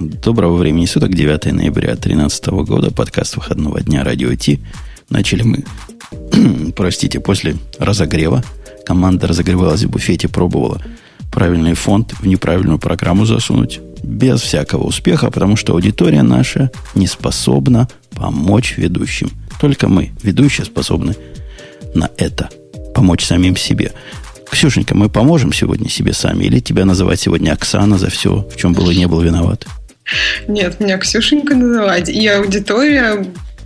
[0.00, 4.60] Доброго времени суток, 9 ноября 2013 года, подкаст выходного дня Радио Ти.
[5.08, 5.64] Начали мы,
[6.76, 8.42] простите, после разогрева.
[8.84, 10.82] Команда разогревалась в буфете, пробовала
[11.30, 13.80] правильный фонд в неправильную программу засунуть.
[14.02, 19.30] Без всякого успеха, потому что аудитория наша не способна помочь ведущим.
[19.60, 21.14] Только мы, ведущие, способны
[21.94, 22.48] на это.
[22.94, 23.92] Помочь самим себе.
[24.50, 26.44] Ксюшенька, мы поможем сегодня себе сами?
[26.44, 29.66] Или тебя называть сегодня Оксана за все, в чем было и не был виноват?
[30.48, 32.08] Нет, меня Ксюшенька называть.
[32.08, 33.24] И аудитория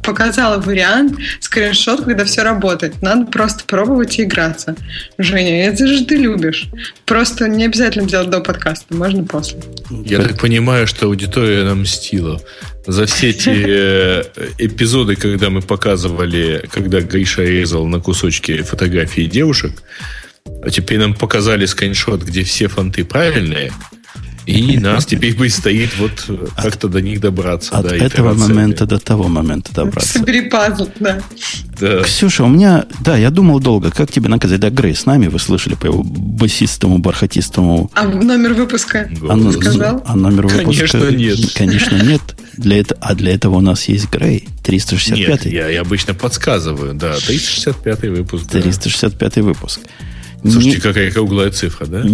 [0.08, 3.02] показала вариант, скриншот, когда все работает.
[3.02, 4.74] Надо просто пробовать и играться.
[5.18, 6.70] Женя, это же ты любишь.
[7.04, 9.60] Просто не обязательно делать до подкаста, можно после.
[9.90, 12.40] Я так понимаю, что аудитория нам мстила.
[12.86, 14.22] За все те э,
[14.56, 19.72] эпизоды, когда мы показывали, когда Гриша резал на кусочки фотографии девушек,
[20.62, 23.72] а теперь нам показали скриншот, где все фонты правильные,
[24.48, 26.24] и нас теперь бы стоит вот
[26.56, 27.76] как-то до них добраться.
[27.76, 30.18] От да, этого момента до того момента добраться.
[30.18, 31.20] Собери пазл, да.
[31.78, 32.02] да.
[32.02, 32.86] Ксюша, у меня...
[33.04, 34.60] Да, я думал долго, как тебе наказать.
[34.60, 37.90] Да, Грей, с нами вы слышали по его басистому, бархатистому...
[37.94, 40.02] А номер выпуска а, сказал?
[40.06, 40.98] А номер выпуска...
[40.98, 41.38] Конечно, нет.
[41.54, 42.22] Конечно, нет.
[42.56, 44.48] Для это, а для этого у нас есть Грей.
[44.64, 47.14] 365 Нет, я, я обычно подсказываю, да.
[47.14, 48.50] 365 выпуск.
[48.50, 49.42] 365 да.
[49.42, 49.80] выпуск.
[50.42, 50.76] Слушайте, Не...
[50.76, 52.04] какая круглая цифра, да?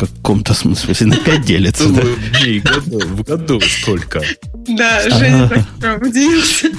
[0.00, 1.86] В каком-то смысле на 5 делится.
[1.90, 2.00] Да?
[2.00, 4.22] В году столько.
[4.66, 6.70] Да, Женя так удивился.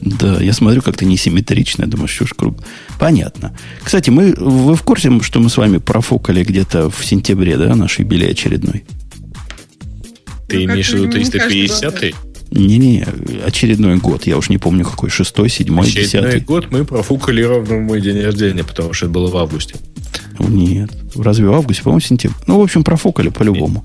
[0.00, 1.82] Да, я смотрю, как-то несимметрично.
[1.82, 2.58] Я думаю, что ж круг.
[3.00, 3.56] Понятно.
[3.82, 7.98] Кстати, мы, вы в курсе, что мы с вами профукали где-то в сентябре, да, наш
[7.98, 8.84] юбилей очередной?
[10.48, 12.14] Ты имеешь в виду 350-й?
[12.50, 13.06] Не-не,
[13.44, 14.26] очередной год.
[14.26, 15.10] Я уж не помню, какой.
[15.10, 16.20] Шестой, седьмой, десятый.
[16.20, 19.76] Очередной год мы профукали ровно в мой день рождения, потому что это было в августе.
[20.38, 20.90] Нет.
[21.14, 21.82] Разве в августе?
[21.82, 22.34] По-моему, сентябрь.
[22.46, 23.84] Ну, в общем, профукали по-любому.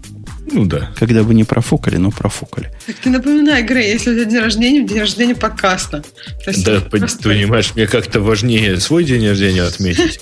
[0.51, 0.91] Ну да.
[0.97, 2.71] Когда бы не профукали, но профукали.
[2.85, 6.03] Так ты напоминай, Грей, если у тебя день рождения, день рождения подкаста.
[6.65, 7.23] Да, просто...
[7.23, 10.19] понимаешь, мне как-то важнее свой день рождения отметить,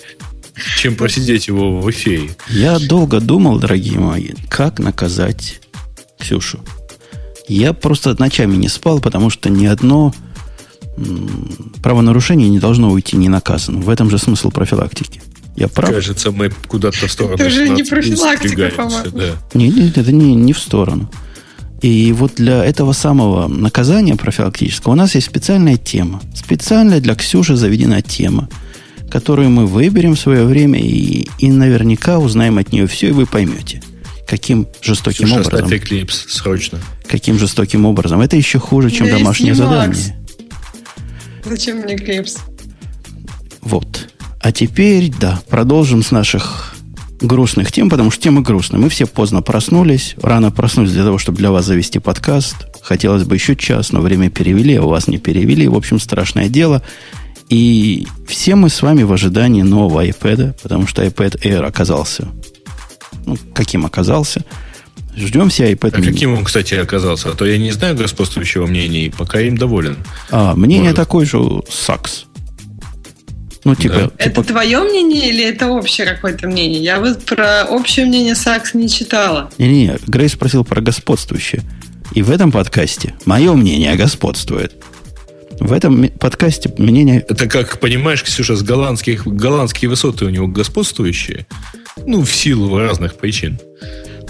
[0.78, 2.30] чем просидеть его в эфире.
[2.48, 5.62] Я долго думал, дорогие мои, как наказать
[6.20, 6.60] Ксюшу.
[7.50, 10.14] Я просто ночами не спал, потому что ни одно
[11.82, 13.82] правонарушение не должно уйти ненаказанным.
[13.82, 15.22] В этом же смысл профилактики.
[15.56, 15.92] Я прав?
[15.92, 17.36] Кажется, мы куда-то в сторону.
[17.36, 19.18] Это же не профилактика, по-моему.
[19.18, 19.36] Да.
[19.54, 21.10] Нет, нет, это не, не в сторону.
[21.82, 26.22] И вот для этого самого наказания профилактического у нас есть специальная тема.
[26.36, 28.50] Специальная для Ксюши заведена тема,
[29.10, 33.26] которую мы выберем в свое время и, и наверняка узнаем от нее все, и вы
[33.26, 33.82] поймете,
[34.30, 35.76] каким жестоким Ксюша, образом.
[35.76, 36.80] Эклипс, срочно.
[37.08, 38.22] Каким жестоким образом.
[38.22, 40.16] Это еще хуже, чем домашнее задание.
[41.44, 42.38] Зачем мне Эклипс?
[43.62, 44.10] Вот.
[44.40, 46.76] А теперь, да, продолжим с наших
[47.22, 48.80] грустных тем, потому что темы грустные.
[48.80, 52.56] Мы все поздно проснулись, рано проснулись для того, чтобы для вас завести подкаст.
[52.84, 55.68] Хотелось бы еще час, но время перевели, а у вас не перевели.
[55.68, 56.84] В общем, страшное дело.
[57.50, 62.28] И все мы с вами в ожидании нового iPad, потому что iPad Air оказался,
[63.30, 64.44] ну, каким оказался.
[65.16, 67.32] Ждем все iPad А каким он, кстати, оказался?
[67.32, 69.98] А то я не знаю господствующего мнения, и пока им доволен.
[70.30, 70.98] А, мнение Может.
[70.98, 72.26] такое же САКС.
[73.66, 74.02] Ну, типа, да.
[74.04, 74.14] типа...
[74.18, 76.82] Это твое мнение или это общее какое-то мнение?
[76.82, 79.52] Я вот про общее мнение Сакс не читала.
[79.58, 81.64] Не-не, Грейс спросил про господствующее.
[82.14, 84.74] И в этом подкасте мое мнение господствует.
[85.60, 87.26] В этом подкасте мнение...
[87.28, 91.46] Это как, понимаешь, Ксюша, с голландских, голландские высоты у него господствующие.
[92.06, 93.60] Ну, в силу разных причин.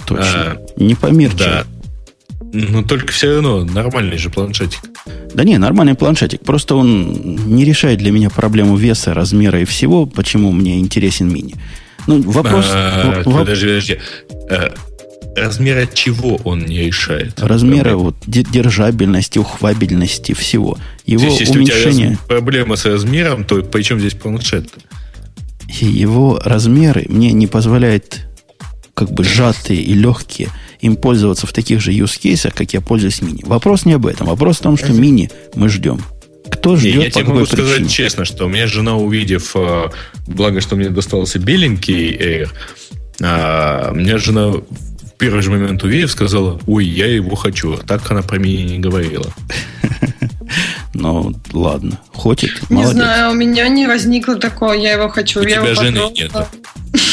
[0.06, 0.24] Точно.
[0.24, 1.36] А, не по мирче.
[1.38, 1.64] Да.
[2.52, 4.80] Но только все равно нормальный же планшетик.
[5.34, 6.40] Да не, нормальный планшетик.
[6.40, 11.54] Просто он не решает для меня проблему веса, размера и всего, почему мне интересен мини.
[12.06, 12.66] Ну, вопрос...
[12.70, 13.38] А, воп...
[13.38, 13.98] Подожди, подожди.
[14.50, 14.74] А,
[15.36, 17.40] размера чего он не решает?
[17.40, 20.76] Размера вот, держабельности, ухвабельности, всего.
[21.06, 22.08] Его То есть, уменьшение...
[22.08, 24.68] у тебя проблема с размером, то при чем здесь планшет?
[25.80, 28.26] Его размеры мне не позволяют
[28.94, 30.48] как бы сжатые и легкие
[30.80, 33.42] им пользоваться в таких же use cases, как я пользуюсь мини.
[33.44, 34.26] Вопрос не об этом.
[34.26, 36.00] Вопрос в том, что мини мы ждем.
[36.50, 37.62] Кто ждет, не, я тебе могу причине?
[37.62, 39.90] сказать честно, что у меня жена, увидев, а,
[40.26, 42.48] благо, что мне достался беленький Air,
[43.22, 44.64] а, у меня жена в
[45.18, 47.76] первый же момент увидев, сказала, ой, я его хочу.
[47.76, 49.32] Так она про меня не говорила.
[50.92, 52.00] Ну, ладно.
[52.12, 55.40] Хочет, Не знаю, у меня не возникло такого, я его хочу.
[55.40, 56.32] У тебя жены нет.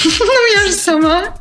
[0.28, 1.36] Ну, я же сама.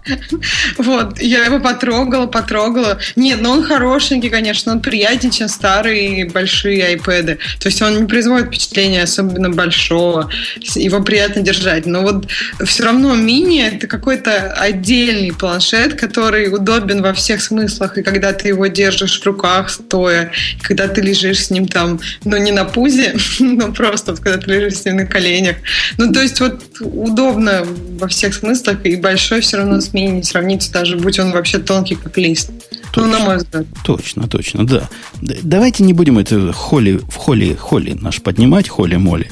[0.78, 2.98] Вот, я его потрогала, потрогала.
[3.16, 7.38] Нет, ну он хорошенький, конечно, он приятнее, чем старые большие iPad.
[7.58, 10.30] То есть он не производит впечатления особенно большого.
[10.74, 11.86] Его приятно держать.
[11.86, 12.28] Но вот
[12.64, 17.98] все равно мини— это какой-то отдельный планшет, который удобен во всех смыслах.
[17.98, 20.30] И когда ты его держишь в руках стоя,
[20.62, 24.50] когда ты лежишь с ним там, ну, не на пузе, но просто вот, когда ты
[24.50, 25.56] лежишь с ним на коленях.
[25.98, 27.64] Ну, то есть вот удобно
[27.98, 31.58] во всех смыслах, и большой все равно с мини не сравнится, даже будь он вообще
[31.58, 32.50] тонкий, как лист.
[32.92, 33.66] Точно, ну, на мой взгляд.
[33.84, 34.88] Точно, точно, да.
[35.20, 39.28] Давайте не будем это холи, в холи, холи наш поднимать, холи-моли,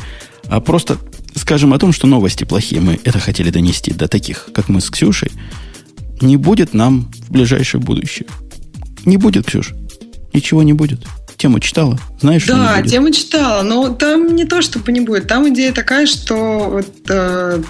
[0.48, 0.98] а просто
[1.34, 2.80] скажем о том, что новости плохие.
[2.80, 5.30] Мы это хотели донести до таких, как мы с Ксюшей.
[6.20, 8.26] Не будет нам в ближайшее будущее.
[9.04, 9.72] Не будет, Ксюш.
[10.32, 11.00] Ничего не будет.
[11.36, 11.98] Тему читала?
[12.20, 15.26] Знаешь, да, тему читала, но там не то, чтобы не будет.
[15.26, 17.62] Там идея такая, что вот, Э,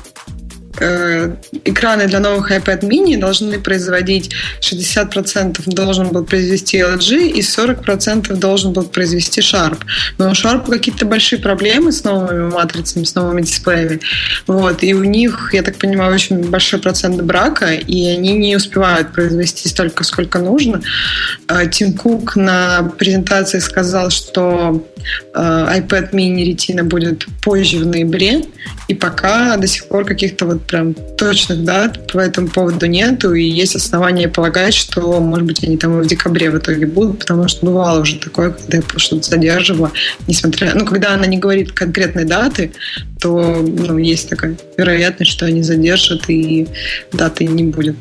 [0.78, 8.72] экраны для новых iPad mini должны производить 60% должен был произвести LG и 40% должен
[8.72, 9.78] был произвести Sharp.
[10.18, 14.00] Но у Sharp какие-то большие проблемы с новыми матрицами, с новыми дисплеями.
[14.46, 14.82] Вот.
[14.82, 19.68] И у них, я так понимаю, очень большой процент брака, и они не успевают произвести
[19.68, 20.82] столько, сколько нужно.
[21.48, 24.86] Э, Тим Кук на презентации сказал, что
[25.34, 28.42] э, iPad mini Retina будет позже в ноябре,
[28.88, 33.42] и пока до сих пор каких-то вот прям точных дат по этому поводу нету, и
[33.42, 37.48] есть основания полагать, что, может быть, они там и в декабре в итоге будут, потому
[37.48, 39.92] что бывало уже такое, когда я что-то задерживала,
[40.26, 40.74] несмотря...
[40.74, 42.72] Ну, когда она не говорит конкретной даты,
[43.20, 46.66] то ну, есть такая вероятность, что они задержат, и
[47.12, 47.96] даты не будет.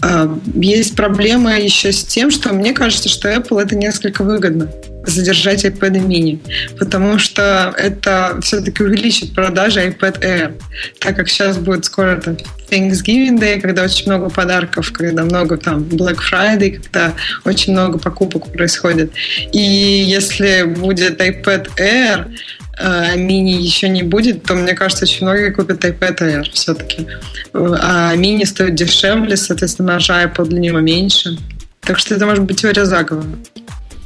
[0.00, 4.70] А, есть проблема еще с тем, что мне кажется, что Apple это несколько выгодно
[5.06, 6.38] задержать iPad mini,
[6.78, 10.60] потому что это все-таки увеличит продажи iPad Air,
[11.00, 12.36] так как сейчас будет скоро там
[12.70, 17.14] Thanksgiving Day, когда очень много подарков, когда много там Black Friday, когда
[17.44, 19.12] очень много покупок происходит.
[19.52, 22.30] И если будет iPad Air,
[22.78, 27.06] а мини еще не будет, то мне кажется, очень многие купят iPad Air все-таки.
[27.52, 31.36] А мини стоит дешевле, соответственно, маржа Apple для него меньше.
[31.80, 33.26] Так что это может быть теория заговора.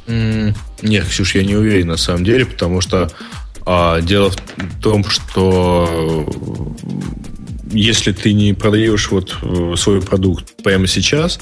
[0.07, 3.11] Нет, Ксюш, я не уверен на самом деле, потому что
[3.65, 6.25] а, дело в том, что
[7.71, 11.39] если ты не продаешь вот э, свой продукт прямо сейчас,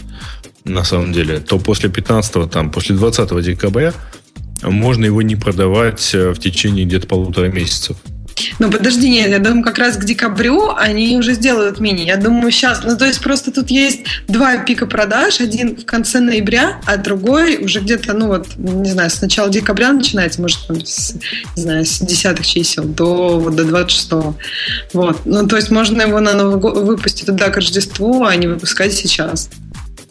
[0.63, 3.93] на самом деле, то после 15 там, после 20 декабря
[4.63, 7.97] можно его не продавать э, в течение где-то полутора месяцев.
[8.59, 12.03] Ну, подожди, нет, я думаю, как раз к декабрю они уже сделают мини.
[12.03, 16.19] Я думаю, сейчас, ну, то есть просто тут есть два пика продаж, один в конце
[16.19, 20.83] ноября, а другой уже где-то, ну, вот, не знаю, с начала декабря начинается, может, там,
[20.85, 21.15] с,
[21.55, 24.11] не знаю, с десятых чисел до, вот, до 26
[24.93, 28.47] Вот, ну, то есть можно его на Новый год выпустить туда к Рождеству, а не
[28.47, 29.49] выпускать сейчас.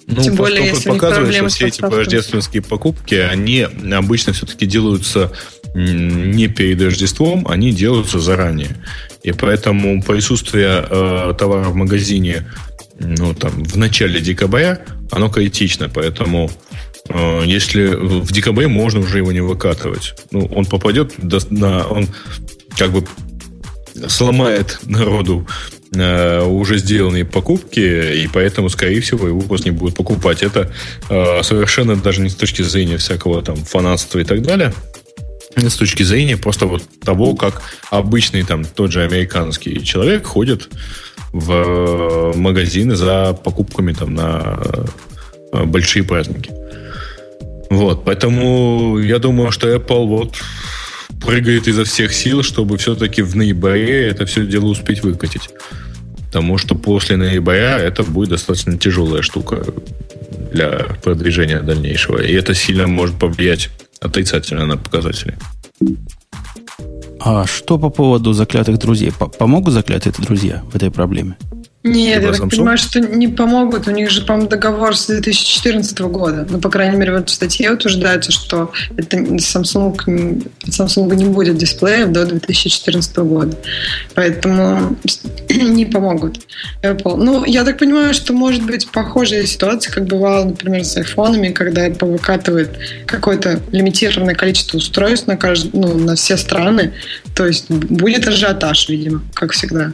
[0.07, 5.33] Ну, Тем более, если показывает, что все эти рождественские покупки, они обычно все-таки делаются
[5.75, 8.77] не перед Рождеством, они делаются заранее.
[9.23, 12.47] И поэтому присутствие э, товара в магазине
[12.99, 14.81] ну, там, в начале декабря,
[15.11, 15.91] оно критично.
[15.93, 16.51] Поэтому
[17.09, 20.15] э, если в декабре можно уже его не выкатывать.
[20.31, 21.15] Ну, он попадет
[21.51, 21.87] на...
[21.87, 22.09] Он
[22.79, 23.05] как бы
[24.09, 25.47] сломает народу
[25.95, 30.43] э, уже сделанные покупки, и поэтому, скорее всего, его просто не будут покупать.
[30.43, 30.73] Это
[31.09, 34.73] э, совершенно даже не с точки зрения всякого там фанатства и так далее,
[35.57, 40.69] с точки зрения просто вот того, как обычный там тот же американский человек ходит
[41.33, 44.59] в э, магазины за покупками там на
[45.53, 46.51] э, большие праздники.
[47.71, 50.37] Вот, поэтому я думаю, что Apple вот
[51.25, 55.51] прыгает изо всех сил, чтобы все-таки в ноябре это все дело успеть выкатить.
[56.27, 59.65] Потому что после ноября это будет достаточно тяжелая штука
[60.53, 62.23] для продвижения дальнейшего.
[62.23, 63.71] И это сильно может повлиять
[64.05, 65.37] отрицательно на показатели.
[67.21, 69.13] А что по поводу заклятых друзей?
[69.39, 71.37] Помогут заклятые друзья в этой проблеме?
[71.87, 73.87] Нет, я так понимаю, что не помогут.
[73.89, 76.47] У них же, по-моему, договор с 2014 года.
[76.49, 82.11] Ну, по крайней мере, вот в статье утверждается, что это Samsung, Samsung не будет дисплеев
[82.11, 83.59] до 2014 года.
[84.15, 84.97] Поэтому
[85.51, 86.39] не помогут
[86.83, 87.17] Apple.
[87.17, 91.87] Ну, я так понимаю, что может быть похожая ситуация, как бывало, например, с айфонами, когда
[91.87, 95.75] Apple выкатывает какое-то лимитированное количество устройств на, кажд...
[95.75, 96.95] ну, на все страны.
[97.35, 99.93] То есть будет ажиотаж, видимо, как всегда.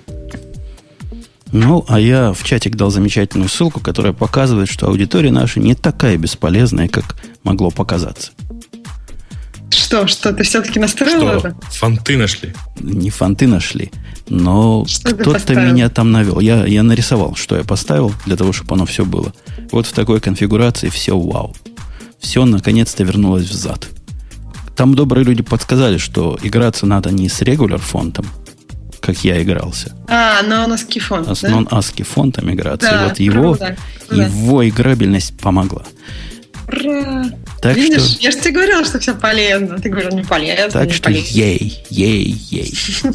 [1.53, 6.17] Ну, а я в чатик дал замечательную ссылку, которая показывает, что аудитория наша не такая
[6.17, 8.31] бесполезная, как могло показаться.
[9.71, 11.49] Что, что, ты все-таки настроил Что?
[11.49, 11.57] это?
[11.71, 12.55] Фонты нашли.
[12.81, 13.91] Не фонты нашли,
[14.29, 16.41] но кто-то меня там навел.
[16.41, 19.33] Я, я нарисовал, что я поставил, для того, чтобы оно все было.
[19.73, 21.55] Вот в такой конфигурации все вау.
[22.21, 23.89] Все наконец-то вернулось взад.
[24.77, 28.27] Там добрые люди подсказали, что играться надо не с регуляр фонтом,
[29.01, 31.49] как я игрался, А, но на скифон, а с да?
[31.51, 32.89] non-ASCII фонтом играться.
[32.91, 33.77] Да, и вот его, круто.
[34.11, 35.85] его играбельность помогла.
[36.69, 37.25] Ура!
[37.61, 39.79] Так Видишь, что- я же тебе говорила, что все полезно.
[39.79, 41.37] Ты говорил, не полезно, Так не что полезно.
[41.37, 42.75] ей, ей, ей.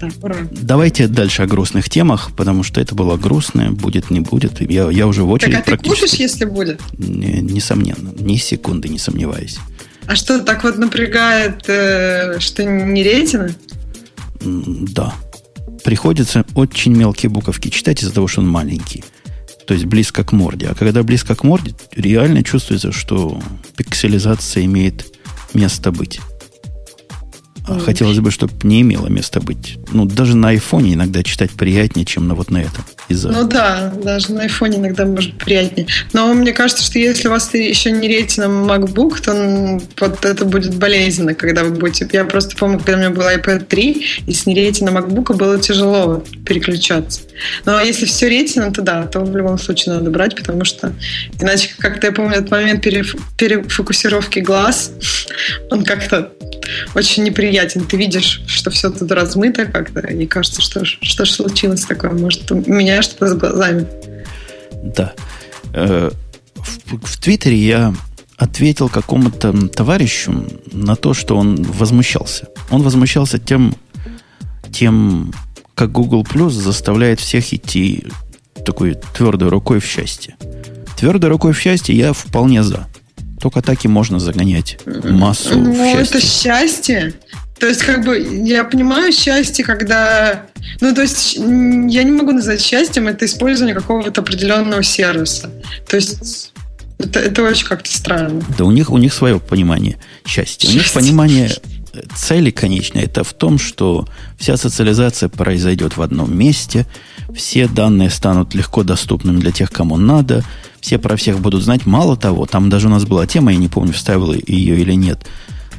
[0.00, 0.08] Да.
[0.52, 4.60] Давайте дальше о грустных темах, потому что это было грустное, будет, не будет.
[4.60, 6.00] Я, я уже в очередь Так, а ты практически...
[6.04, 6.80] купишь, если будет?
[6.98, 9.58] Не- несомненно, ни секунды не сомневаюсь.
[10.06, 13.52] А что, так вот напрягает, э, что не рейтинг?
[14.40, 15.14] Да.
[15.84, 19.04] Приходится очень мелкие буковки читать из-за того, что он маленький.
[19.66, 20.68] То есть близко к морде.
[20.68, 23.40] А когда близко к морде, реально чувствуется, что
[23.76, 25.06] пикселизация имеет
[25.52, 26.20] место быть.
[27.66, 29.78] А хотелось бы, чтобы не имело места быть.
[29.92, 32.82] Ну, даже на айфоне иногда читать приятнее, чем на вот на этом.
[33.08, 33.28] Из-за...
[33.28, 35.86] Ну да, даже на айфоне иногда может приятнее.
[36.12, 40.74] Но мне кажется, что если у вас еще не рейтинг MacBook, то вот это будет
[40.74, 42.08] болезненно, когда вы будете...
[42.12, 46.24] Я просто помню, когда у меня был iPad 3, и с нерейтингом MacBook было тяжело
[46.44, 47.22] переключаться.
[47.64, 50.92] Но если все рейтингом, то да, то в любом случае надо брать, потому что
[51.40, 54.92] иначе, как-то я помню, этот момент переф- перефокусировки глаз,
[55.70, 56.32] он как-то
[56.94, 57.84] очень неприятен.
[57.84, 62.10] Ты видишь, что все тут размыто как-то, и кажется, что, что ж случилось такое?
[62.10, 63.86] Может, у меня что-то с глазами?
[64.82, 65.12] Да.
[65.72, 66.10] Э,
[66.54, 67.94] В, в Твиттере я
[68.36, 72.48] ответил какому-то товарищу на то, что он возмущался.
[72.70, 73.74] Он возмущался тем,
[74.72, 75.32] тем
[75.74, 78.04] как Google Plus заставляет всех идти
[78.64, 80.36] такой твердой рукой в счастье.
[80.96, 82.86] Твердой рукой в счастье я вполне за.
[83.40, 86.00] Только так и можно загонять массу в Ну, счастье.
[86.02, 87.14] это счастье.
[87.58, 90.46] То есть, как бы, я понимаю счастье, когда...
[90.80, 95.50] Ну, то есть, я не могу назвать счастьем это использование какого-то определенного сервиса.
[95.88, 96.52] То есть,
[96.98, 98.42] это, это очень как-то странно.
[98.56, 100.68] Да у них, у них свое понимание счастья.
[100.68, 101.00] У них Счастье.
[101.00, 101.50] понимание
[102.14, 104.06] цели конечной это в том, что
[104.38, 106.86] вся социализация произойдет в одном месте,
[107.34, 110.44] все данные станут легко доступными для тех, кому надо,
[110.80, 111.86] все про всех будут знать.
[111.86, 115.26] Мало того, там даже у нас была тема, я не помню, вставил ее или нет,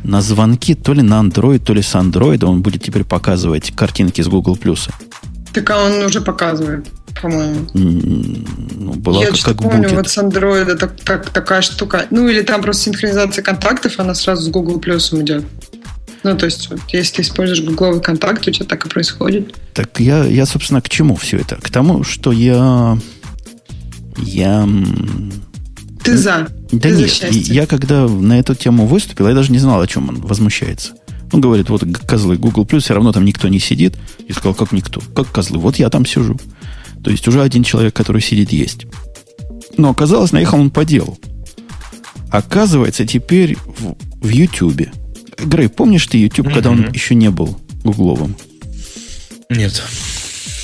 [0.04, 4.22] на звонки то ли на Android, то ли с Android он будет теперь показывать картинки
[4.22, 4.58] с Google+.
[5.54, 6.88] Так а он уже показывает,
[7.22, 7.68] по-моему.
[7.74, 9.94] Ну, была я как, как помню, будет.
[9.94, 12.06] вот с Android так, так- такая штука.
[12.12, 15.46] Ну, или там просто синхронизация контактов, она сразу с Google Плюсом идет.
[16.24, 19.56] Ну, то есть, вот, если ты используешь гугловый контакт, у тебя так и происходит.
[19.74, 21.56] Так я, я, собственно, к чему все это?
[21.56, 22.98] К тому, что я...
[24.18, 24.68] Я...
[26.10, 26.48] Ты за.
[26.72, 27.56] Да ты за нет, счастье.
[27.56, 30.94] я когда на эту тему выступил, я даже не знал, о чем он возмущается.
[31.32, 33.96] Он говорит, вот козлы Google Plus, все равно там никто не сидит.
[34.28, 35.02] И сказал, как никто?
[35.16, 35.60] Как козлы?
[35.60, 36.40] Вот я там сижу.
[37.04, 38.88] То есть уже один человек, который сидит, есть.
[39.78, 41.18] Но оказалось, наехал он по делу.
[42.32, 44.90] Оказывается, теперь в, в YouTube.
[45.38, 48.36] Грей, помнишь ты YouTube, когда он еще не был гугловым?
[49.50, 49.82] Нет.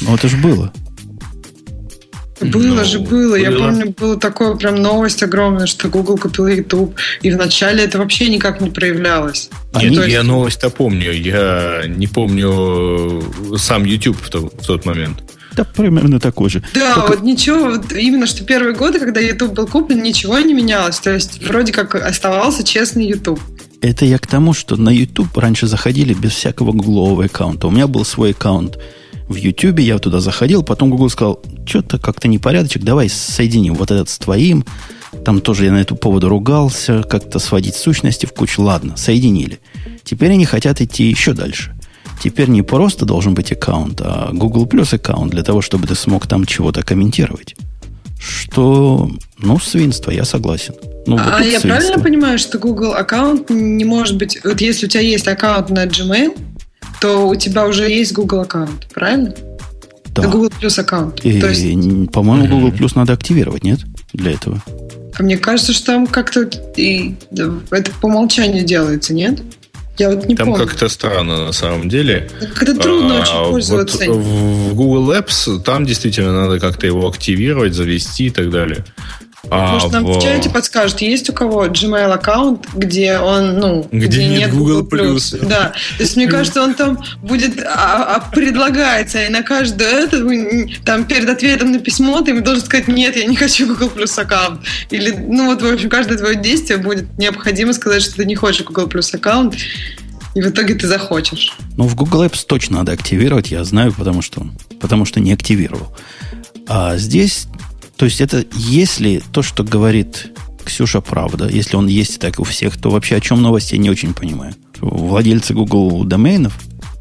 [0.02, 0.74] Ну, это же было.
[2.42, 3.36] Было Ну, же, было.
[3.36, 3.60] Я было.
[3.70, 6.94] помню, была такая прям новость огромная, что Google купил YouTube.
[7.22, 9.50] И вначале это вообще никак не проявлялось.
[9.74, 11.12] Они- Нет, То есть- я новость-то помню.
[11.14, 13.22] Я не помню
[13.54, 15.24] э, сам YouTube в, то- в тот момент.
[15.56, 16.62] Да, примерно такой же.
[16.74, 20.54] Да, Только- вот ничего, вот именно что первые годы, когда YouTube был куплен, ничего не
[20.54, 21.00] менялось.
[21.00, 23.40] То есть вроде как оставался честный YouTube.
[23.82, 27.68] Это я к тому, что на YouTube раньше заходили без всякого гуглового аккаунта.
[27.68, 28.78] У меня был свой аккаунт
[29.28, 34.10] в YouTube, я туда заходил, потом Google сказал, что-то как-то непорядочек, давай соединим вот этот
[34.10, 34.66] с твоим.
[35.24, 38.62] Там тоже я на эту поводу ругался, как-то сводить сущности в кучу.
[38.62, 39.60] Ладно, соединили.
[40.04, 41.74] Теперь они хотят идти еще дальше.
[42.24, 46.28] Теперь не просто должен быть аккаунт, а Google Plus аккаунт для того, чтобы ты смог
[46.28, 47.56] там чего-то комментировать.
[48.20, 50.74] Что, ну, свинство, я согласен.
[51.06, 51.68] Ну, вот а я свинство.
[51.68, 54.40] правильно понимаю, что Google аккаунт не может быть...
[54.44, 56.36] Вот если у тебя есть аккаунт на Gmail,
[57.06, 59.34] то у тебя уже есть Google аккаунт, правильно?
[60.08, 60.24] Да.
[60.24, 61.24] Это Google Plus аккаунт.
[61.24, 62.48] И, То есть, по-моему.
[62.48, 63.80] Google Plus надо активировать, нет?
[64.14, 64.62] Для этого.
[65.18, 67.16] а мне кажется, что там как-то и,
[67.70, 69.42] это по умолчанию делается, нет?
[69.98, 70.66] Я вот не Там помню.
[70.66, 72.30] как-то странно на самом деле.
[72.56, 73.98] Как-то трудно А, очень пользоваться.
[74.12, 78.84] вот в Google Apps там действительно надо как-то его активировать, завести и так далее.
[79.50, 84.08] А Может, нам в чате подскажут, есть у кого Gmail аккаунт, где он, ну, где,
[84.08, 85.46] где нет Google Plus.
[85.46, 85.74] Да.
[85.98, 90.24] То есть, мне кажется, он там будет а, а, предлагается, и на каждую это
[90.84, 94.20] там перед ответом на письмо ты ему должен сказать, нет, я не хочу Google Plus
[94.20, 94.62] аккаунт.
[94.90, 98.66] Или, ну вот, в общем, каждое твое действие будет необходимо сказать, что ты не хочешь
[98.66, 99.56] Google Plus аккаунт.
[100.36, 101.56] И в итоге ты захочешь.
[101.78, 104.46] Ну, в Google Apps точно надо активировать, я знаю, потому что,
[104.82, 105.96] потому что не активировал.
[106.68, 107.48] А здесь,
[107.98, 110.32] то есть это если то, что говорит
[110.66, 113.90] Ксюша, правда, если он есть так у всех, то вообще о чем новости я не
[113.90, 114.56] очень понимаю.
[114.82, 116.54] Владельцы Google доменов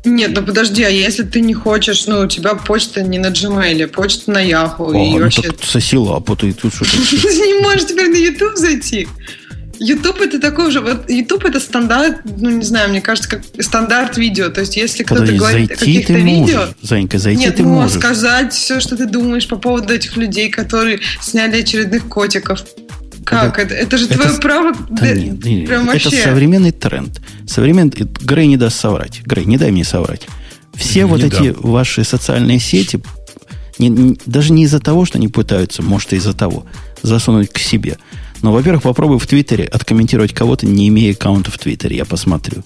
[0.04, 3.86] нет, ну подожди, а если ты не хочешь, ну, у тебя почта не на Gmail,
[3.86, 4.92] почта на Yahoo.
[4.92, 5.42] О, и ну вообще...
[5.42, 6.90] так соси лапу, ты тут что-то...
[7.10, 9.08] Ты не можешь теперь на YouTube зайти.
[9.78, 14.16] YouTube это такой же, вот YouTube это стандарт, ну не знаю, мне кажется, как стандарт
[14.16, 14.48] видео.
[14.48, 17.96] То есть, если кто-то говорит о каких-то видео, Занька, зайти нет, ты ну, можешь.
[17.96, 22.64] сказать все, что ты думаешь по поводу этих людей, которые сняли очередных котиков.
[23.24, 23.74] Как это?
[23.74, 24.72] Это, это же это, твое право.
[24.90, 26.22] Да, нет, нет, прям это вообще.
[26.22, 27.20] современный тренд.
[27.48, 27.92] Современный.
[28.20, 29.22] Грей не даст соврать.
[29.24, 30.26] Грей, не дай мне соврать.
[30.74, 31.30] Все не вот дам.
[31.30, 33.00] эти ваши социальные сети,
[33.78, 36.66] не, не, даже не из-за того, что они пытаются, может, и из-за того,
[37.02, 37.96] засунуть к себе.
[38.44, 42.62] Но, во-первых, попробуй в Твиттере откомментировать кого-то, не имея аккаунта в Твиттере, я посмотрю.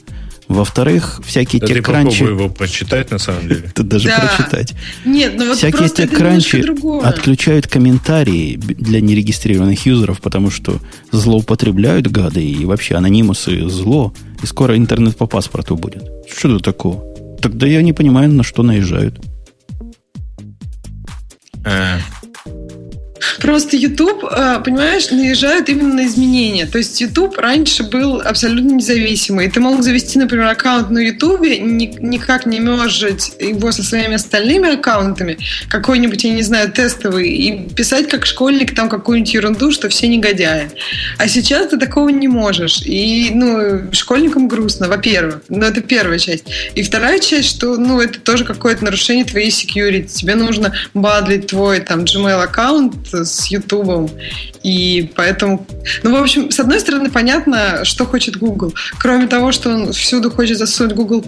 [0.49, 2.25] Во-вторых, всякие да техкранчи...
[2.25, 3.71] Ты его прочитать, на самом деле.
[3.77, 4.19] Тут даже да.
[4.19, 4.75] прочитать.
[5.05, 6.65] Нет, ну вот Всякие техкранчи
[7.05, 10.81] отключают комментарии для нерегистрированных юзеров, потому что
[11.13, 16.03] злоупотребляют гады, и вообще анонимусы зло, и скоро интернет по паспорту будет.
[16.29, 17.05] Что тут такого?
[17.41, 19.21] Тогда я не понимаю, на что наезжают.
[23.41, 26.67] Просто YouTube, э, понимаешь, наезжает именно на изменения.
[26.67, 29.51] То есть YouTube раньше был абсолютно независимый.
[29.51, 35.39] Ты мог завести, например, аккаунт на YouTube, никак не мержить его со своими остальными аккаунтами,
[35.69, 40.71] какой-нибудь, я не знаю, тестовый, и писать как школьник там какую-нибудь ерунду, что все негодяи.
[41.19, 42.83] А сейчас ты такого не можешь.
[42.85, 45.43] И, ну, школьникам грустно, во-первых.
[45.49, 46.45] Ну, это первая часть.
[46.75, 50.07] И вторая часть, что, ну, это тоже какое-то нарушение твоей security.
[50.07, 54.11] Тебе нужно бадлить твой там Gmail аккаунт с Ютубом.
[54.63, 55.67] И поэтому...
[56.03, 58.75] Ну, в общем, с одной стороны, понятно, что хочет Google.
[58.99, 61.25] Кроме того, что он всюду хочет засунуть Google+,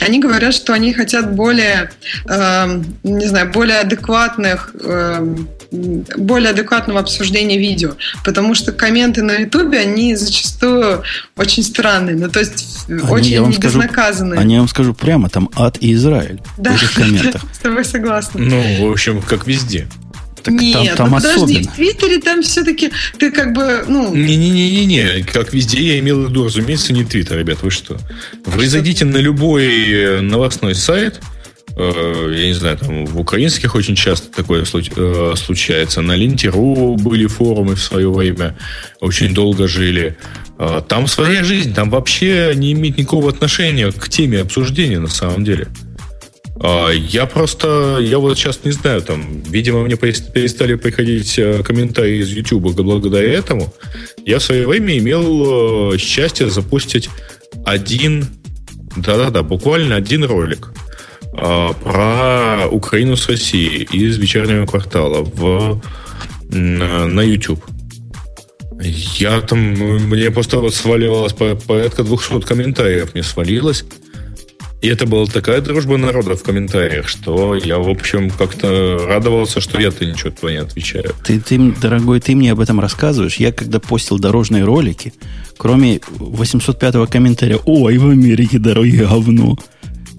[0.00, 1.90] они говорят, что они хотят более,
[2.28, 5.36] э, не знаю, более адекватных э,
[5.72, 7.92] более адекватного обсуждения видео,
[8.24, 11.02] потому что комменты на Ютубе, они зачастую
[11.36, 14.38] очень странные, ну то есть они, очень безнаказанные.
[14.38, 17.42] Они, я вам скажу прямо, там ад и Израиль да, в этих комментах.
[17.52, 18.40] с тобой согласна.
[18.40, 19.88] Ну, в общем, как везде.
[20.42, 21.70] Так Нет, там, там ну подожди, особенно.
[21.70, 24.14] в Твиттере там все-таки ты как бы, ну...
[24.14, 27.96] Не-не-не-не, как везде я имел в виду, разумеется, не Твиттер, ребят, вы что?
[28.46, 31.20] Вы зайдите на любой э, новостной сайт,
[31.76, 36.02] э, я не знаю, там в украинских очень часто такое э, случается.
[36.02, 38.56] На Ленте.ру были форумы в свое время,
[39.00, 40.16] очень долго жили.
[40.88, 45.68] Там своя жизнь, там вообще не имеет никакого отношения к теме обсуждения на самом деле.
[46.64, 52.18] А, я просто, я вот сейчас не знаю, там, видимо, мне перестали приходить э, комментарии
[52.18, 53.74] из YouTube благодаря этому.
[54.24, 57.10] Я в свое время имел э, счастье запустить
[57.64, 58.26] один,
[58.96, 60.72] да-да-да, буквально один ролик
[61.34, 65.82] а, про Украину с Россией из вечернего квартала в,
[66.50, 67.64] на YouTube.
[69.18, 73.84] Я там, мне просто вот сваливалось порядка 200 комментариев, мне свалилось.
[74.82, 79.80] И это была такая дружба народа в комментариях, что я, в общем, как-то радовался, что
[79.80, 81.14] я-то ничего не отвечаю.
[81.24, 83.36] Ты, ты, дорогой, ты мне об этом рассказываешь.
[83.36, 85.14] Я, когда постил дорожные ролики,
[85.56, 89.56] кроме 805-го комментария «Ой, в Америке дороги говно»,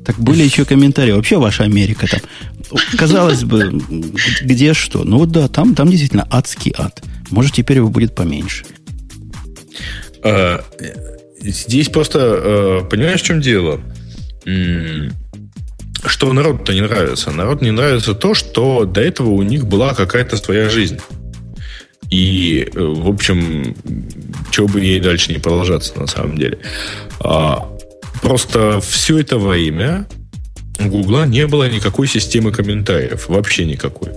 [0.06, 1.12] так были еще комментарии.
[1.12, 2.22] Вообще ваша Америка там.
[2.98, 3.82] Казалось бы,
[4.42, 5.04] где что.
[5.04, 7.04] Ну вот да, там, там действительно адский ад.
[7.32, 8.66] Может, теперь его будет поменьше.
[10.24, 10.64] А,
[11.42, 13.82] здесь просто, а, понимаешь, в чем дело?
[16.06, 17.32] Что народу-то не нравится?
[17.32, 21.00] Народу не нравится то, что до этого у них была какая-то своя жизнь.
[22.10, 23.76] И, э, в общем,
[24.52, 26.60] чего бы ей дальше не продолжаться на самом деле.
[27.20, 27.70] А,
[28.22, 30.08] просто все это время
[30.80, 33.30] у Гугла не было никакой системы комментариев.
[33.30, 34.10] Вообще никакой.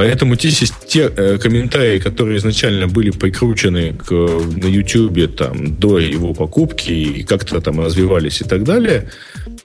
[0.00, 0.50] Поэтому те,
[0.88, 7.22] те э, комментарии, которые изначально были прикручены к, на YouTube там, до его покупки и
[7.22, 9.10] как-то там развивались и так далее,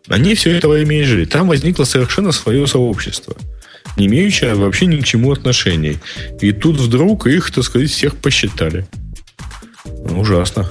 [0.09, 1.23] они все это время и жили.
[1.23, 3.37] Там возникло совершенно свое сообщество,
[3.95, 5.99] не имеющее вообще ни к чему отношений.
[6.41, 8.85] И тут вдруг их, так сказать, всех посчитали.
[9.85, 10.69] Ужасно.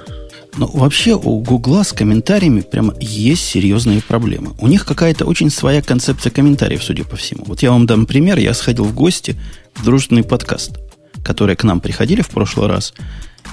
[0.57, 4.53] Ну, вообще у Гугла с комментариями прямо есть серьезные проблемы.
[4.59, 7.45] У них какая-то очень своя концепция комментариев, судя по всему.
[7.47, 8.39] Вот я вам дам пример.
[8.39, 9.37] Я сходил в гости
[9.75, 10.79] в дружественный подкаст.
[11.25, 12.93] которые к нам приходили в прошлый раз.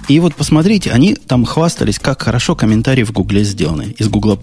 [0.07, 4.37] И вот посмотрите, они там хвастались, как хорошо комментарии в Гугле сделаны из Гугла+.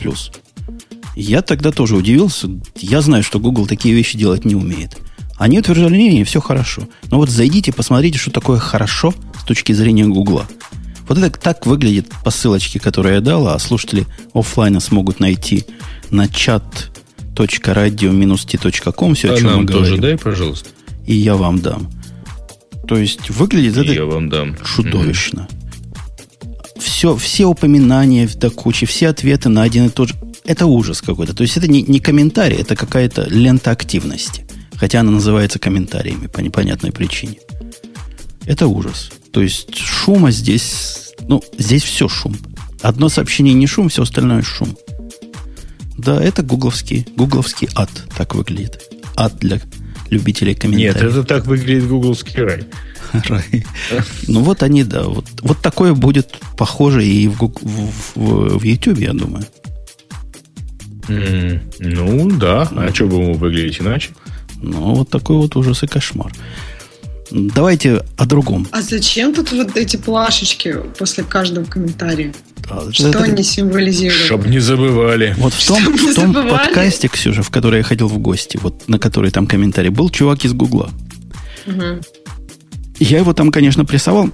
[1.14, 2.48] Я тогда тоже удивился.
[2.76, 4.96] Я знаю, что Google такие вещи делать не умеет.
[5.36, 6.88] Они утверждали, не, не, все хорошо.
[7.10, 10.46] Но вот зайдите, посмотрите, что такое хорошо с точки зрения Гугла.
[11.08, 15.64] Вот это так выглядит по ссылочке, которую я дал, а слушатели офлайна смогут найти
[16.10, 20.00] на chat.radio-t.com все, а о чем нам мы тоже говорим.
[20.02, 20.68] дай, пожалуйста.
[21.06, 21.88] И я вам дам.
[22.86, 24.56] То есть выглядит И это я вам дам.
[24.64, 25.48] чудовищно.
[26.78, 30.14] Все, все упоминания до кучи, все ответы на один и тот же.
[30.44, 31.34] Это ужас какой-то.
[31.34, 34.46] То есть это не, не комментарий, это какая-то лента активности.
[34.76, 37.38] Хотя она называется комментариями по непонятной причине.
[38.48, 39.10] Это ужас.
[39.30, 41.12] То есть шума здесь...
[41.28, 42.34] Ну, здесь все шум.
[42.82, 44.76] Одно сообщение не шум, все остальное шум.
[45.98, 48.82] Да, это гугловский, гугловский ад так выглядит.
[49.16, 49.60] Ад для
[50.10, 51.10] любителей Нет, комментариев.
[51.12, 52.64] это так выглядит гугловский рай.
[53.28, 53.64] Рай.
[54.28, 55.04] Ну вот они, да.
[55.04, 59.44] Вот, вот такое будет похоже и в, Гуг- в, в, в YouTube, я думаю.
[61.08, 62.62] М, Ну, да.
[62.76, 64.10] А что бы ему выглядеть иначе?
[64.60, 66.32] Ну, вот такой вот ужас и кошмар.
[67.30, 68.66] Давайте о другом.
[68.72, 72.32] А зачем тут вот эти плашечки после каждого комментария?
[72.70, 74.24] А, Что это- они символизируют?
[74.24, 75.34] Чтоб не забывали.
[75.38, 76.50] Вот в том, в том забывали.
[76.50, 80.44] подкасте, Ксюша, в который я ходил в гости, вот на который там комментарий, был чувак
[80.44, 80.90] из Гугла.
[81.66, 82.00] Мгм.
[82.98, 84.30] Я его там, конечно, прессовал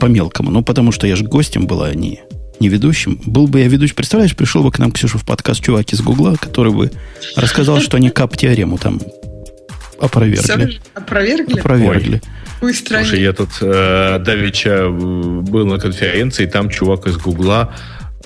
[0.00, 2.20] по-мелкому, ну, потому что я же гостем была, а не,
[2.60, 3.20] не ведущим.
[3.24, 6.34] Был бы я ведущий, представляешь, пришел бы к нам, Ксюша, в подкаст чувак из Гугла,
[6.40, 6.90] который бы
[7.36, 9.00] рассказал, что они кап-теорему там
[10.00, 10.80] опровергли.
[10.94, 11.58] Опровергли?
[11.60, 12.14] Опровергли.
[12.14, 12.20] Ой,
[12.74, 13.04] странно.
[13.04, 17.74] Слушай, я тут э, давеча э, был на конференции, и там чувак из Гугла,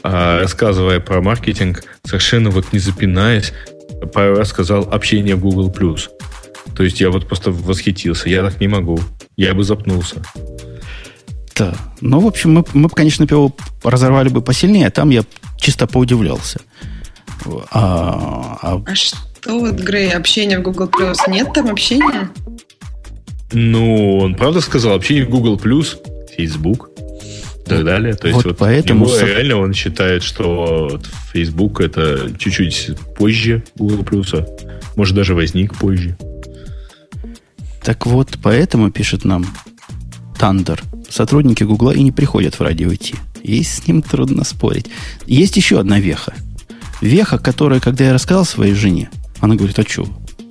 [0.03, 3.53] э, рассказывая про маркетинг, совершенно вот не запинаясь,
[4.13, 5.73] пару раз сказал общение в Google+.
[6.77, 8.29] То есть я вот просто восхитился.
[8.29, 8.99] Я так не могу.
[9.37, 10.23] Я бы запнулся.
[11.55, 11.75] Да.
[12.01, 15.23] Ну, в общем, мы, мы бы, конечно, его разорвали бы посильнее, а там я
[15.59, 16.61] чисто поудивлялся.
[17.71, 21.17] А, а А что вот, Грей, общение в Google Plus?
[21.29, 22.31] Нет там общения?
[23.53, 25.59] Ну, он правда сказал общение в Google+,
[26.37, 26.91] Facebook
[27.65, 28.15] и так далее.
[28.15, 31.01] То есть Вот поэтому него реально он считает, что
[31.33, 34.05] Facebook это чуть-чуть позже Google+,
[34.97, 36.17] может даже возник позже.
[37.83, 39.47] Так вот, поэтому, пишет нам
[40.39, 43.15] Тандер, сотрудники Гугла и не приходят в радио идти.
[43.43, 44.87] И с ним трудно спорить.
[45.27, 46.33] Есть еще одна веха.
[47.01, 49.11] Веха, которая, когда я рассказал своей жене,
[49.41, 50.07] она говорит, а что,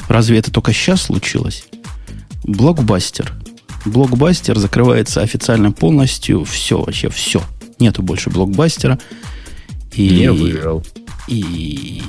[0.10, 1.66] разве это только сейчас случилось?
[2.44, 3.34] Блокбастер.
[3.86, 6.44] Блокбастер закрывается официально полностью.
[6.44, 7.42] Все, вообще все.
[7.80, 9.00] Нету больше блокбастера.
[9.94, 10.84] И, Не выиграл.
[11.28, 12.02] и,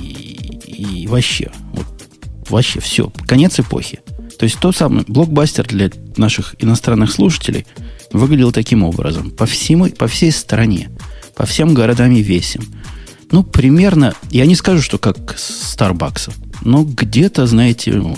[0.65, 1.85] и вообще, вот,
[2.49, 3.99] вообще все, конец эпохи.
[4.39, 7.65] То есть тот самый блокбастер для наших иностранных слушателей
[8.11, 9.31] выглядел таким образом.
[9.31, 10.89] По, всему, по всей стране,
[11.35, 12.63] по всем городам и весям.
[13.31, 18.15] Ну, примерно, я не скажу, что как Старбаксов, но где-то, знаете, ну,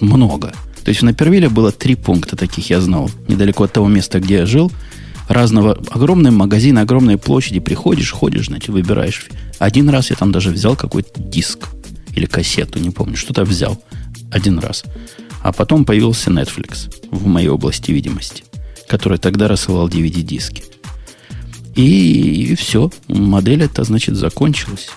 [0.00, 0.52] много.
[0.86, 4.36] То есть в Напервиле было три пункта таких, я знал, недалеко от того места, где
[4.36, 4.70] я жил.
[5.28, 7.58] Разного, огромный магазин, огромные площади.
[7.58, 9.26] Приходишь, ходишь, значит, выбираешь.
[9.58, 11.70] Один раз я там даже взял какой-то диск
[12.14, 13.82] или кассету, не помню, что-то взял
[14.30, 14.84] один раз.
[15.42, 18.44] А потом появился Netflix в моей области видимости,
[18.86, 20.62] который тогда рассылал DVD-диски.
[21.74, 22.92] И, все.
[23.08, 24.90] Модель эта, значит, закончилась.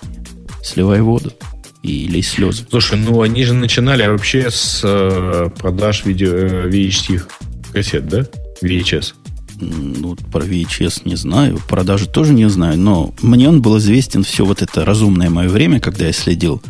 [0.63, 1.34] Сливай воду.
[1.82, 2.65] И лей слезы.
[2.70, 7.22] Слушай, ну они же начинали вообще с э, продаж видео э, VHT
[7.72, 8.26] кассет, да?
[8.62, 9.13] VHS.
[9.62, 14.46] Ну, про VHS не знаю, продажи тоже не знаю, но мне он был известен все
[14.46, 16.62] вот это разумное мое время, когда я следил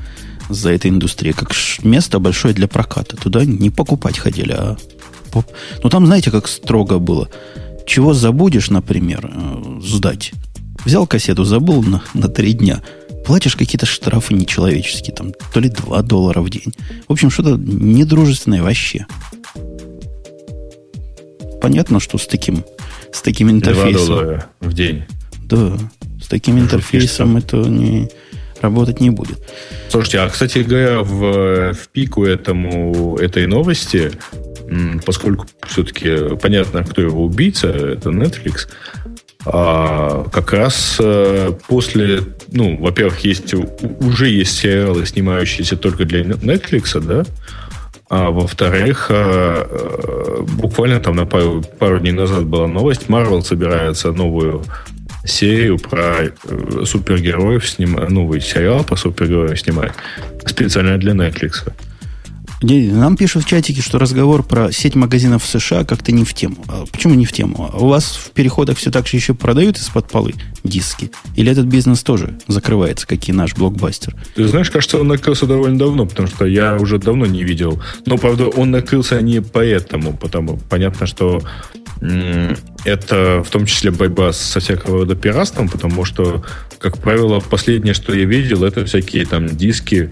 [0.49, 1.51] за этой индустрией, как
[1.83, 3.15] место большое для проката.
[3.15, 4.77] Туда не покупать ходили, а...
[5.83, 7.29] Ну, там, знаете, как строго было.
[7.85, 10.31] Чего забудешь, например, э, сдать.
[10.83, 12.81] Взял кассету, забыл на, на три дня.
[13.29, 16.73] Платишь какие-то штрафы нечеловеческие, там, то ли 2 доллара в день.
[17.07, 19.05] В общем, что-то недружественное вообще.
[21.61, 22.65] Понятно, что с таким,
[23.13, 24.07] с таким 2 интерфейсом...
[24.07, 25.03] доллара в день.
[25.43, 25.77] Да,
[26.19, 28.09] с таким интерфейсом это не,
[28.61, 29.37] работать не будет.
[29.89, 34.11] Слушайте, а, кстати говоря, в, в пику этому, этой новости,
[35.05, 38.67] поскольку все-таки понятно, кто его убийца, это Netflix,
[39.45, 46.99] а, как раз э, после, ну, во-первых, есть, уже есть сериалы, снимающиеся только для Netflix,
[46.99, 47.23] да,
[48.09, 54.11] а во-вторых, э, э, буквально там на пару, пару дней назад была новость, Marvel собирается
[54.11, 54.63] новую
[55.23, 56.31] серию про
[56.85, 59.93] супергероев снимать, новый сериал про супергероев снимать
[60.45, 61.71] специально для Netflix.
[62.61, 66.57] Нам пишут в чатике, что разговор про сеть магазинов в США как-то не в тему.
[66.67, 67.69] А почему не в тему?
[67.71, 71.09] А у вас в переходах все так же еще продают из-под полы диски?
[71.37, 74.15] Или этот бизнес тоже закрывается, как и наш блокбастер?
[74.35, 77.81] Ты знаешь, кажется, он накрылся довольно давно, потому что я уже давно не видел.
[78.05, 81.41] Но, правда, он накрылся не поэтому, потому понятно, что
[82.85, 86.43] это в том числе борьба со всякого рода пиратством, потому что,
[86.77, 90.09] как правило, последнее, что я видел, это всякие там диски,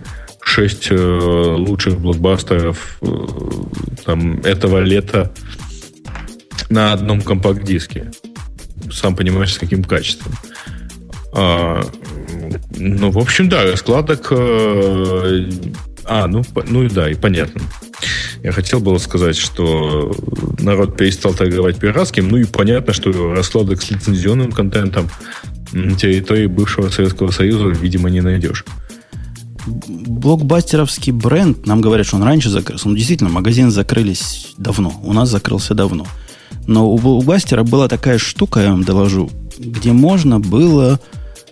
[0.47, 3.07] шесть э, лучших блокбастеров э,
[4.05, 5.31] там, этого лета
[6.69, 8.11] на одном компакт-диске.
[8.89, 10.31] Сам понимаешь, с каким качеством.
[11.33, 11.81] А,
[12.77, 14.27] ну, в общем, да, раскладок...
[14.31, 15.49] Э,
[16.05, 17.61] а, ну, ну да, и понятно.
[18.41, 20.15] Я хотел было сказать, что
[20.59, 25.09] народ перестал торговать пиратским, ну и понятно, что раскладок с лицензионным контентом
[25.73, 28.63] на территории бывшего Советского Союза, видимо, не найдешь
[29.67, 32.87] блокбастеровский бренд, нам говорят, что он раньше закрылся.
[32.87, 34.93] Ну, действительно, магазины закрылись давно.
[35.03, 36.05] У нас закрылся давно.
[36.65, 40.99] Но у блокбастера была такая штука, я вам доложу, где можно было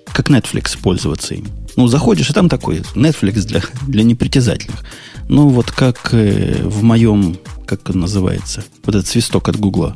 [0.07, 1.47] как Netflix пользоваться им.
[1.75, 4.83] Ну, заходишь, и там такой Netflix для, для непритязательных.
[5.27, 9.95] Ну, вот как э, в моем, как он называется, вот этот свисток от Гугла.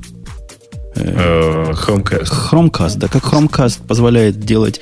[0.95, 2.31] Э, Chromecast.
[2.51, 4.81] Chromecast, да, как Chromecast позволяет делать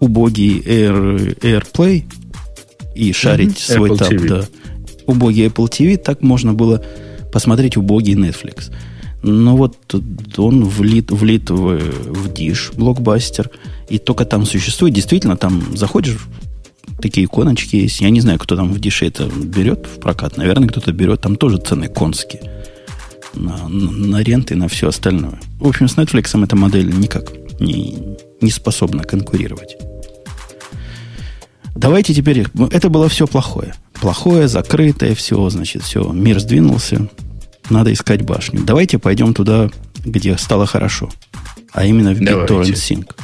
[0.00, 2.04] убогий Air, AirPlay,
[2.98, 3.74] и шарить mm-hmm.
[3.74, 4.44] свой Apple таб, да.
[5.06, 6.84] Убогий Apple TV, так можно было
[7.32, 8.72] посмотреть убогий Netflix.
[9.22, 9.76] Но вот
[10.36, 13.50] он влит, влит в, в диш блокбастер,
[13.88, 14.94] и только там существует.
[14.94, 16.18] Действительно, там заходишь,
[17.00, 18.00] такие иконочки есть.
[18.00, 20.36] Я не знаю, кто там в дише это берет в прокат.
[20.36, 21.20] Наверное, кто-то берет.
[21.20, 22.42] Там тоже цены конские.
[23.34, 25.38] На, на, на ренты, на все остальное.
[25.60, 29.76] В общем, с Netflix эта модель никак не, не способна конкурировать.
[31.78, 32.44] Давайте теперь...
[32.72, 33.72] Это было все плохое.
[34.00, 36.10] Плохое, закрытое, все, значит, все.
[36.10, 37.08] Мир сдвинулся.
[37.70, 38.64] Надо искать башню.
[38.64, 39.70] Давайте пойдем туда,
[40.04, 41.08] где стало хорошо.
[41.72, 43.14] А именно в BitTorrent Sync.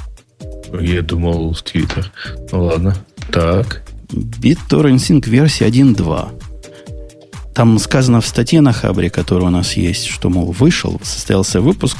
[0.80, 2.06] Я думал в Twitter.
[2.52, 2.96] Ну ладно.
[3.32, 3.82] Так.
[4.12, 7.52] BitTorrent Sync версия 1.2.
[7.54, 11.96] Там сказано в статье на Хабре, которая у нас есть, что, мол, вышел, состоялся выпуск,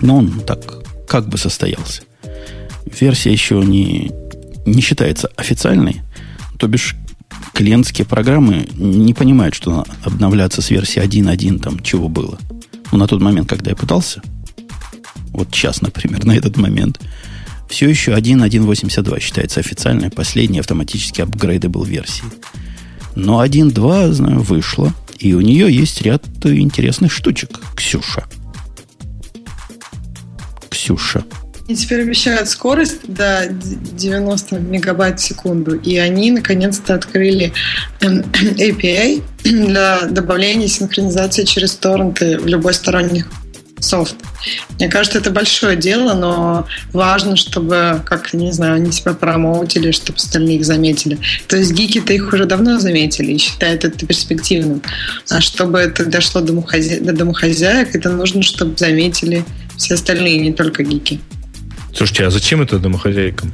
[0.00, 0.60] но он так
[1.06, 2.02] как бы состоялся.
[2.98, 4.10] Версия еще не,
[4.66, 6.02] не считается официальной,
[6.58, 6.96] то бишь
[7.54, 12.38] клиентские программы не понимают, что обновляться с версии 1.1 там чего было.
[12.92, 14.22] Ну, на тот момент, когда я пытался,
[15.32, 17.00] вот сейчас, например, на этот момент,
[17.68, 22.24] все еще 1.1.82 считается официальной, последней автоматически upgradable версии.
[23.14, 27.60] Но 1.2, знаю, вышла, и у нее есть ряд интересных штучек.
[27.76, 28.24] Ксюша.
[30.70, 31.24] Ксюша.
[31.70, 35.76] И теперь обещают скорость до 90 мегабайт в секунду.
[35.76, 37.52] И они наконец-то открыли
[38.00, 38.22] эм,
[38.58, 43.22] API для добавления синхронизации через торренты в любой сторонний
[43.78, 44.16] софт.
[44.78, 50.16] Мне кажется, это большое дело, но важно, чтобы, как, не знаю, они себя промоутили, чтобы
[50.16, 51.18] остальные их заметили.
[51.46, 54.82] То есть гики-то их уже давно заметили и считают это перспективным.
[55.30, 56.98] А чтобы это дошло до, домохозя...
[56.98, 59.44] до домохозяек, это нужно, чтобы заметили
[59.76, 61.20] все остальные, не только гики.
[61.94, 63.52] Слушайте, а зачем это домохозяйкам?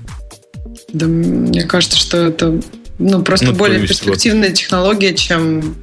[0.92, 2.60] Да, мне кажется, что это
[2.98, 4.58] ну, просто ну, более перспективная вот...
[4.58, 5.76] технология, чем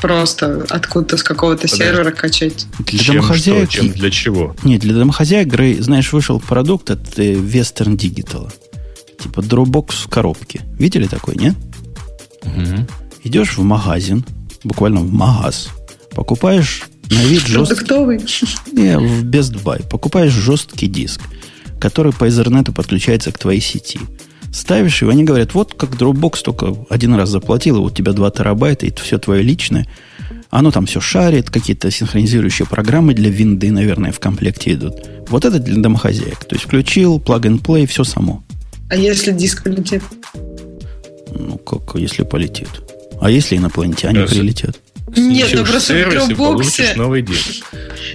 [0.00, 1.84] просто откуда-то с какого-то Подожди.
[1.84, 2.66] сервера качать.
[2.78, 3.70] Для чем, домохозяек...
[3.70, 4.56] Что, чем для чего?
[4.62, 8.52] Нет, для домохозяек, Грей, знаешь, вышел продукт от э, Western Digital.
[9.20, 10.60] Типа Dropbox в коробке.
[10.78, 11.54] Видели такой, нет?
[12.42, 12.86] Угу.
[13.24, 14.24] Идешь в магазин,
[14.62, 15.70] буквально в магаз,
[16.14, 17.74] покупаешь на вид жесткий...
[17.74, 18.20] Продуктовый?
[18.72, 19.88] Не, в Best Buy.
[19.88, 21.20] Покупаешь жесткий диск
[21.80, 24.00] который по Ethernet подключается к твоей сети.
[24.52, 28.12] Ставишь его, они говорят, вот как Dropbox только один раз заплатил, и вот у тебя
[28.12, 29.86] 2 терабайта, и это все твое личное.
[30.50, 34.94] Оно там все шарит, какие-то синхронизирующие программы для винды, наверное, в комплекте идут.
[35.28, 36.44] Вот это для домохозяек.
[36.46, 38.42] То есть включил, plug and play, все само.
[38.88, 40.02] А если диск полетит?
[41.38, 42.68] Ну, как если полетит?
[43.20, 44.30] А если инопланетяне Раз.
[44.30, 44.80] прилетят?
[45.16, 46.96] Нет, ну просто в Dropbox...
[46.96, 47.64] новый диск.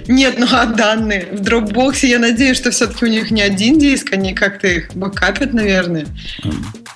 [0.06, 1.28] Нет, ну а данные?
[1.32, 5.52] В Dropbox я надеюсь, что все-таки у них не один диск, они как-то их бэкапят,
[5.52, 6.06] наверное.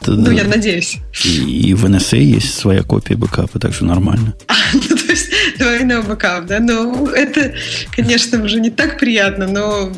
[0.06, 0.98] Да, ну, я надеюсь.
[1.24, 4.34] И, и в NSA есть своя копия бэкапа, так что нормально.
[4.48, 6.60] А, ну, то есть двойной бэкап, да?
[6.60, 7.54] Ну, это,
[7.94, 9.92] конечно, уже не так приятно, но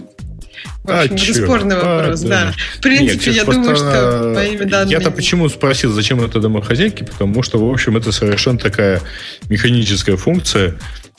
[0.82, 2.44] в общем, а, это черт, спорный вопрос, а, да.
[2.44, 2.54] да.
[2.78, 4.92] В принципе, Нет, я думаю, что моими данными...
[4.92, 7.04] Я-то почему спросил, зачем это домохозяйки?
[7.04, 9.02] Потому что, в общем, это совершенно такая
[9.48, 10.76] механическая функция.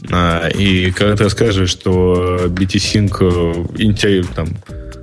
[0.09, 4.49] А, и когда ты скажешь, что BT-Sync э, там,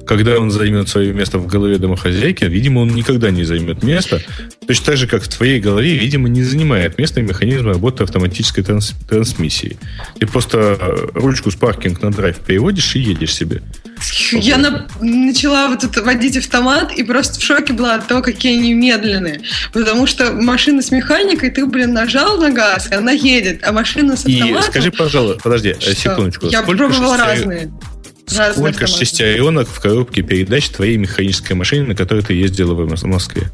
[0.09, 4.23] когда он займет свое место в голове домохозяйки, видимо, он никогда не займет место.
[4.67, 8.95] Точно так же, как в твоей голове, видимо, не занимает место механизм работы автоматической транс-
[9.07, 9.77] трансмиссии.
[10.19, 13.61] Ты просто ручку с паркинг на драйв переводишь и едешь себе.
[14.33, 18.59] Я на, начала вот это водить автомат и просто в шоке была от того, какие
[18.59, 19.43] они медленные.
[19.75, 24.17] Потому что машина с механикой, ты, блин, нажал на газ, и она едет, а машина
[24.17, 24.59] с автоматом...
[24.59, 25.95] И скажи, пожалуйста, подожди, что?
[25.95, 26.47] секундочку.
[26.47, 27.71] Я пробовала разные.
[28.29, 33.51] Сколько шестеренок в коробке передач твоей механической машине, на которой ты ездила в Москве?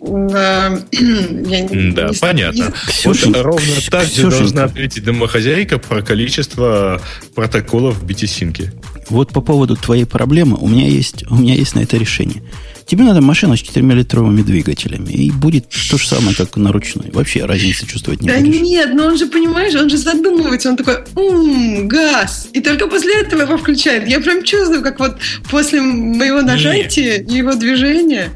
[0.08, 2.72] Да, да понятно.
[3.04, 7.00] Вот ровно так же должна ответить домохозяйка про количество
[7.34, 8.72] протоколов в BT-синке.
[9.10, 12.42] Вот по поводу твоей проблемы у меня есть, у меня есть на это решение.
[12.88, 17.10] Тебе надо машина с 4-литровыми двигателями, и будет то же самое, как на ручной.
[17.12, 18.56] Вообще разницы чувствовать не да будешь.
[18.56, 22.48] Да нет, но он же, понимаешь, он же задумывается, он такой, ммм, газ.
[22.54, 24.08] И только после этого его включает.
[24.08, 25.18] Я прям чувствую, как вот
[25.50, 27.30] после моего нажатия нет.
[27.30, 28.30] его движения...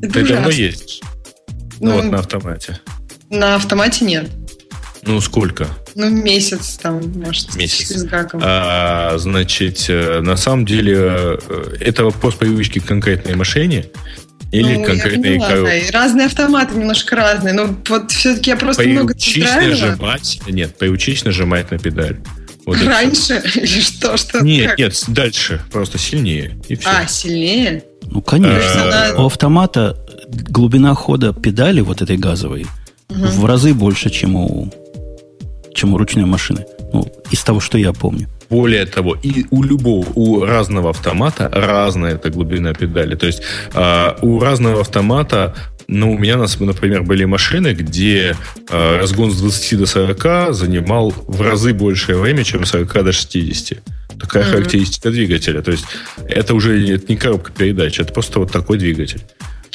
[0.00, 0.36] Это Ты ужасно.
[0.36, 1.00] давно ездишь?
[1.80, 2.80] Ну, ну, вот на автомате.
[3.28, 4.30] На автомате нет.
[5.06, 5.68] Ну, сколько?
[5.94, 7.88] Ну, месяц там, может, месяц.
[7.88, 8.40] с гаком.
[8.42, 13.86] А, значит, э, на самом деле, э, это вопрос привычки к конкретной машине
[14.50, 15.84] или ну, конкретной коробке.
[15.92, 21.24] Да, разные автоматы немножко разные, но вот все-таки я просто приучись много нажимать, нет, приучись
[21.24, 22.18] нажимать на педаль.
[22.64, 24.16] Вот Раньше или что?
[24.16, 24.78] что нет, как?
[24.78, 26.58] нет, дальше, просто сильнее.
[26.68, 26.88] И все.
[26.88, 27.84] А, сильнее?
[28.02, 29.14] Ну, конечно.
[29.18, 32.66] У автомата глубина хода педали вот этой газовой
[33.08, 33.26] угу.
[33.26, 34.72] в разы больше, чем у,
[35.74, 36.64] чем у ручной машины.
[36.92, 38.28] Ну, из того, что я помню.
[38.48, 43.16] Более того, и у любого, у разного автомата разная эта глубина педали.
[43.16, 43.42] То есть
[43.74, 45.54] э, у разного автомата
[45.86, 48.36] ну, у меня, например, были машины, где
[48.70, 53.12] э, разгон с 20 до 40 занимал в разы большее время, чем с 40 до
[53.12, 53.78] 60.
[54.18, 54.50] Такая mm-hmm.
[54.50, 55.60] характеристика двигателя.
[55.60, 55.84] То есть
[56.28, 59.22] это уже это не коробка передач, это просто вот такой двигатель.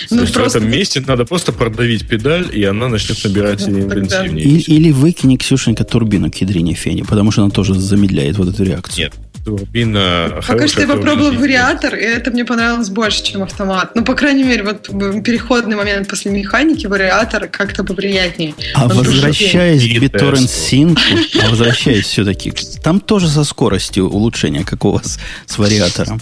[0.09, 0.59] Ну, То есть просто...
[0.59, 4.45] в этом месте надо просто продавить педаль, и она начнет набирать ну, интенсивнее.
[4.45, 8.63] Или, или выкини, Ксюшенька, турбину к ядрине фене, потому что она тоже замедляет вот эту
[8.63, 9.05] реакцию.
[9.05, 13.91] Нет, турбина Пока что я попробовала вариатор, и это мне понравилось больше, чем автомат.
[13.95, 14.87] Ну, по крайней мере, вот
[15.23, 18.53] переходный момент после механики, вариатор как-то поприятнее.
[18.75, 20.99] А Он возвращаясь к BitTorrent Sync,
[21.43, 26.21] а возвращаясь все-таки, там тоже со скоростью улучшения, как у вас с вариатором.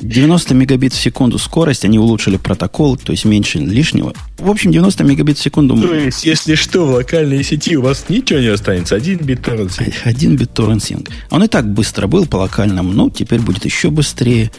[0.00, 4.14] 90 мегабит в секунду скорость, они улучшили протокол, то есть меньше лишнего.
[4.38, 5.76] В общем, 90 мегабит в секунду...
[5.76, 9.78] То есть, если что, в локальной сети у вас ничего не останется, один бит торрент
[10.04, 11.08] Один бит торрент синк.
[11.30, 14.50] Он и так быстро был по локальному, но теперь будет еще быстрее.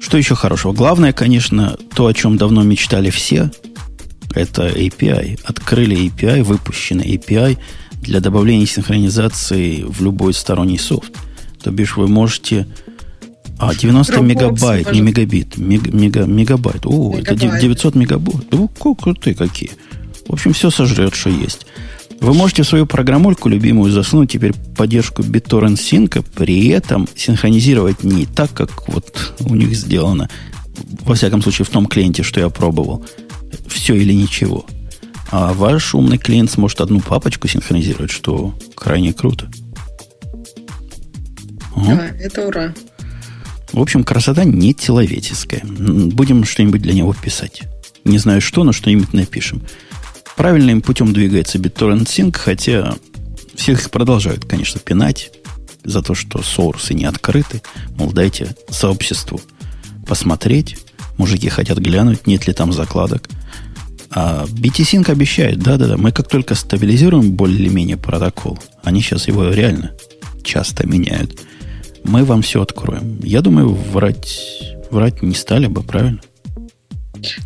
[0.00, 0.72] Что еще хорошего?
[0.72, 3.50] Главное, конечно, то, о чем давно мечтали все,
[4.34, 5.40] это API.
[5.44, 7.56] Открыли API, выпущенный API
[8.02, 11.12] для добавления синхронизации в любой сторонний софт.
[11.62, 12.66] То бишь вы можете
[13.58, 16.86] а, 90 Dropbox, мегабайт, не мегабит, мега, мега, мегабайт.
[16.86, 17.42] О, мегабайт.
[17.42, 18.54] это 900 мегабайт.
[18.54, 19.70] О, крутые какие.
[20.26, 21.66] В общем, все сожрет, что есть.
[22.20, 28.26] Вы можете в свою программульку любимую засунуть теперь поддержку BitTorrent Sync, при этом синхронизировать не
[28.26, 30.30] так, как вот у них сделано,
[31.02, 33.04] во всяком случае, в том клиенте, что я пробовал,
[33.68, 34.64] все или ничего.
[35.30, 39.50] А ваш умный клиент сможет одну папочку синхронизировать, что крайне круто.
[41.76, 42.72] Да, это ура.
[43.74, 45.60] В общем, красота не человеческая.
[45.64, 47.62] Будем что-нибудь для него писать.
[48.04, 49.62] Не знаю что, но что-нибудь напишем.
[50.36, 52.94] Правильным путем двигается BitTorrent Sync, хотя
[53.56, 55.32] всех их продолжают, конечно, пинать
[55.82, 57.62] за то, что сорсы не открыты.
[57.96, 59.40] Мол, дайте сообществу
[60.06, 60.76] посмотреть.
[61.16, 63.28] Мужики хотят глянуть, нет ли там закладок.
[64.10, 69.90] А BT-Sync обещает, да-да-да, мы как только стабилизируем более-менее протокол, они сейчас его реально
[70.44, 71.40] часто меняют–
[72.04, 73.18] мы вам все откроем.
[73.22, 74.38] Я думаю, врать,
[74.90, 76.20] врать не стали бы, правильно?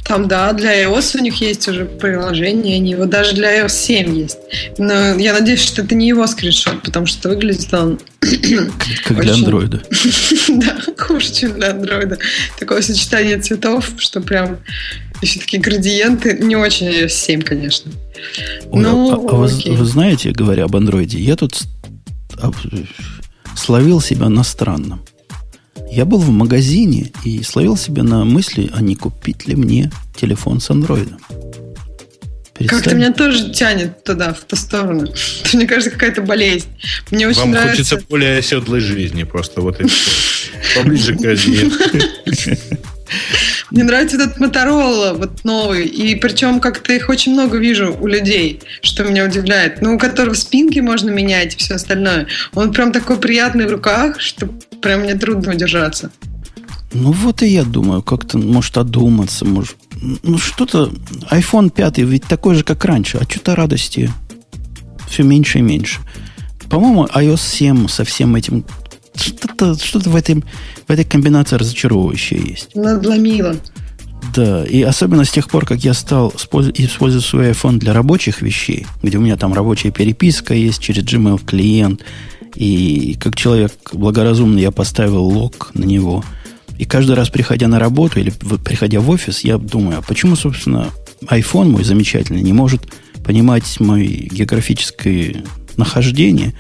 [0.05, 4.17] Там, да, для iOS у них есть уже приложение, они его даже для iOS 7
[4.17, 4.39] есть.
[4.79, 8.01] Но я надеюсь, что это не его скриншот, потому что выглядит он...
[9.05, 9.83] Как для андроида.
[10.49, 12.19] Да, хуже, чем для андроида.
[12.59, 14.59] Такое сочетание цветов, что прям
[15.23, 16.37] еще такие градиенты.
[16.41, 17.93] Не очень iOS 7, конечно.
[18.73, 21.63] Ну, а, а вы, вы знаете, говоря об андроиде, я тут
[23.59, 25.03] словил себя на странном.
[25.91, 30.61] Я был в магазине и словил себя на мысли, а не купить ли мне телефон
[30.61, 31.19] с андроидом.
[32.67, 35.05] Как-то меня тоже тянет туда, в ту сторону.
[35.05, 35.17] Это,
[35.57, 36.67] мне кажется, какая-то болезнь.
[37.11, 37.77] Мне очень Вам нравится...
[37.77, 39.61] хочется более оседлой жизни просто.
[39.61, 39.87] Вот и
[40.77, 41.71] Поближе к Азии.
[43.71, 45.87] Мне нравится этот Моторола, вот новый.
[45.87, 49.83] И причем как-то их очень много вижу у людей, что меня удивляет.
[49.83, 52.27] Ну, у которого спинки можно менять и все остальное.
[52.55, 54.49] Он прям такой приятный в руках, что
[54.81, 56.11] прям мне трудно удержаться.
[56.93, 59.77] Ну вот и я думаю, как-то может одуматься, может...
[60.23, 60.91] Ну что-то...
[61.31, 64.11] iPhone 5 ведь такой же, как раньше, а что-то радости
[65.09, 66.01] все меньше и меньше.
[66.71, 68.65] По-моему, iOS 7 со всем этим...
[69.15, 70.45] Что-то что в, этом,
[70.93, 72.75] этой комбинации разочаровывающее есть.
[72.75, 73.57] Надломило.
[74.35, 78.87] Да, и особенно с тех пор, как я стал использовать свой iPhone для рабочих вещей,
[79.03, 82.03] где у меня там рабочая переписка есть через Gmail клиент,
[82.55, 86.25] и как человек благоразумный я поставил лог на него–
[86.79, 90.91] и каждый раз, приходя на работу или приходя в офис, я думаю, а почему, собственно,
[91.23, 92.83] iPhone мой замечательный не может
[93.25, 95.43] понимать мое географическое
[95.77, 96.55] нахождение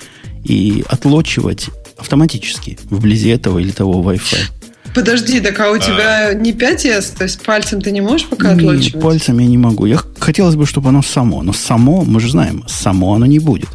[0.45, 4.39] и отлочивать автоматически вблизи этого или того Wi-Fi.
[4.95, 6.35] Подожди, так а у тебя а...
[6.35, 9.03] не 5S, то есть пальцем ты не можешь пока не, отлочивать?
[9.03, 9.87] пальцем я не могу.
[9.87, 13.69] Я хотелось бы, чтобы оно само, но само, мы же знаем, само оно не будет.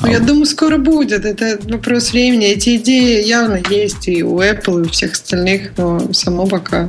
[0.00, 1.24] Ну, а я думаю, скоро будет.
[1.24, 2.46] Это вопрос времени.
[2.46, 6.88] Эти идеи явно есть и у Apple, и у всех остальных, но само пока,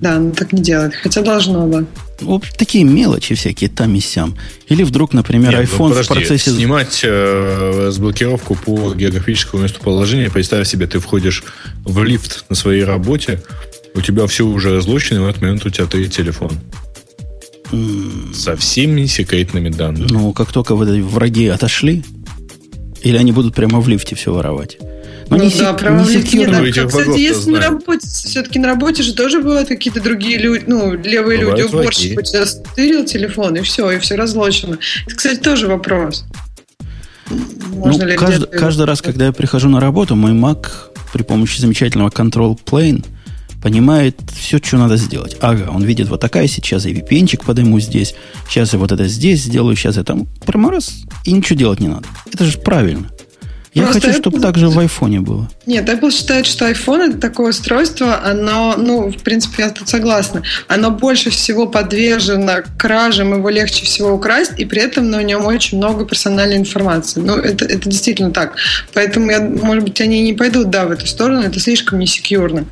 [0.00, 0.94] да, оно так не делает.
[0.94, 1.86] Хотя должно
[2.20, 4.36] Вот такие мелочи всякие там и сям.
[4.68, 6.50] Или вдруг, например, Нет, iPhone подожди, в процессе...
[6.50, 10.30] Снимать э, блокировку по географическому местоположению.
[10.30, 11.44] Представь себе, ты входишь
[11.84, 13.42] в лифт на своей работе,
[13.94, 16.52] у тебя все уже разлучено, и в этот момент у тебя ты телефон.
[18.32, 20.06] Со всеми секретными данными.
[20.10, 22.04] Ну, как только враги отошли,
[23.02, 24.78] или они будут прямо в лифте все воровать?
[25.28, 26.60] Ну, ну не да, прямо не секьюрно.
[26.60, 30.92] Нет, кстати, если на работе, все-таки на работе же тоже бывают какие-то другие люди, ну,
[30.92, 34.78] левые бывают люди, уборщик у тебя стырил телефон, и все, и все разлочено.
[35.06, 36.24] Это, кстати, тоже вопрос.
[37.68, 40.66] Можно ну, ли каждый, каждый раз, когда я прихожу на работу, мой Mac
[41.12, 43.04] при помощи замечательного Control Plane
[43.62, 45.36] понимает все, что надо сделать.
[45.40, 48.14] Ага, он видит вот такая сейчас, и VPN-чик подыму здесь,
[48.48, 51.88] сейчас я вот это здесь сделаю, сейчас я там прямо раз, и ничего делать не
[51.88, 52.06] надо.
[52.32, 53.10] Это же правильно.
[53.76, 55.50] Я Просто хочу, чтобы так же в айфоне было.
[55.66, 60.42] Нет, Apple считает, что iPhone это такое устройство, оно, ну, в принципе, я тут согласна,
[60.66, 65.76] оно больше всего подвержено кражам, его легче всего украсть, и при этом на нем очень
[65.76, 67.20] много персональной информации.
[67.20, 68.56] Ну, это, это действительно так.
[68.94, 72.64] Поэтому, я, может быть, они не пойдут, да, в эту сторону, это слишком несекьюрно.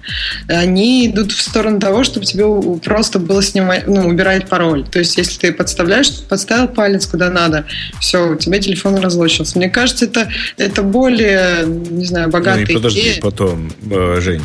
[0.49, 2.47] Они идут в сторону того, чтобы тебе
[2.79, 4.87] просто было снимать, ну, убирать пароль.
[4.91, 7.67] То есть, если ты подставляешь, подставил палец куда надо,
[8.01, 9.59] все, у тебя телефон разлочился.
[9.59, 14.43] Мне кажется, это, это более, не знаю, богатые ну, подожди, потом, э, Жень,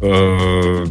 [0.00, 0.86] э,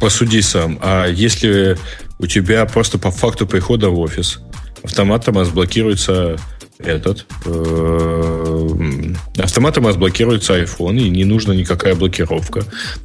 [0.00, 0.78] посуди сам.
[0.80, 1.76] А если
[2.20, 4.38] у тебя просто по факту прихода в офис
[4.84, 6.38] автоматом разблокируется
[6.78, 12.64] этот э, автоматом разблокируется iPhone и не нужна никакая блокировка.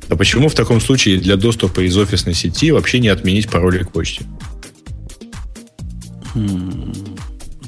[0.10, 3.92] А почему в таком случае для доступа из офисной сети вообще не отменить пароли к
[3.92, 4.26] почте?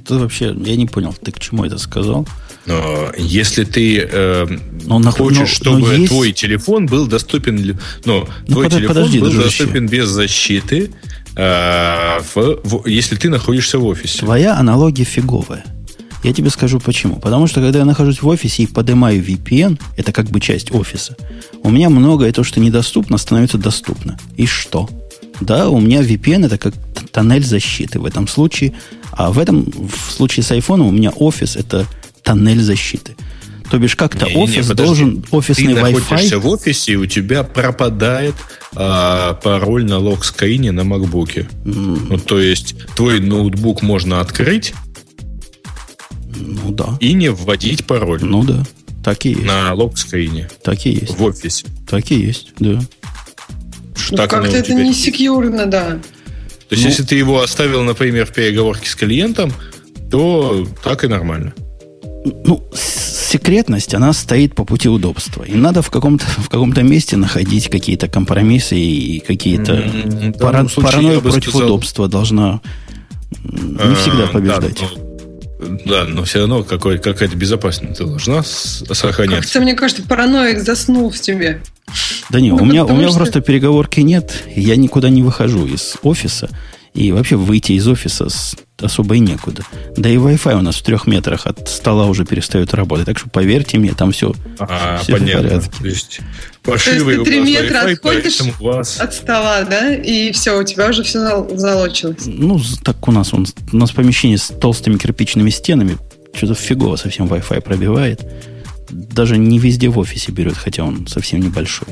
[0.04, 2.28] Это вообще, я не понял, ты к чему это сказал?
[2.70, 4.45] Но если ты э,
[4.86, 6.07] но, хочешь, но, чтобы но есть...
[6.09, 9.63] твой телефон был доступен, ну, ну твой подожди, телефон подожди, был дружище.
[9.63, 10.91] доступен без защиты,
[11.36, 14.20] э, в, в, если ты находишься в офисе.
[14.20, 15.65] Твоя аналогия фиговая.
[16.24, 17.15] Я тебе скажу почему.
[17.15, 21.15] Потому что когда я нахожусь в офисе и поднимаю VPN, это как бы часть офиса,
[21.63, 24.20] у меня многое то, что недоступно, становится доступно.
[24.38, 24.88] И что?
[25.41, 26.76] Да, у меня VPN это как
[27.11, 28.74] тоннель защиты в этом случае.
[29.11, 31.88] А в этом, в случае с iPhone у меня офис это
[32.30, 33.15] тоннель защиты.
[33.71, 35.99] То бишь, как-то не, офис не, должен, офисный Ты Wi-Fi...
[35.99, 38.36] находишься в офисе, и у тебя пропадает
[38.75, 41.47] а, пароль на локскрине на макбуке.
[41.65, 42.07] Mm.
[42.09, 44.73] Ну, то есть, твой ноутбук можно открыть,
[46.36, 46.97] ну да.
[46.99, 48.23] И не вводить пароль.
[48.23, 48.63] Ну да.
[49.03, 49.43] Так и есть.
[49.43, 50.49] На локскрине.
[50.63, 51.17] Так и есть.
[51.17, 51.65] В офисе.
[51.88, 52.80] Так и есть, да.
[54.11, 55.99] Ну, как-то это не секьюрно, да.
[56.69, 59.51] То есть, ну, если ты его оставил, например, в переговорке с клиентом,
[60.11, 61.53] то так и нормально
[62.24, 65.43] ну, секретность, она стоит по пути удобства.
[65.43, 69.74] И надо в каком-то, в каком-то месте находить какие-то компромиссы и какие-то...
[69.74, 70.39] Mm-hmm.
[70.39, 71.67] Пара, паранойя против сказал...
[71.67, 72.61] удобства должна
[73.43, 74.80] не всегда побеждать.
[74.80, 74.86] Да,
[75.59, 79.43] но, да, но все равно какой, какая-то безопасность ты должна сохранять.
[79.43, 81.61] Как-то, мне кажется, параноик заснул в тебе.
[82.30, 83.17] Да не, ну, у меня, у меня что...
[83.17, 84.43] просто переговорки нет.
[84.55, 86.49] Я никуда не выхожу из офиса.
[86.93, 89.63] И вообще выйти из офиса с особо и некуда.
[89.97, 93.05] Да и Wi-Fi у нас в трех метрах от стола уже перестает работать.
[93.05, 95.41] Так что поверьте мне, там все, а, все понятно.
[95.41, 95.77] в порядке.
[95.80, 96.19] То есть,
[96.63, 98.99] пошивый То есть ты три метра отходишь вас...
[98.99, 102.25] от стола, да, и все, у тебя уже все залочилось.
[102.25, 105.97] Ну, так у нас, он, у нас помещение с толстыми кирпичными стенами,
[106.34, 108.21] что-то фигово совсем Wi-Fi пробивает.
[108.89, 111.88] Даже не везде в офисе берет, хотя он совсем небольшой.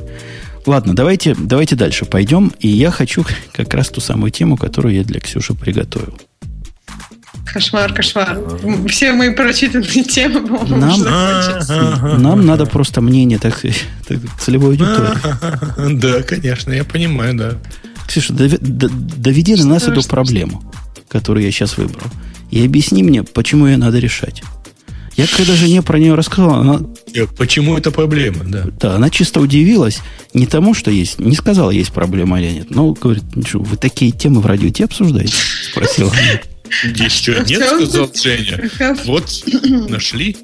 [0.67, 2.51] Ладно, давайте, давайте дальше пойдем.
[2.59, 6.19] И я хочу как раз ту самую тему, которую я для Ксюши приготовил.
[7.53, 8.39] Кошмар, кошмар.
[8.89, 12.21] Все мои прочитанные темы, по-моему, Нам-.
[12.21, 13.61] Нам надо просто мнение так,
[14.07, 15.97] так, целевой аудитории.
[15.97, 17.57] Да, конечно, я понимаю, да.
[18.07, 20.63] Ксюша, доведи на нас эту проблему,
[21.09, 22.07] которую я сейчас выбрал.
[22.51, 24.41] И объясни мне, почему ее надо решать.
[25.15, 26.79] Я когда жене про нее рассказал, она,
[27.13, 28.65] Э, Почему это проблема, да?
[28.79, 29.99] да, она чисто удивилась
[30.33, 32.67] не тому, что есть, не сказала, есть проблема или нет.
[32.69, 35.33] Но говорит, «Ну что, вы такие темы в радио те обсуждаете?
[35.71, 36.11] Спросила
[36.69, 38.69] В нет, сказал Женя?
[39.05, 39.29] Вот,
[39.89, 40.37] нашли.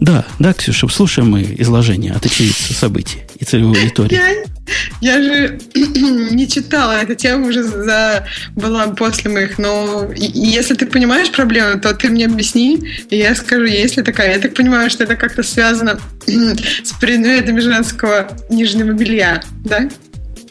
[0.00, 4.14] Да, да, Ксюша, слушаем мы изложение от очевидца событий и целевой аудитории.
[4.14, 8.26] Я, я же не читала эту тему уже за,
[8.56, 12.78] была после моих, но и- и если ты понимаешь проблему, то ты мне объясни,
[13.10, 14.32] и я скажу, есть ли такая.
[14.34, 19.90] Я так понимаю, что это как-то связано с предметами женского нижнего белья, да?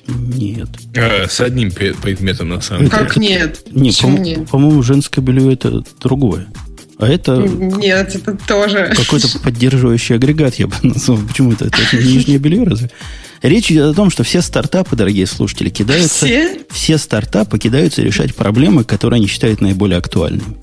[0.10, 0.70] Нет.
[0.94, 2.92] Э, С одним предметом, на самом деле.
[2.92, 3.62] Как нет?
[3.72, 4.50] Не, Почему по- нет?
[4.50, 6.48] по-моему, женское белье это другое.
[6.98, 8.94] А это Нет, это тоже.
[8.96, 11.18] какой-то поддерживающий агрегат, я бы назвал.
[11.20, 11.66] Почему это?
[11.68, 12.92] Это не нижнее белье разве?
[13.42, 16.26] Речь идет о том, что все стартапы, дорогие слушатели, кидаются...
[16.26, 16.60] Все?
[16.70, 20.58] Все стартапы кидаются решать проблемы, которые они считают наиболее актуальными.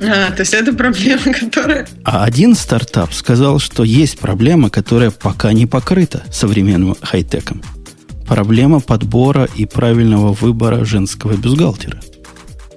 [0.00, 1.86] А, то есть это проблема, которая...
[2.04, 7.62] А один стартап сказал, что есть проблема, которая пока не покрыта современным хай-теком.
[8.32, 12.00] Проблема подбора и правильного выбора женского бюстгальтера.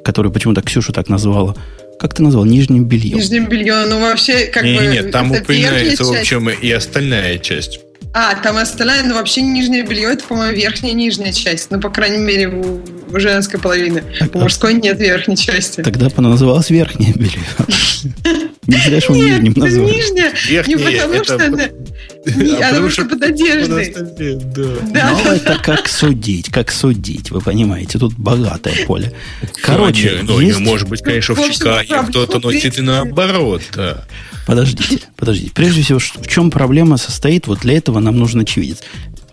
[0.03, 1.56] Который почему-то Ксюша так назвала.
[1.97, 2.43] Как ты назвал?
[2.43, 3.18] Нижним бельем.
[3.18, 4.86] Нижнее белье, ну вообще как Не, бы...
[4.86, 7.80] не, нет, там упоминается, в общем, и остальная часть.
[8.14, 11.72] А, там остальная, ну вообще нижнее белье, это, по-моему, верхняя и нижняя часть.
[11.72, 12.82] Ну, по крайней мере, у,
[13.14, 14.03] у женской половины.
[14.20, 15.84] Так, У мужской нет верхней части.
[15.84, 18.49] Тогда называлось верхнее белье.
[18.68, 19.91] Не зря же мы Нет, нижним это назвали.
[19.93, 20.34] нижняя.
[20.34, 21.63] Не Верхняя, потому это- что она...
[22.26, 23.93] Не, А потому что под одеждой.
[23.95, 24.63] да.
[24.93, 27.99] Да, Ну, это как судить, как судить, вы понимаете.
[27.99, 29.13] Тут богатое поле.
[29.61, 30.59] Короче, ну, есть...
[30.59, 34.05] не, может быть, конечно, В Чикаго кто-то носит и наоборот, да.
[34.47, 35.51] Подождите, подождите.
[35.53, 37.47] Прежде всего, в чем проблема состоит?
[37.47, 38.80] Вот для этого нам нужен очевидец.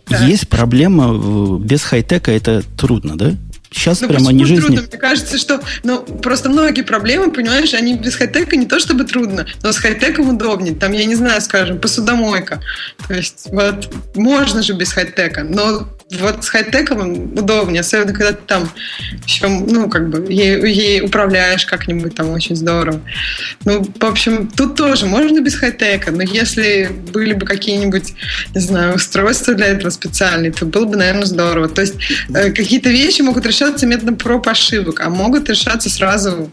[0.07, 0.23] Так.
[0.29, 3.35] Есть проблема без хай-тека, это трудно, да?
[3.73, 4.61] Сейчас Ну, прямо не жизни.
[4.61, 4.83] трудно?
[4.83, 9.47] Мне кажется, что ну, просто многие проблемы, понимаешь, они без хай-тека не то чтобы трудно,
[9.63, 10.75] но с хай-теком удобнее.
[10.75, 12.61] Там, я не знаю, скажем, посудомойка.
[13.09, 15.89] То есть, вот, можно же без хай-тека, но
[16.21, 18.71] вот с хай-теком удобнее, особенно когда ты там
[19.25, 23.01] еще, ну, как бы, ей, ей управляешь как-нибудь там очень здорово.
[23.65, 28.15] Ну, в общем, тут тоже можно без хай-тека, но если были бы какие-нибудь,
[28.55, 31.69] не знаю, устройства для этого специальные, то было бы, наверное, здорово.
[31.69, 31.95] То есть
[32.35, 36.51] э, какие-то вещи могут решаться методом проб ошибок, а могут решаться сразу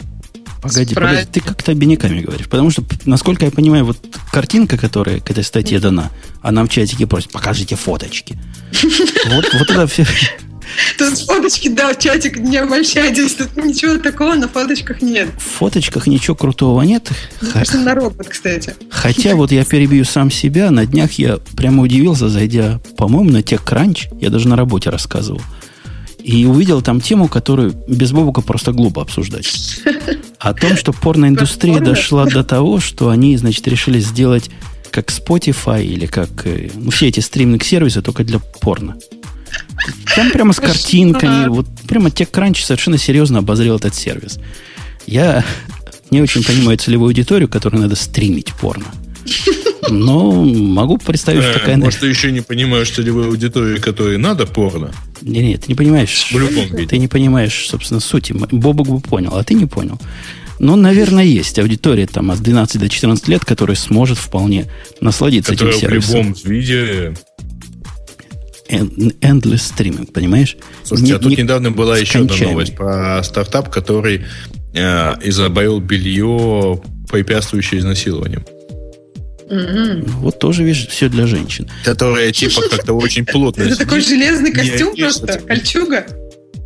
[0.62, 1.22] Погоди, Правильно.
[1.26, 2.47] погоди, ты как-то обиняками говоришь.
[2.47, 3.97] Потому что, насколько я понимаю, вот
[4.32, 8.38] картинка, которая к этой статье дана, она в чатике просит, покажите фоточки.
[9.28, 10.05] Вот, вот это все.
[10.99, 15.30] Тут фоточки, да, в чатик не обольщайтесь, тут ничего такого на фоточках нет.
[15.38, 17.10] В фоточках ничего крутого нет.
[17.41, 18.76] Ха- Похоже на робот, кстати.
[18.91, 20.70] Хотя вот я перебью сам себя.
[20.70, 24.20] На днях я прямо удивился, зайдя, по-моему, на TechCrunch.
[24.22, 25.41] Я даже на работе рассказывал.
[26.24, 29.82] И увидел там тему, которую без Бобука просто глупо обсуждать.
[30.39, 31.89] О том, что порноиндустрия Порно?
[31.89, 34.49] дошла до того, что они, значит, решили сделать
[34.89, 38.97] как Spotify или как э, ну, все эти стриминг-сервисы, только для порно.
[40.15, 44.39] Там прямо с картинками, вот прямо TechCrunch совершенно серьезно обозрел этот сервис.
[45.05, 45.43] Я
[46.09, 48.85] не очень понимаю целевую аудиторию, которой надо стримить порно.
[49.89, 51.77] Но могу представить, что Э, такая...
[51.77, 54.91] Может, ты еще не понимаешь целевой аудитории, которой надо порно?
[55.21, 56.30] Не, не, ты не понимаешь.
[56.32, 56.88] В любом виде.
[56.88, 58.34] Ты не понимаешь, собственно, сути.
[58.34, 59.99] Бобок бы понял, а ты не понял.
[60.59, 64.67] Но, наверное, есть аудитория там от 12 до 14 лет, которая сможет вполне
[65.01, 66.15] насладиться Которая этим в сервисом.
[66.19, 67.13] любом виде...
[68.69, 70.55] Endless стриминг, понимаешь?
[70.84, 74.25] Слушайте, Не- а тут не- недавно была еще одна новость про стартап, который
[74.75, 76.80] э, изобрел белье,
[77.11, 78.45] препятствующее изнасилованиям.
[79.49, 81.67] Ну, Вот тоже, видишь, все для женщин.
[81.83, 86.05] Которое типа как-то очень плотно Это такой железный костюм просто, кольчуга.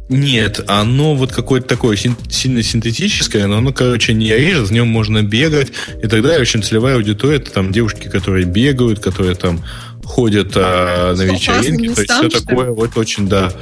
[0.10, 4.88] Нет, оно вот какое-то такое син- сильно синтетическое, но оно, короче, не режет, в нем
[4.88, 5.72] можно бегать
[6.04, 6.42] и так далее.
[6.42, 9.64] Очень целевая аудитория, это там девушки, которые бегают, которые там
[10.04, 13.54] ходят а, на вечеринки, то есть все такое вот очень, да.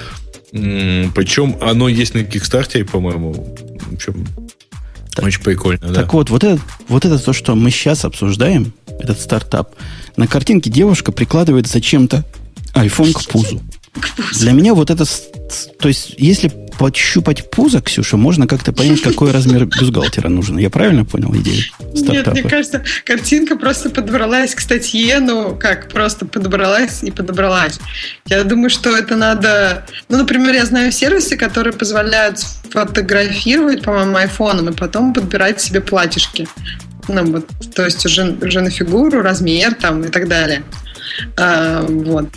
[0.52, 3.56] Причем оно есть на Кикстартере, по-моему.
[3.90, 4.28] В общем,
[5.14, 5.94] Так- очень прикольно, да.
[5.94, 9.76] Так вот, вот это, вот это то, что мы сейчас обсуждаем, этот стартап.
[10.16, 12.24] На картинке девушка прикладывает зачем-то
[12.74, 13.62] iPhone к пузу.
[14.40, 15.06] Для меня вот это...
[15.80, 16.52] То есть, если
[16.82, 20.58] подщупать пузо, Ксюша, можно как-то понять, какой размер бюстгальтера нужен.
[20.58, 21.64] Я правильно понял идею
[21.96, 22.36] стартапа?
[22.36, 27.80] Нет, мне кажется, картинка просто подобралась к статье, ну, как, просто подобралась и подобралась.
[28.26, 29.86] Я думаю, что это надо...
[30.10, 32.40] Ну, например, я знаю сервисы, которые позволяют
[32.72, 36.48] фотографировать, по-моему, айфоном, и потом подбирать себе платьишки.
[37.08, 40.64] Ну, вот, то есть уже, уже на фигуру, размер там и так далее.
[41.38, 42.30] А, вот.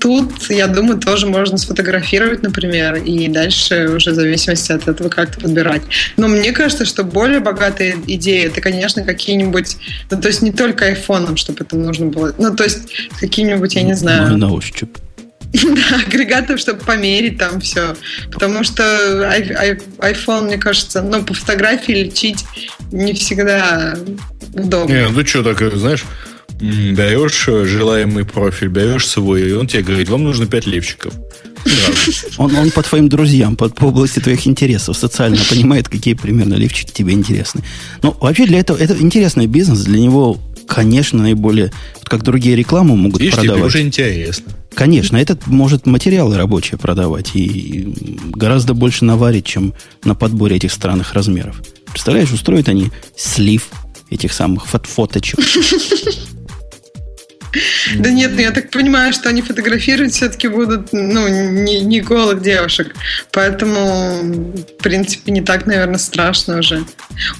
[0.00, 5.40] Тут, я думаю, тоже можно сфотографировать, например, и дальше уже в зависимости от этого как-то
[5.40, 5.82] подбирать.
[6.16, 9.76] Но мне кажется, что более богатые идеи это, конечно, какие-нибудь,
[10.10, 12.88] ну, то есть не только айфоном, чтобы это нужно было, ну, то есть
[13.20, 14.38] какие-нибудь, я не знаю...
[14.38, 14.96] На ощупь.
[15.52, 17.96] Да, агрегатов, чтобы померить там все.
[18.30, 18.82] Потому что
[19.98, 22.44] iPhone, мне кажется, ну, по фотографии лечить
[22.92, 23.96] не всегда
[24.54, 24.92] удобно.
[24.92, 26.04] Не, ну что, так, знаешь,
[26.60, 31.12] берешь желаемый профиль, берешь свой, и он тебе говорит, вам нужно 5 левчиков.
[32.38, 36.90] Он, он по твоим друзьям, по, по области твоих интересов социально понимает, какие примерно левчики
[36.90, 37.62] тебе интересны.
[38.02, 41.70] Но вообще для этого это интересный бизнес, для него, конечно, наиболее,
[42.04, 43.58] как другие рекламу могут Видишь, продавать.
[43.58, 44.52] Тебе уже интересно.
[44.74, 47.92] Конечно, этот может материалы рабочие продавать и
[48.30, 51.60] гораздо больше наварить, чем на подборе этих странных размеров.
[51.90, 53.68] Представляешь, устроят они слив
[54.10, 55.38] этих самых фоточек.
[57.96, 62.42] Да нет, ну я так понимаю, что они фотографировать все-таки будут, ну, не, не голых
[62.42, 62.94] девушек.
[63.32, 66.84] Поэтому, в принципе, не так, наверное, страшно уже.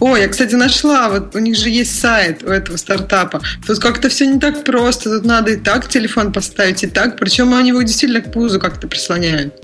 [0.01, 3.41] О, я, кстати, нашла, вот у них же есть сайт у этого стартапа.
[3.67, 5.11] Тут как-то все не так просто.
[5.11, 7.19] Тут надо и так телефон поставить, и так.
[7.19, 9.55] Причем они его действительно к пузу как-то прислоняют.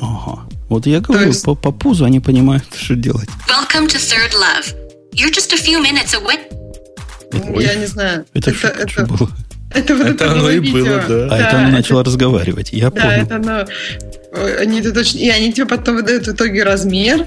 [0.00, 0.46] Ага.
[0.68, 1.44] Вот я говорю, есть...
[1.44, 3.28] по, по пузу они понимают, что делать.
[3.48, 4.74] Welcome to Third Love.
[5.12, 6.40] You're just a few minutes away.
[7.60, 8.26] Я не знаю.
[8.34, 9.30] Это, это, это, это было.
[9.76, 10.72] Это, вот это, это оно и видео.
[10.72, 11.24] было, да.
[11.26, 12.72] А да, это оно начало разговаривать.
[12.72, 13.22] Я да, понял.
[13.22, 13.66] это оно.
[14.60, 17.26] Они это точно, и они тебе потом выдают в итоге размер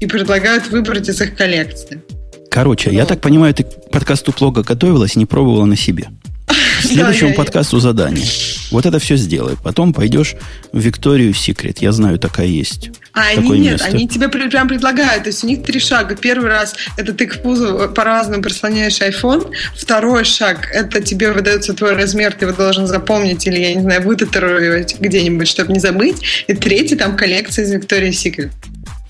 [0.00, 2.02] и предлагают выбрать из их коллекции.
[2.50, 2.96] Короче, ну.
[2.96, 6.08] я так понимаю, ты к подкасту плохо готовилась и не пробовала на себе.
[6.82, 8.26] Следующему подкасту задание.
[8.70, 9.56] Вот это все сделай.
[9.62, 10.36] Потом пойдешь
[10.72, 11.78] в Викторию Секрет.
[11.78, 12.90] Я знаю, такая есть.
[13.12, 13.86] А они нет, место.
[13.86, 15.24] они тебе прям предлагают.
[15.24, 16.14] То есть у них три шага.
[16.16, 19.50] Первый раз это ты к пузу по-разному прислоняешь iPhone.
[19.74, 24.02] Второй шаг это тебе выдается твой размер, ты его должен запомнить или, я не знаю,
[24.02, 26.22] вытатуировать где-нибудь, чтобы не забыть.
[26.46, 28.52] И третий там коллекция из Виктории Секрет.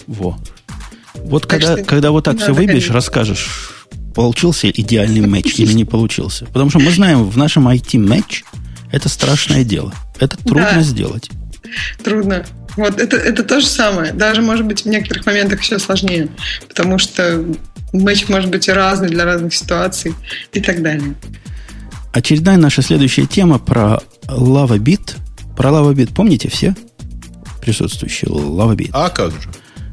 [0.06, 0.38] Во.
[1.14, 3.75] Вот так когда, когда вот так все выбьешь, расскажешь,
[4.16, 6.46] получился идеальный матч или не получился.
[6.46, 8.42] Потому что мы знаем, в нашем IT-матч
[8.90, 9.94] это страшное дело.
[10.18, 10.80] Это трудно да.
[10.80, 11.30] сделать.
[12.02, 12.44] Трудно.
[12.76, 14.12] Вот это, это то же самое.
[14.12, 16.28] Даже, может быть, в некоторых моментах еще сложнее.
[16.66, 17.44] Потому что
[17.92, 20.14] матч может быть и разный для разных ситуаций
[20.52, 21.14] и так далее.
[22.12, 25.16] Очередная наша следующая тема про LavaBit.
[25.56, 26.74] Про LavaBit помните все
[27.60, 28.30] присутствующие?
[28.30, 28.90] LavaBit.
[28.92, 29.50] А как же?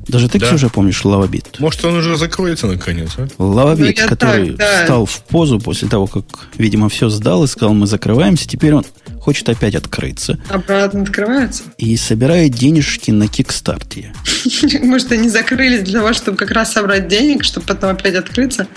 [0.08, 0.54] Даже ты, да.
[0.54, 1.60] уже помнишь LavaBit?
[1.60, 3.28] Может, он уже закроется наконец, а?
[3.38, 4.82] LavaBit, ну, который так, да.
[4.82, 6.26] встал в позу после того, как,
[6.58, 8.48] видимо, все сдал и сказал, мы закрываемся.
[8.48, 8.86] Теперь он
[9.20, 10.38] хочет опять открыться.
[10.50, 11.64] Обратно открывается?
[11.78, 14.14] И собирает денежки на кикстарте.
[14.82, 18.68] Может, они закрылись для того, чтобы как раз собрать денег, чтобы потом опять открыться?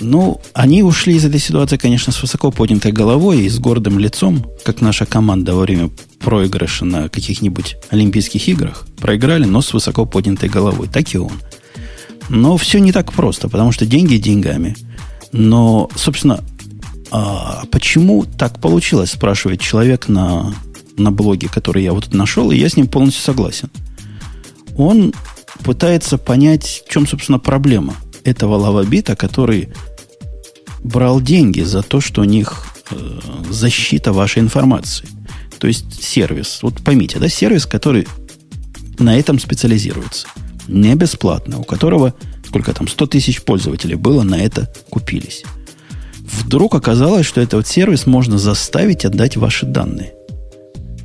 [0.00, 4.46] Ну, они ушли из этой ситуации, конечно, с высоко поднятой головой и с гордым лицом,
[4.64, 8.86] как наша команда во время проигрыша на каких-нибудь Олимпийских играх.
[8.98, 10.88] Проиграли, но с высоко поднятой головой.
[10.92, 11.32] Так и он.
[12.28, 14.76] Но все не так просто, потому что деньги деньгами.
[15.32, 16.40] Но, собственно,
[17.10, 20.52] а почему так получилось, спрашивает человек на,
[20.98, 23.70] на блоге, который я вот нашел, и я с ним полностью согласен.
[24.76, 25.14] Он
[25.62, 27.94] пытается понять, в чем, собственно, проблема–
[28.26, 29.68] этого лавабита, который
[30.82, 33.20] брал деньги за то, что у них э,
[33.50, 35.08] защита вашей информации.
[35.58, 36.58] То есть сервис.
[36.62, 38.06] Вот поймите, да, сервис, который
[38.98, 40.28] на этом специализируется.
[40.68, 42.14] Не бесплатно, у которого
[42.46, 45.44] сколько там, 100 тысяч пользователей было, на это купились.
[46.20, 50.14] Вдруг оказалось, что этот сервис можно заставить отдать ваши данные.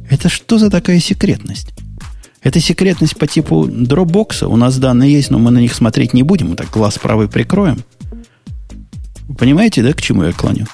[0.09, 1.69] Это что за такая секретность?
[2.41, 4.45] Это секретность по типу Dropbox.
[4.45, 6.49] У нас данные есть, но мы на них смотреть не будем.
[6.49, 7.83] Мы так глаз правый прикроем.
[9.37, 10.65] понимаете, да, к чему я клоню?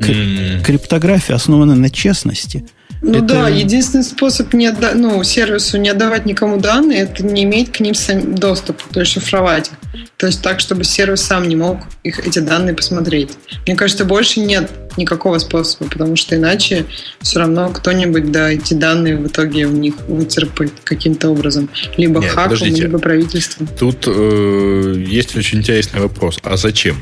[0.00, 2.66] mm Криптография основана на честности.
[3.06, 3.26] Ну это...
[3.26, 4.92] да, единственный способ не отда...
[4.94, 9.12] ну, сервису не отдавать никому данные, это не иметь к ним сам доступ, то есть
[9.12, 10.02] шифровать их.
[10.16, 13.30] То есть так, чтобы сервис сам не мог их, эти данные посмотреть.
[13.64, 16.84] Мне кажется, больше нет никакого способа, потому что иначе
[17.20, 21.68] все равно кто-нибудь, да, эти данные в итоге в них выцерпает каким-то образом.
[21.96, 22.82] Либо нет, хаком, подождите.
[22.82, 23.68] либо правительством.
[23.78, 26.38] Тут э, есть очень интересный вопрос.
[26.42, 26.96] А зачем?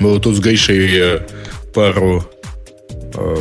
[0.00, 1.20] Мы вот тут с Гайшей э,
[1.74, 2.28] пару
[3.14, 3.36] э,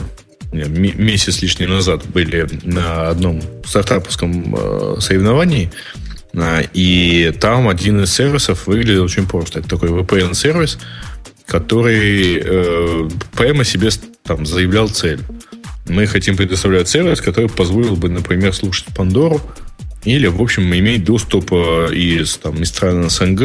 [0.52, 5.72] месяц с лишним назад были на одном стартаповском э, соревновании,
[6.34, 9.60] э, и там один из сервисов выглядел очень просто.
[9.60, 10.80] Это такой VPN-сервис,
[11.46, 13.90] который э, прямо себе
[14.24, 15.20] там заявлял цель.
[15.88, 19.42] Мы хотим предоставлять сервис, который позволил бы, например, слушать Пандору,
[20.06, 23.40] или, в общем, иметь доступ э, из, там, из стран СНГ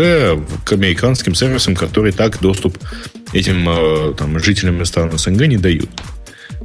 [0.65, 2.79] к американским сервисам, которые так доступ
[3.33, 5.91] этим э, там, жителям стран СНГ не дают.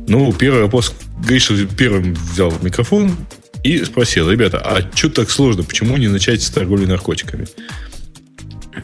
[0.07, 0.93] Ну, первый вопрос,
[1.25, 3.15] Гриша первым взял микрофон
[3.63, 5.63] и спросил, ребята, а что так сложно?
[5.63, 7.47] Почему не начать с торговли наркотиками?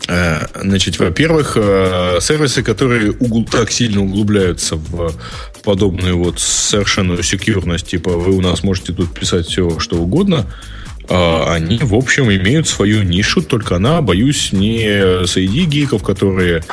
[0.07, 1.55] Э, значит, во-первых,
[2.21, 5.13] сервисы, которые угл, так сильно углубляются в
[5.63, 10.45] подобную вот совершенную секьюрность, типа вы у нас можете тут писать все, что угодно,
[11.09, 16.63] они, в общем, имеют свою нишу, только она, боюсь, не среди гиков, которые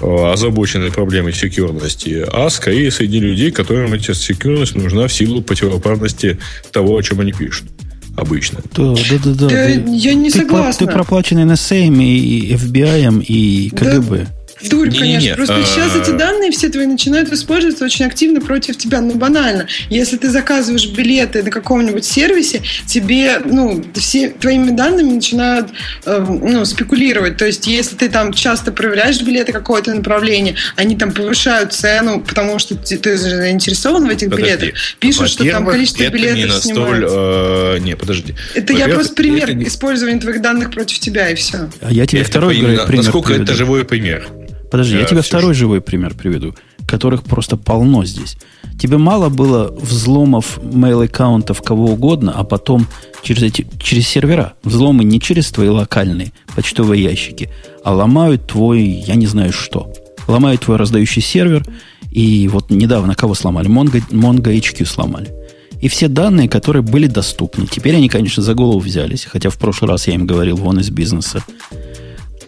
[0.00, 6.38] а, озабочены проблемой секьюрности, а скорее среди людей, которым эта секьюрность нужна в силу противоположности
[6.70, 7.68] того, о чем они пишут
[8.16, 8.60] обычно.
[8.76, 9.32] Да, да, да.
[9.32, 9.48] да.
[9.48, 10.86] да я не ты, согласна.
[10.86, 14.16] Ты проплаченный NSA и FBI и КГБ.
[14.18, 14.37] Да.
[14.62, 15.24] Дурь, не, конечно.
[15.24, 15.34] Не, не.
[15.34, 15.64] Просто а...
[15.64, 19.00] сейчас эти данные все твои начинают использоваться очень активно против тебя.
[19.00, 19.66] Ну, банально.
[19.90, 25.68] Если ты заказываешь билеты на каком-нибудь сервисе, тебе, ну, все твоими данными начинают,
[26.04, 27.36] э, ну, спекулировать.
[27.36, 32.58] То есть, если ты там часто проверяешь билеты какое-то направление, они там повышают цену, потому
[32.58, 34.56] что ты, ты заинтересован в этих подожди.
[34.56, 34.80] билетах.
[34.98, 38.34] Пишут, что там количество это билетов не настоль, э, не, подожди.
[38.54, 39.66] Это я просто пример не...
[39.66, 41.68] использования твоих данных против тебя, и все.
[41.80, 43.44] А я тебе это второй пример Насколько приведу.
[43.44, 44.28] это живой пример?
[44.70, 46.54] Подожди, я, я тебе второй живой пример приведу,
[46.86, 48.36] которых просто полно здесь.
[48.78, 52.86] Тебе мало было взломов mail-аккаунтов кого угодно, а потом
[53.22, 54.54] через, эти, через сервера.
[54.62, 57.50] Взломы не через твои локальные почтовые ящики,
[57.84, 59.92] а ломают твой, я не знаю что.
[60.26, 61.64] Ломают твой раздающий сервер,
[62.10, 63.68] и вот недавно кого сломали?
[63.68, 65.34] Mongo, Mongo HQ сломали.
[65.80, 67.66] И все данные, которые были доступны.
[67.66, 70.90] Теперь они, конечно, за голову взялись, хотя в прошлый раз я им говорил, вон из
[70.90, 71.44] бизнеса.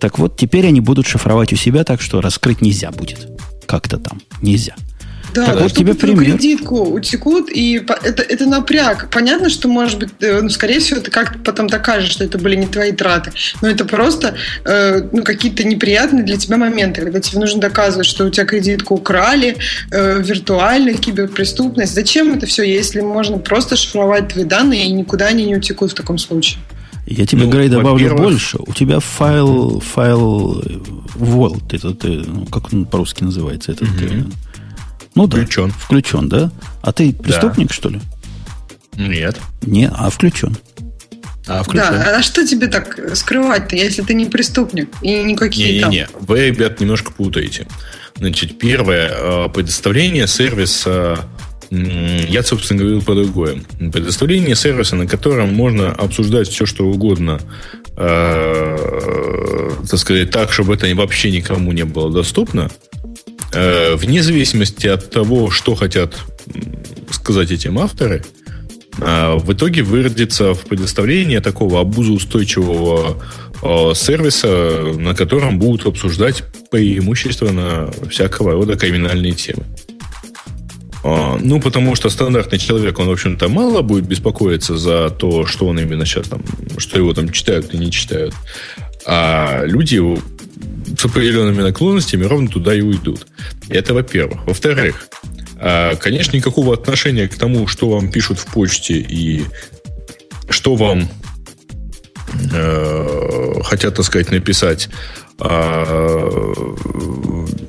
[0.00, 3.28] Так вот, теперь они будут шифровать у себя так, что раскрыть нельзя будет.
[3.66, 4.20] Как-то там.
[4.40, 4.74] Нельзя.
[5.34, 6.24] Да, так вот тебе пример.
[6.24, 9.10] кредитку утекут, и это, это напряг.
[9.10, 12.56] Понятно, что, может быть, э, ну, скорее всего, ты как-то потом докажешь, что это были
[12.56, 13.32] не твои траты.
[13.62, 14.34] Но это просто
[14.64, 18.94] э, ну, какие-то неприятные для тебя моменты, когда тебе нужно доказывать, что у тебя кредитку
[18.94, 19.56] украли,
[19.92, 21.94] э, виртуальная киберпреступность.
[21.94, 25.94] Зачем это все, если можно просто шифровать твои данные, и никуда они не утекут в
[25.94, 26.58] таком случае?
[27.06, 28.58] Я тебе, ну, Грей, добавлю больше.
[28.60, 30.60] У тебя файл, файл
[31.16, 33.72] Vault, это ты, ну, как он по-русски называется?
[33.72, 33.92] Это угу.
[33.98, 34.24] ты,
[35.14, 35.38] ну да.
[35.38, 35.70] Включен.
[35.72, 36.52] Включен, да?
[36.82, 37.74] А ты преступник, да.
[37.74, 38.00] что ли?
[38.96, 39.40] Нет.
[39.62, 40.56] Не, а включен.
[41.46, 41.90] А, включен.
[41.90, 45.90] Да, а что тебе так скрывать-то, если ты не преступник и никакие не, там...
[45.90, 47.66] Не-не-не, вы, ребят, немножко путаете.
[48.16, 51.24] Значит, первое, э, предоставление сервиса
[51.70, 53.62] я, собственно, говорил по другое.
[53.78, 57.40] Предоставление сервиса, на котором можно обсуждать все, что угодно,
[57.96, 62.70] э, так сказать, так, чтобы это вообще никому не было доступно,
[63.52, 66.16] э, вне зависимости от того, что хотят
[67.12, 68.24] сказать этим авторы,
[68.98, 73.22] э, в итоге выродится в предоставление такого обузоустойчивого
[73.62, 76.42] э, сервиса, на котором будут обсуждать
[76.72, 79.64] преимущественно всякого рода криминальные темы.
[81.02, 85.66] А, ну, потому что стандартный человек, он, в общем-то, мало будет беспокоиться за то, что
[85.66, 86.42] он именно сейчас там,
[86.78, 88.34] что его там читают и не читают.
[89.06, 90.00] А люди
[90.98, 93.26] с определенными наклонностями ровно туда и уйдут.
[93.68, 94.46] Это во-первых.
[94.46, 95.08] Во-вторых,
[95.56, 99.44] а, конечно, никакого отношения к тому, что вам пишут в почте и
[100.48, 101.08] что вам
[102.52, 104.88] э, хотят, так сказать, написать
[105.42, 106.74] а,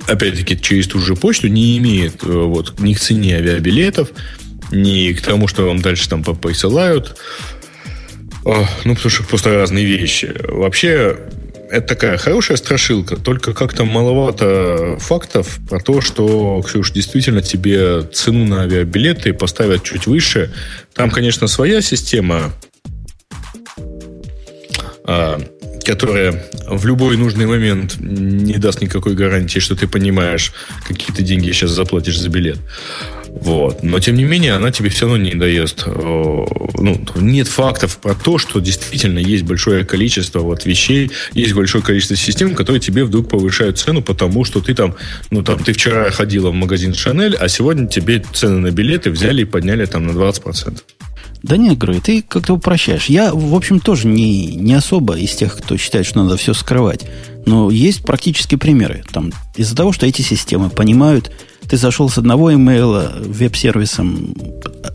[0.07, 4.09] опять-таки, через ту же почту не имеет э, вот, ни к цене авиабилетов,
[4.71, 7.15] ни к тому, что вам дальше там присылают.
[8.43, 10.33] Ну, потому что просто разные вещи.
[10.47, 11.15] Вообще,
[11.69, 18.45] это такая хорошая страшилка, только как-то маловато фактов про то, что, Ксюш, действительно тебе цену
[18.45, 20.51] на авиабилеты поставят чуть выше.
[20.93, 22.51] Там, конечно, своя система
[25.03, 30.53] которая в любой нужный момент не даст никакой гарантии, что ты понимаешь,
[30.87, 32.59] какие ты деньги сейчас заплатишь за билет.
[33.33, 33.81] Вот.
[33.81, 35.83] Но, тем не менее, она тебе все равно не дает.
[35.85, 41.83] Э, ну, нет фактов про то, что действительно есть большое количество вот вещей, есть большое
[41.83, 44.95] количество систем, которые тебе вдруг повышают цену, потому что ты там,
[45.29, 49.43] ну, там, ты вчера ходила в магазин Шанель, а сегодня тебе цены на билеты взяли
[49.43, 50.81] и подняли там на 20%.
[51.43, 53.07] Да нет, Грей, ты как-то упрощаешь.
[53.07, 57.05] Я, в общем, тоже не, не особо из тех, кто считает, что надо все скрывать.
[57.45, 59.03] Но есть практические примеры.
[59.11, 61.31] Там, из-за того, что эти системы понимают
[61.67, 64.35] Ты зашел с одного имейла веб-сервисом,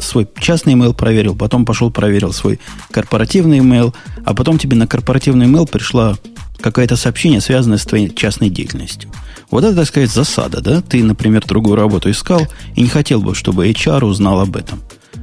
[0.01, 3.95] свой частный имейл проверил, потом пошел проверил свой корпоративный имейл,
[4.25, 6.17] а потом тебе на корпоративный имейл пришла
[6.61, 9.11] какое-то сообщение, связанное с твоей частной деятельностью.
[9.51, 10.81] Вот это, так сказать, засада, да?
[10.81, 12.43] Ты, например, другую работу искал
[12.75, 14.81] и не хотел бы, чтобы HR узнал об этом.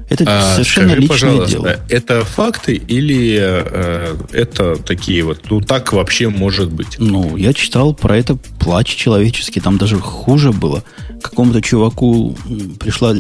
[0.10, 1.80] Это а, совершенно скажи, личное дело.
[1.90, 6.98] Это факты или э, это такие вот, ну так вообще может быть?
[7.00, 10.84] Ну, я читал про это плач человеческий, там даже хуже было.
[11.22, 12.38] Какому-то чуваку
[12.80, 13.16] пришла,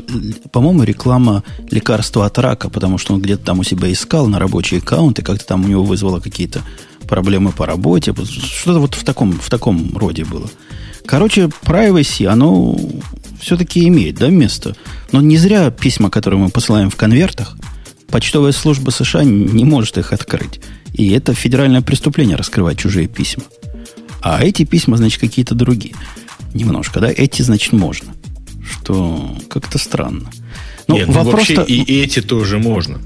[0.51, 4.79] по-моему, реклама лекарства от рака, потому что он где-то там у себя искал на рабочий
[4.79, 6.61] аккаунт, и как-то там у него вызвало какие-то
[7.07, 8.13] проблемы по работе.
[8.13, 10.49] Что-то вот в таком, в таком роде было.
[11.05, 12.77] Короче, privacy, оно
[13.43, 14.75] все-таки имеет да, место.
[15.11, 17.55] Но не зря письма, которые мы посылаем в конвертах,
[18.09, 20.59] почтовая служба США не может их открыть.
[20.93, 23.43] И это федеральное преступление раскрывать чужие письма.
[24.21, 25.95] А эти письма, значит, какие-то другие.
[26.53, 27.11] Немножко, да?
[27.11, 28.13] Эти, значит, можно.
[28.63, 30.31] Что как-то странно.
[30.87, 32.99] Ну, Нет, ну, вопрос вообще и эти тоже можно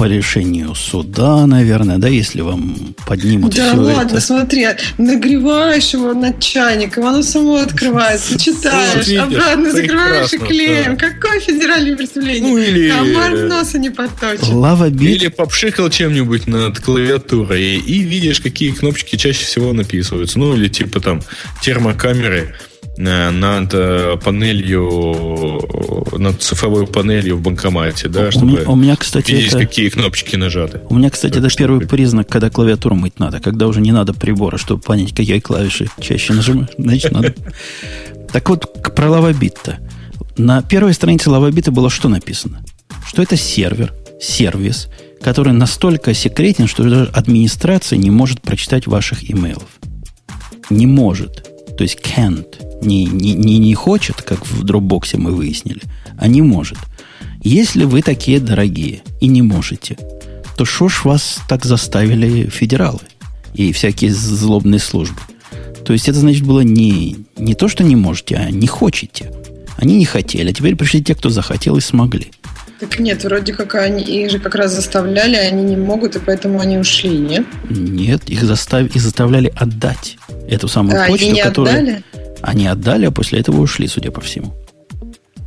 [0.00, 4.20] по решению суда, наверное, да, если вам поднимут да все ладно, это.
[4.22, 10.96] смотри, нагреваешь его над чайником, оно само открывается, читаешь, Видишь, обратно закрываешь и клеем.
[10.96, 11.10] Да.
[11.10, 12.50] Какое федеральное преступление?
[12.50, 12.90] Ну, или...
[12.90, 14.48] Комар носа не подточит.
[14.48, 15.16] Лава бит.
[15.16, 20.38] Или попшикал чем-нибудь над клавиатурой и видишь, какие кнопочки чаще всего написываются.
[20.38, 21.20] Ну, или типа там
[21.60, 22.54] термокамеры
[22.96, 25.60] над э, панелью,
[26.18, 29.88] над цифровой панелью в банкомате, да, чтобы у меня, у меня кстати, видеть, это, какие
[29.88, 30.80] кнопочки нажаты.
[30.88, 31.64] У меня, кстати, это чтобы...
[31.64, 35.88] первый признак, когда клавиатуру мыть надо, когда уже не надо прибора, чтобы понять, какие клавиши
[36.00, 37.34] чаще нажимаешь, значит, надо.
[38.32, 39.78] Так вот, про лавабит-то.
[40.36, 42.62] На первой странице лавабита было что написано?
[43.06, 44.88] Что это сервер, сервис,
[45.22, 49.68] который настолько секретен, что даже администрация не может прочитать ваших имейлов.
[50.70, 51.49] Не может.
[51.80, 55.80] То есть can't не, не, не, не хочет, как в дропбоксе мы выяснили,
[56.18, 56.76] а не может.
[57.42, 59.96] Если вы такие дорогие и не можете,
[60.58, 63.00] то что ж вас так заставили федералы
[63.54, 65.22] и всякие злобные службы?
[65.82, 69.32] То есть это, значит, было не, не то, что не можете, а не хотите.
[69.78, 72.30] Они не хотели, а теперь пришли те, кто захотел и смогли.
[72.80, 76.18] Так нет, вроде как они их же как раз заставляли, а они не могут, и
[76.18, 77.44] поэтому они ушли, нет?
[77.68, 78.86] Нет, их, застав...
[78.86, 80.16] их заставляли отдать
[80.48, 81.74] эту самую а почту, они не которая...
[81.74, 82.02] отдали?
[82.40, 84.54] Они отдали, а после этого ушли, судя по всему.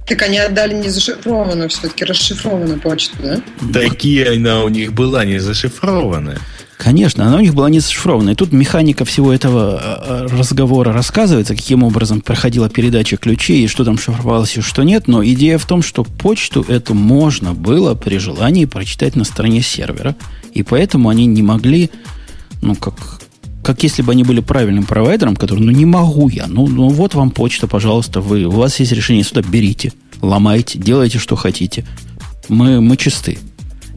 [0.08, 3.42] Так они отдали не зашифрованную, все-таки расшифрованную почту, да?
[3.74, 6.38] Такие она у них была не зашифрованная.
[6.84, 8.34] Конечно, она у них была не зашифрованная.
[8.34, 13.68] И тут механика всего этого э, э, разговора рассказывается, каким образом проходила передача ключей, и
[13.68, 15.08] что там шифровалось, и что нет.
[15.08, 20.18] Но идея в том, что почту эту можно было при желании прочитать на стороне сервера.
[20.52, 21.90] И поэтому они не могли,
[22.62, 22.96] ну, как,
[23.64, 27.16] как если бы они были правильным провайдером, который, ну не могу я, ну, ну вот
[27.16, 31.86] вам почта, пожалуйста, вы, у вас есть решение сюда, берите, ломайте, делайте, что хотите.
[32.50, 33.38] Мы, мы чисты.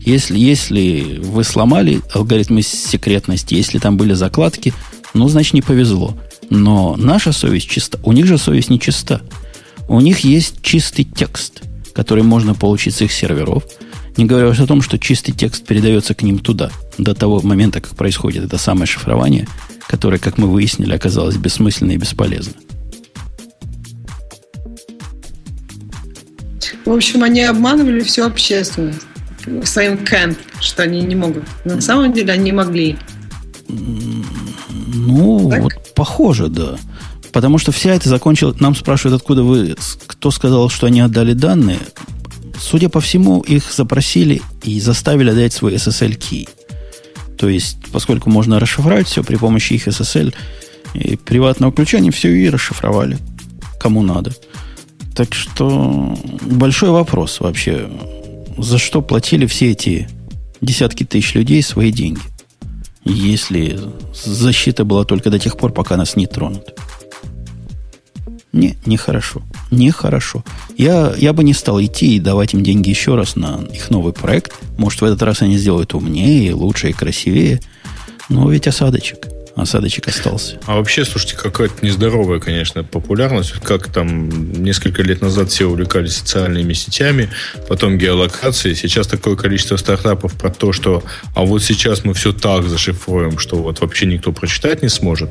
[0.07, 4.73] Если, если вы сломали алгоритмы секретности, если там были закладки,
[5.13, 6.17] ну, значит, не повезло.
[6.49, 7.99] Но наша совесть чиста.
[8.05, 9.21] У них же совесть не чиста.
[9.89, 13.65] У них есть чистый текст, который можно получить с их серверов–
[14.17, 17.81] не говоря уж о том, что чистый текст передается к ним туда, до того момента,
[17.81, 19.47] как происходит это самое шифрование,
[19.87, 22.55] которое, как мы выяснили, оказалось бессмысленно и бесполезно.
[26.87, 29.03] В общем, они обманывали всю общественность
[29.65, 31.45] своим кэмп, что они не могут.
[31.65, 32.97] На самом деле они могли.
[33.69, 35.63] Ну, так?
[35.63, 36.79] вот похоже, да.
[37.33, 38.61] Потому что вся это закончилась...
[38.61, 39.77] Нам спрашивают, откуда вы...
[40.07, 41.79] Кто сказал, что они отдали данные?
[42.59, 46.49] Судя по всему, их запросили и заставили дать свой SSL-key.
[47.37, 50.35] То есть, поскольку можно расшифровать все при помощи их SSL
[50.95, 53.19] и приватного ключа, они все и расшифровали,
[53.79, 54.33] кому надо.
[55.15, 57.89] Так что большой вопрос вообще,
[58.57, 60.09] за что платили все эти
[60.61, 62.21] десятки тысяч людей свои деньги,
[63.05, 63.79] если
[64.13, 66.75] защита была только до тех пор, пока нас не тронут.
[68.53, 69.43] Не, нехорошо.
[69.71, 70.43] Нехорошо.
[70.79, 74.15] Я, я бы не стал идти и давать им деньги еще раз на их новый
[74.15, 74.53] проект.
[74.79, 77.61] Может, в этот раз они сделают умнее, лучше и красивее.
[78.31, 79.29] Но ведь осадочек.
[79.57, 80.61] Осадочек остался.
[80.67, 83.53] А вообще, слушайте, какая-то нездоровая, конечно, популярность.
[83.53, 87.31] Как там несколько лет назад все увлекались социальными сетями,
[87.67, 88.75] потом геолокацией.
[88.75, 91.03] Сейчас такое количество стартапов про то, что
[91.35, 95.31] а вот сейчас мы все так зашифруем, что вот вообще никто прочитать не сможет.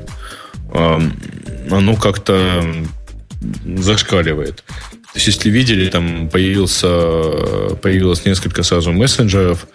[0.74, 2.66] Оно как-то
[3.78, 4.64] зашкаливает.
[5.16, 6.88] То есть, если видели, там появился,
[7.82, 9.66] появилось несколько сразу мессенджеров,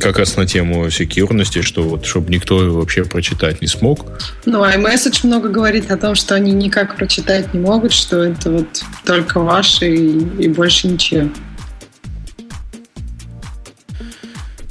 [0.00, 4.06] как раз на тему секьюрности, что вот, чтобы никто вообще прочитать не смог.
[4.46, 8.50] Ну, а iMessage много говорит о том, что они никак прочитать не могут, что это
[8.50, 11.28] вот только ваши и, и больше ничего.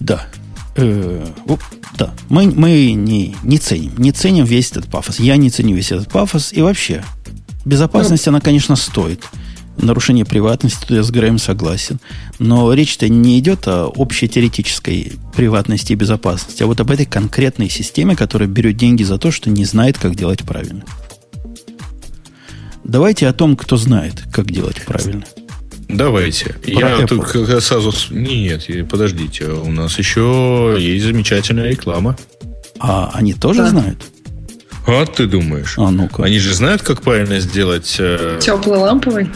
[0.01, 0.27] Да.
[0.75, 1.25] Э,
[1.97, 2.13] да.
[2.27, 3.93] Мы, мы не, не ценим.
[3.97, 5.21] Не ценим весь этот пафос.
[5.21, 6.51] Я не ценю весь этот пафос.
[6.51, 7.01] И вообще,
[7.63, 9.23] безопасность, ну, она, конечно, стоит
[9.81, 11.99] нарушение приватности, тут я с Грэем согласен.
[12.37, 17.69] Но речь-то не идет о общей теоретической приватности и безопасности, а вот об этой конкретной
[17.69, 20.83] системе, которая берет деньги за то, что не знает, как делать правильно.
[22.83, 25.23] Давайте о том, кто знает, как делать правильно.
[25.87, 26.53] Давайте.
[26.53, 27.07] Про я Apple.
[27.07, 27.91] тут как сразу...
[28.11, 29.45] Нет, подождите.
[29.45, 32.17] У нас еще есть замечательная реклама.
[32.79, 33.69] А они тоже да.
[33.69, 34.05] знают?
[34.87, 35.75] А ты думаешь?
[35.77, 36.23] А ну-ка.
[36.23, 37.97] Они же знают, как правильно сделать...
[37.99, 38.39] Э...
[38.41, 39.29] Теплый ламповый?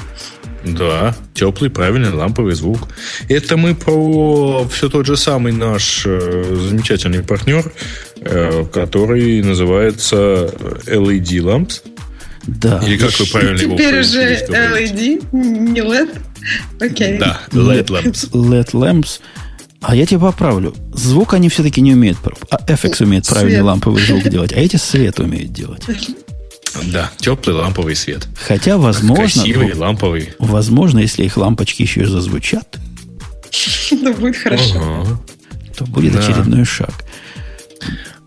[0.65, 2.87] Да, теплый, правильный ламповый звук.
[3.27, 7.71] Это мы про все тот же самый наш э, замечательный партнер,
[8.21, 10.49] э, который называется
[10.85, 11.81] LED Lamps.
[12.43, 12.81] Да.
[12.85, 16.17] Или как вы правильно его Теперь уже LED, не LED.
[16.79, 17.17] Окей.
[17.17, 18.31] Да, LED Lamps.
[18.31, 19.19] LED Lamps.
[19.81, 20.73] А я тебя поправлю.
[20.93, 22.17] Звук они все-таки не умеют.
[22.49, 25.83] А FX умеет правильный ламповый звук делать, а эти свет умеют делать.
[26.91, 28.27] Да, теплый ламповый свет.
[28.47, 29.23] Хотя, возможно...
[29.23, 30.33] Красивый, ну, ламповый.
[30.39, 32.79] Возможно, если их лампочки еще и зазвучат...
[33.89, 35.19] То будет хорошо.
[35.77, 37.03] То будет очередной шаг.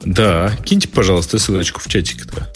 [0.05, 2.49] Да, киньте, пожалуйста, ссылочку в чатик-то.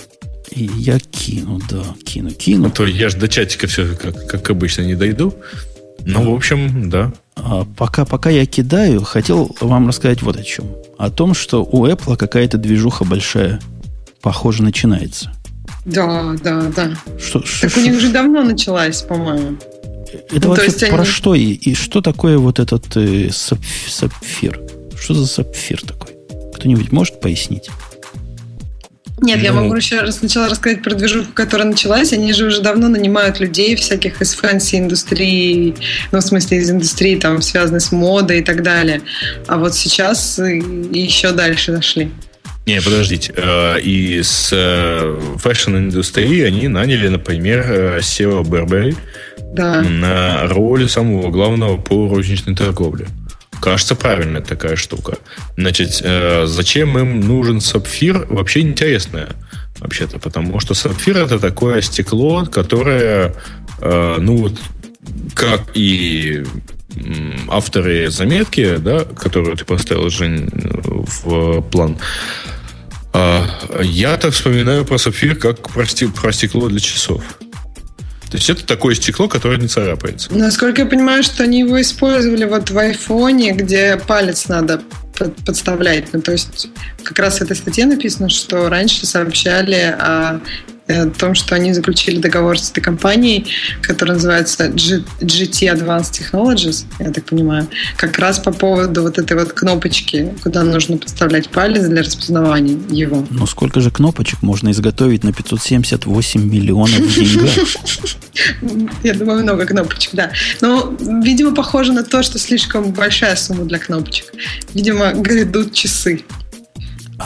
[0.50, 2.68] И я кину, да, кину, кину.
[2.68, 5.34] А то я же до чатика все как, как обычно не дойду.
[6.04, 7.12] Ну, в общем, да.
[7.36, 10.66] А пока, пока я кидаю, хотел вам рассказать вот о чем.
[10.98, 13.60] О том, что у Apple какая-то движуха большая,
[14.22, 15.32] похоже, начинается.
[15.84, 16.92] Да, да, да.
[17.18, 19.58] Что, так что, у них уже давно началась, по-моему.
[20.30, 21.04] Это ну, вообще про они...
[21.04, 21.34] что?
[21.34, 24.60] И, и что такое вот этот э, сапфир?
[24.98, 26.16] Что за сапфир такой?
[26.54, 27.70] Кто-нибудь может пояснить?
[29.22, 29.44] Нет, ну...
[29.44, 32.12] я могу еще раз сначала рассказать про движуху, которая началась.
[32.12, 35.74] Они же уже давно нанимают людей всяких из фэнси индустрии,
[36.10, 39.02] ну, в смысле, из индустрии, там, связанной с модой и так далее.
[39.46, 42.10] А вот сейчас еще дальше зашли.
[42.66, 43.32] Не, подождите.
[43.36, 48.96] Э, из э, fashion индустрии они наняли, например, э, CEO Burberry
[49.52, 49.82] да.
[49.82, 53.06] на роль самого главного по розничной торговле.
[53.60, 55.18] Кажется, правильная такая штука.
[55.56, 56.02] Значит,
[56.44, 58.26] зачем им нужен сапфир?
[58.30, 59.28] Вообще интересно,
[59.80, 63.34] вообще-то, потому что сапфир это такое стекло, которое,
[63.82, 64.54] ну вот,
[65.34, 66.42] как и
[67.48, 71.98] авторы заметки, да, которую ты поставил, Жень, в план,
[73.12, 73.46] а,
[73.82, 75.84] я так вспоминаю про сапфир как про,
[76.14, 77.22] про стекло для часов.
[78.30, 80.32] То есть это такое стекло, которое не царапается.
[80.32, 84.82] Насколько я понимаю, что они его использовали вот в айфоне, где палец надо
[85.44, 86.12] подставлять.
[86.12, 86.68] Ну, то есть
[87.02, 90.40] как раз в этой статье написано, что раньше сообщали о
[90.90, 93.46] о том, что они заключили договор с этой компанией,
[93.82, 99.52] которая называется GT Advanced Technologies, я так понимаю, как раз по поводу вот этой вот
[99.52, 103.26] кнопочки, куда нужно подставлять палец для распознавания его.
[103.30, 107.50] Но сколько же кнопочек можно изготовить на 578 миллионов денег?
[109.02, 110.32] Я думаю, много кнопочек, да.
[110.60, 114.26] Но, видимо, похоже на то, что слишком большая сумма для кнопочек.
[114.74, 116.22] Видимо, грядут часы.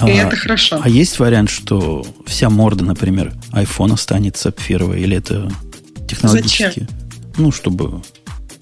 [0.01, 0.81] А, и это хорошо.
[0.83, 5.01] А есть вариант, что вся морда, например, айфона станет сапфировой?
[5.01, 5.51] Или это
[6.09, 6.63] технологически?
[6.63, 6.89] Зачем?
[7.37, 8.03] Ну, чтобы...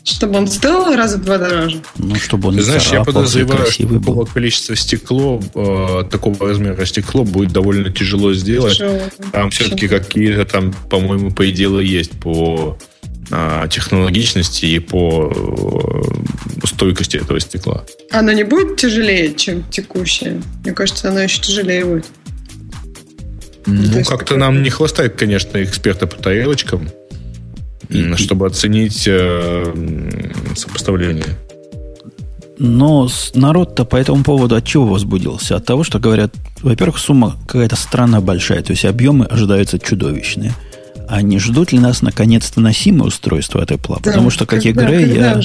[0.04, 1.80] Чтобы он стоил раза в два дороже?
[1.96, 7.22] Ну, чтобы он Ты знаешь, я подозреваю, что такого количества стекло, э, такого размера стекло
[7.22, 8.78] будет довольно тяжело сделать.
[8.78, 9.00] Тяжело.
[9.30, 12.76] Там все-таки какие-то там, по-моему, по идее есть по
[13.70, 17.84] технологичности и по э, стойкости этого стекла.
[18.10, 20.42] Оно не будет тяжелее, чем текущее?
[20.62, 22.06] Мне кажется, оно еще тяжелее будет.
[23.64, 26.90] Ну, как-то нам не хватает, конечно, эксперта по тарелочкам,
[28.16, 29.74] чтобы оценить э,
[30.56, 31.38] сопоставление.
[32.58, 35.56] Но народ-то по этому поводу от чего возбудился?
[35.56, 40.52] От того, что говорят, во-первых, сумма какая-то странно большая, то есть объемы ожидаются чудовищные–
[41.12, 43.96] а не ждут ли нас наконец-то носимое устройство от Apple?
[43.96, 45.42] Да, Потому что, как когда, и Грей, я,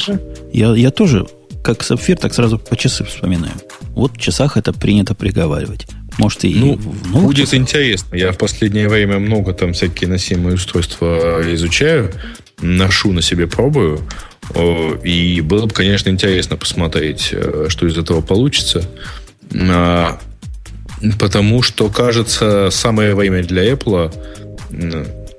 [0.53, 1.27] я, я тоже,
[1.61, 3.51] как сапфир, так сразу по часы вспоминаю.
[3.89, 5.85] Вот в часах это принято приговаривать.
[6.19, 7.59] Может, и ну, в будет часах.
[7.59, 8.15] интересно.
[8.15, 12.13] Я в последнее время много там всякие носимые устройства изучаю,
[12.61, 13.99] ношу на себе, пробую.
[15.03, 18.85] И было бы, конечно, интересно посмотреть, э, что из этого получится.
[19.53, 20.17] А,
[21.19, 24.13] потому что, кажется, самое время для Apple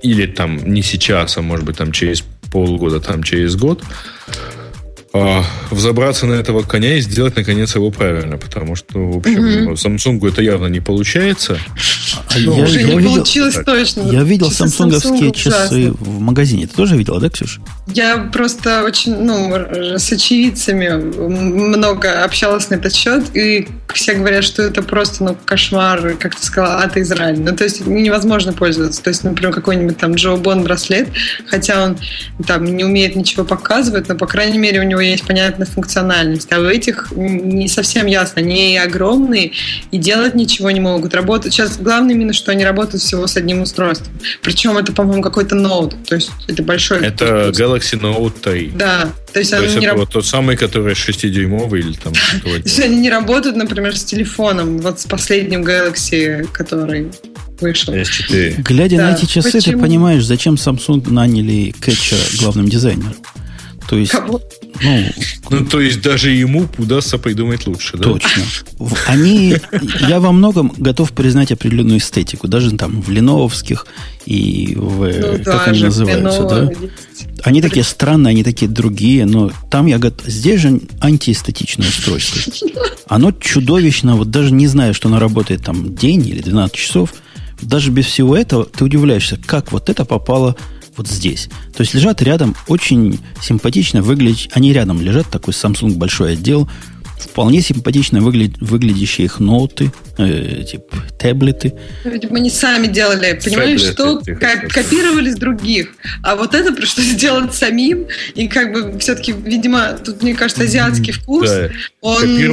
[0.01, 3.83] или там не сейчас, а может быть там через полгода, там через год,
[5.11, 8.37] а, взобраться на этого коня и сделать, наконец, его правильно.
[8.37, 9.73] Потому что, в общем, mm-hmm.
[9.73, 11.57] Samsung это явно не получается.
[12.29, 14.01] А ну, я, уже я не видел, получилось точно.
[14.11, 16.67] Я видел часы самсунговские часы в магазине.
[16.67, 17.59] Ты тоже видела, да, Ксюша?
[17.87, 19.51] Я просто очень, ну,
[19.97, 26.15] с очевидцами много общалась на этот счет, и все говорят, что это просто, ну, кошмар,
[26.19, 27.39] как ты сказала, от Израиля.
[27.39, 29.01] Ну, то есть невозможно пользоваться.
[29.01, 31.09] То есть, например, какой-нибудь там Джо Бон браслет,
[31.47, 31.97] хотя он
[32.45, 36.51] там не умеет ничего показывать, но, по крайней мере, у него есть понятная функциональность.
[36.51, 38.41] А в этих не совсем ясно.
[38.41, 39.51] Они огромные
[39.91, 41.13] и делать ничего не могут.
[41.13, 41.53] Работать.
[41.53, 44.13] Сейчас главное именно, что они работают всего с одним устройством.
[44.41, 45.95] Причем это, по-моему, какой-то ноут.
[46.07, 47.05] То есть это большой.
[47.05, 48.71] Это Galaxy Note 3.
[48.75, 49.09] Да.
[49.33, 49.97] То есть, то есть это раб...
[49.97, 54.79] вот тот самый, который 6-дюймовый или там То есть они не работают, например, с телефоном.
[54.79, 57.11] Вот с последним Galaxy, который
[57.61, 57.93] вышел.
[57.93, 58.61] S4.
[58.61, 59.11] Глядя да.
[59.11, 59.77] на эти часы, Почему?
[59.77, 63.15] ты понимаешь, зачем Samsung наняли Кэтча главным дизайнером.
[63.89, 64.39] То есть, Кого?
[64.83, 65.03] ну,
[65.49, 68.03] ну, то есть даже ему удастся придумать лучше, да?
[68.03, 68.43] Точно.
[69.07, 69.55] Они,
[70.07, 73.87] я во многом готов признать определенную эстетику, даже там в леновских
[74.27, 76.69] и в, ну, как они называются, да?
[77.43, 82.53] Они такие странные, они такие другие, но там я готов, здесь же антиэстетичное устройство.
[83.07, 87.15] Оно чудовищно, вот даже не зная, что оно работает там день или 12 часов,
[87.59, 90.55] даже без всего этого ты удивляешься, как вот это попало
[90.99, 91.49] вот здесь.
[91.73, 96.69] То есть лежат рядом очень симпатично выглядят, они рядом лежат, такой Samsung большой отдел,
[97.21, 101.73] вполне симпатично выглядят, выглядящие их ноуты, э, типа таблеты.
[102.03, 105.89] Видимо, они сами делали, понимаешь, что копировали с других.
[106.23, 108.07] А вот это пришлось сделать самим.
[108.35, 111.69] И как бы все-таки, видимо, тут, мне кажется, азиатский вкус, да.
[112.01, 112.45] он не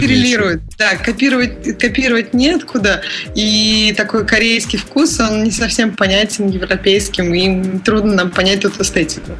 [0.00, 0.62] коррелирует.
[0.78, 3.02] Да, копировать, копировать неоткуда.
[3.34, 7.34] И такой корейский вкус, он не совсем понятен европейским.
[7.34, 9.32] И трудно нам понять эту эстетику.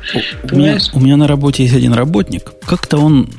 [0.50, 2.52] У меня, у меня на работе есть один работник.
[2.66, 3.30] Как-то он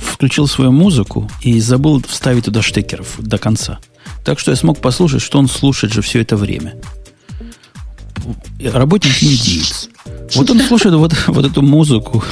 [0.00, 3.78] включил свою музыку и забыл вставить туда штекеров до конца.
[4.24, 6.74] Так что я смог послушать, что он слушает же все это время.
[8.60, 9.90] Работник индиец.
[10.34, 12.24] Вот он слушает вот, вот эту музыку,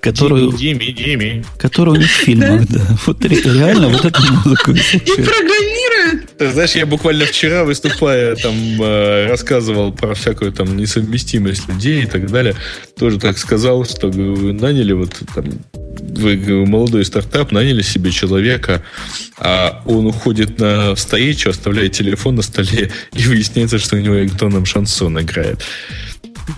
[0.00, 1.44] которую, Дими, Дими.
[1.58, 2.80] которую у них в фильмах, да.
[3.06, 4.72] Вот реально вот эту музыку.
[4.72, 6.36] И программирует.
[6.36, 12.06] Ты знаешь, я буквально вчера, выступая, там, э, рассказывал про всякую там несовместимость людей и
[12.06, 12.54] так далее.
[12.98, 15.44] Тоже так сказал, что вы наняли вот там
[16.00, 18.82] вы молодой стартап, наняли себе человека,
[19.38, 24.64] а он уходит на встречу, оставляет телефон на столе, и выясняется, что у него электронным
[24.64, 25.60] шансон играет.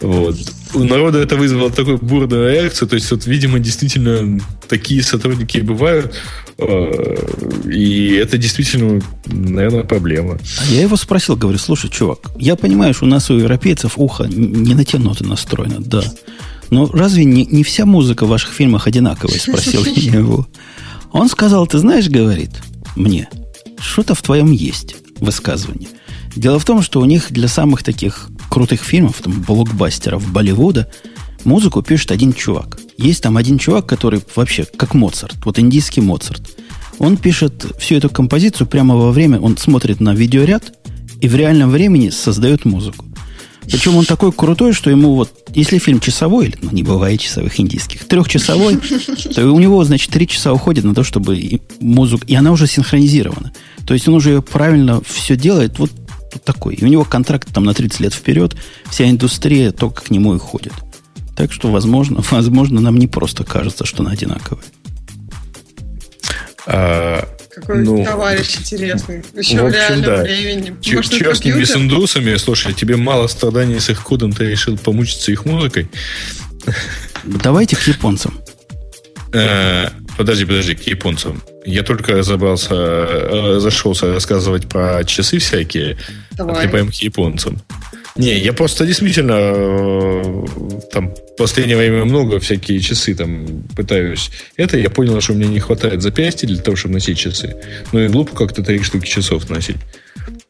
[0.00, 0.36] Вот.
[0.74, 2.88] У народа это вызвало такую бурную реакцию.
[2.88, 6.14] То есть, вот, видимо, действительно такие сотрудники бывают.
[6.58, 7.16] Э,
[7.64, 10.38] и это действительно, наверное, проблема.
[10.60, 14.24] А я его спросил, говорю, слушай, чувак, я понимаю, что у нас у европейцев ухо
[14.24, 16.02] не на те ноты настроено, да.
[16.70, 19.38] Но разве не, не вся музыка в ваших фильмах одинаковая?
[19.38, 20.46] Спросил я его.
[21.12, 22.50] Он сказал, ты знаешь, говорит
[22.96, 23.28] мне,
[23.78, 25.88] что-то в твоем есть высказывание.
[26.36, 30.90] Дело в том, что у них для самых таких крутых фильмов, там, блокбастеров Болливуда,
[31.44, 32.78] музыку пишет один чувак.
[32.96, 36.42] Есть там один чувак, который вообще как Моцарт, вот индийский Моцарт.
[36.98, 40.72] Он пишет всю эту композицию прямо во время, он смотрит на видеоряд
[41.20, 43.04] и в реальном времени создает музыку.
[43.70, 48.06] Причем он такой крутой, что ему вот, если фильм часовой, ну, не бывает часовых индийских,
[48.06, 48.76] трехчасовой,
[49.34, 52.24] то у него, значит, три часа уходит на то, чтобы музыку...
[52.26, 53.52] И она уже синхронизирована.
[53.86, 55.78] То есть он уже ее правильно все делает.
[55.78, 55.90] Вот
[56.44, 56.74] такой.
[56.76, 58.56] И у него контракт там на 30 лет вперед.
[58.90, 60.72] Вся индустрия только к нему и ходит.
[61.36, 64.64] Так что, возможно, возможно, нам не просто кажется, что она одинаковая.
[67.58, 69.22] А, какой ну, товарищ интересный.
[69.34, 70.22] Еще в, общем, в реальном да.
[70.22, 70.76] времени.
[70.80, 75.88] Ч- Частными сундусами, слушай, тебе мало страданий с их кодом, ты решил помучиться их музыкой.
[77.24, 78.38] Давайте к японцам.
[79.32, 81.42] Э, подожди, подожди, к японцам.
[81.64, 85.98] Я только разобрался, э, зашелся рассказывать про часы всякие.
[86.32, 86.66] Давай.
[86.66, 87.60] А к японцам.
[88.16, 90.46] Не, я просто действительно э,
[90.92, 94.30] там последнее время много всякие часы там пытаюсь.
[94.56, 97.56] Это я понял, что мне не хватает запястья для того, чтобы носить часы.
[97.92, 99.76] Ну и глупо как-то три штуки часов носить.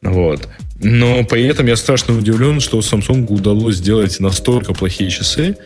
[0.01, 0.47] Вот.
[0.81, 5.57] Но при этом я страшно удивлен, что Samsung удалось сделать настолько плохие часы,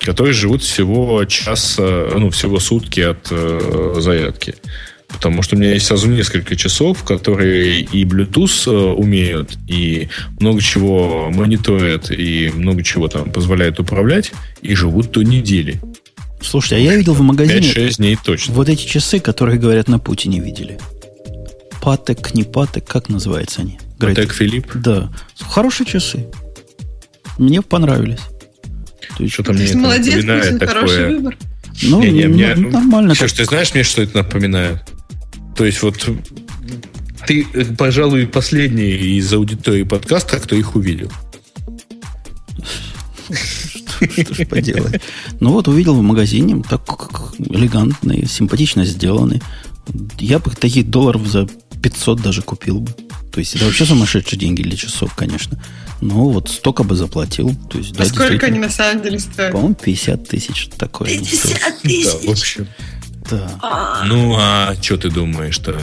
[0.00, 4.54] которые живут всего час, ну, всего сутки от э, зарядки.
[5.08, 10.60] Потому что у меня есть сразу несколько часов, которые и Bluetooth э, умеют, и много
[10.60, 15.80] чего мониторят, и много чего там позволяют управлять, и живут до недели.
[16.40, 18.54] Слушайте, а я видел в магазине 5-6 дней точно.
[18.54, 20.78] вот эти часы, которые, говорят, на Путине видели.
[21.80, 23.78] Патек, не Патек, как называются они?
[23.98, 24.72] Патек Филипп?
[24.74, 25.10] Да.
[25.40, 26.26] Хорошие часы.
[27.38, 28.20] Мне понравились.
[29.28, 30.74] Что-то мне это молодец, Путин, такое...
[30.74, 31.36] хороший выбор.
[31.82, 33.14] Ну, Не, не, ну, мне- нормально.
[33.14, 34.82] Слушай, ты знаешь мне, что это напоминает?
[35.58, 36.08] То есть вот
[37.26, 37.44] ты,
[37.76, 41.10] пожалуй, последний из аудитории подкаста, кто их увидел.
[43.26, 45.02] Что ж поделать.
[45.40, 49.42] Ну вот увидел в магазине, так как элегантный, симпатично сделанный.
[50.20, 51.48] Я бы таких долларов за
[51.82, 52.92] 500 даже купил бы.
[53.32, 55.60] То есть это вообще сумасшедшие деньги для часов, конечно.
[56.00, 57.52] Но вот столько бы заплатил.
[57.68, 59.50] То есть, да, А сколько они на самом деле стоят?
[59.50, 61.16] По-моему, 50 тысяч такое.
[61.16, 61.80] они стоят.
[61.82, 62.68] Да, в общем.
[63.30, 64.02] Да.
[64.06, 65.74] Ну, а что ты думаешь-то?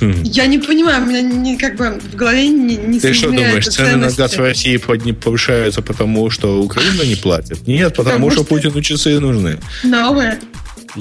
[0.00, 0.22] Хм.
[0.24, 3.68] Я не понимаю, у меня не, как бы в голове не, не Ты что думаешь,
[3.68, 7.68] цены на газ в России подни- повышаются, потому что Украина не платит?
[7.68, 9.58] Нет, потому, Потому что, что- Путину часы нужны.
[9.84, 10.40] Новые.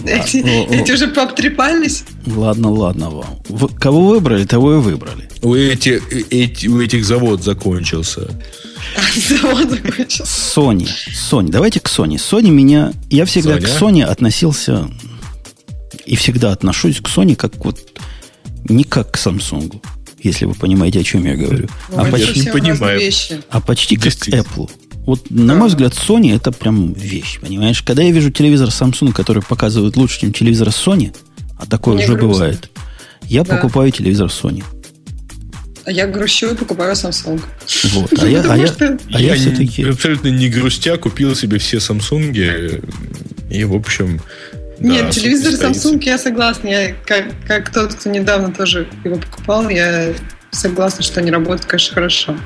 [0.06, 0.74] Эти, О, о.
[0.74, 2.04] эти уже пообтрепались.
[2.28, 3.40] Ладно, ладно вам.
[3.50, 5.28] Вы- кого выбрали, того и выбрали.
[5.42, 8.28] У, эти, эти- у этих завод закончился.
[9.30, 10.24] Завод закончился.
[10.60, 10.88] Sony.
[11.32, 11.50] Sony.
[11.50, 12.16] Давайте к Sony.
[12.16, 12.92] Sony меня...
[13.10, 13.80] Я всегда Sony, к а?
[13.84, 14.88] Sony относился
[16.06, 17.80] и всегда отношусь к Sony как вот
[18.70, 19.82] не как к Samsung,
[20.22, 21.68] если вы понимаете, о чем я говорю.
[21.96, 23.00] А Это почти- не понимаю.
[23.00, 23.40] вещи.
[23.50, 24.28] а почти как к.
[24.30, 24.70] Apple.
[25.06, 27.82] Вот, на мой взгляд, Sony это прям вещь, понимаешь?
[27.82, 31.16] Когда я вижу телевизор Samsung, который показывает лучше, чем телевизор Sony,
[31.58, 32.28] а такое Мне уже грустно.
[32.34, 32.70] бывает,
[33.24, 33.56] я Да.
[33.56, 34.64] покупаю телевизор Sony.
[35.84, 37.42] А я грущу и покупаю Samsung.
[37.94, 38.14] Вот.
[38.22, 39.84] А я, а я, что- а я не- все-таки...
[39.84, 42.84] абсолютно не грустя купил себе все Samsung
[43.50, 44.22] и, в общем...
[44.82, 45.54] Нет, да, телевизор.
[45.54, 46.68] Samsung я согласна.
[46.68, 50.14] Я как, как тот, кто недавно тоже его покупал, я
[50.52, 52.38] согласна, что они работают, конечно, хорошо.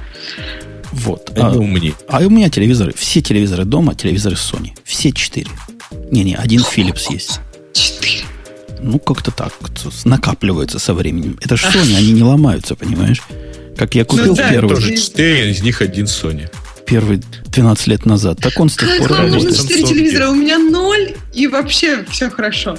[0.92, 1.32] Вот.
[1.36, 1.94] Они А- умнее.
[2.08, 4.72] А у меня телевизоры, все телевизоры дома, телевизоры Sony.
[4.84, 5.50] Все четыре.
[6.12, 7.40] Не-не, один Philips есть.
[7.74, 8.24] Четыре.
[8.82, 9.54] Ну, как-то так.
[10.06, 11.38] Накапливается со временем.
[11.42, 13.22] Это же Sony, они не ломаются, понимаешь?
[13.78, 14.96] Как я купил Ну да, первый, Тоже.
[14.96, 16.50] 4, из них один Sony.
[16.86, 18.40] Первый 12 лет назад.
[18.42, 19.62] Так он с тех Как пор вам нужно работает.
[19.62, 19.88] четыре Samsung.
[19.90, 20.30] телевизора?
[20.30, 22.78] У меня ноль, и вообще все хорошо.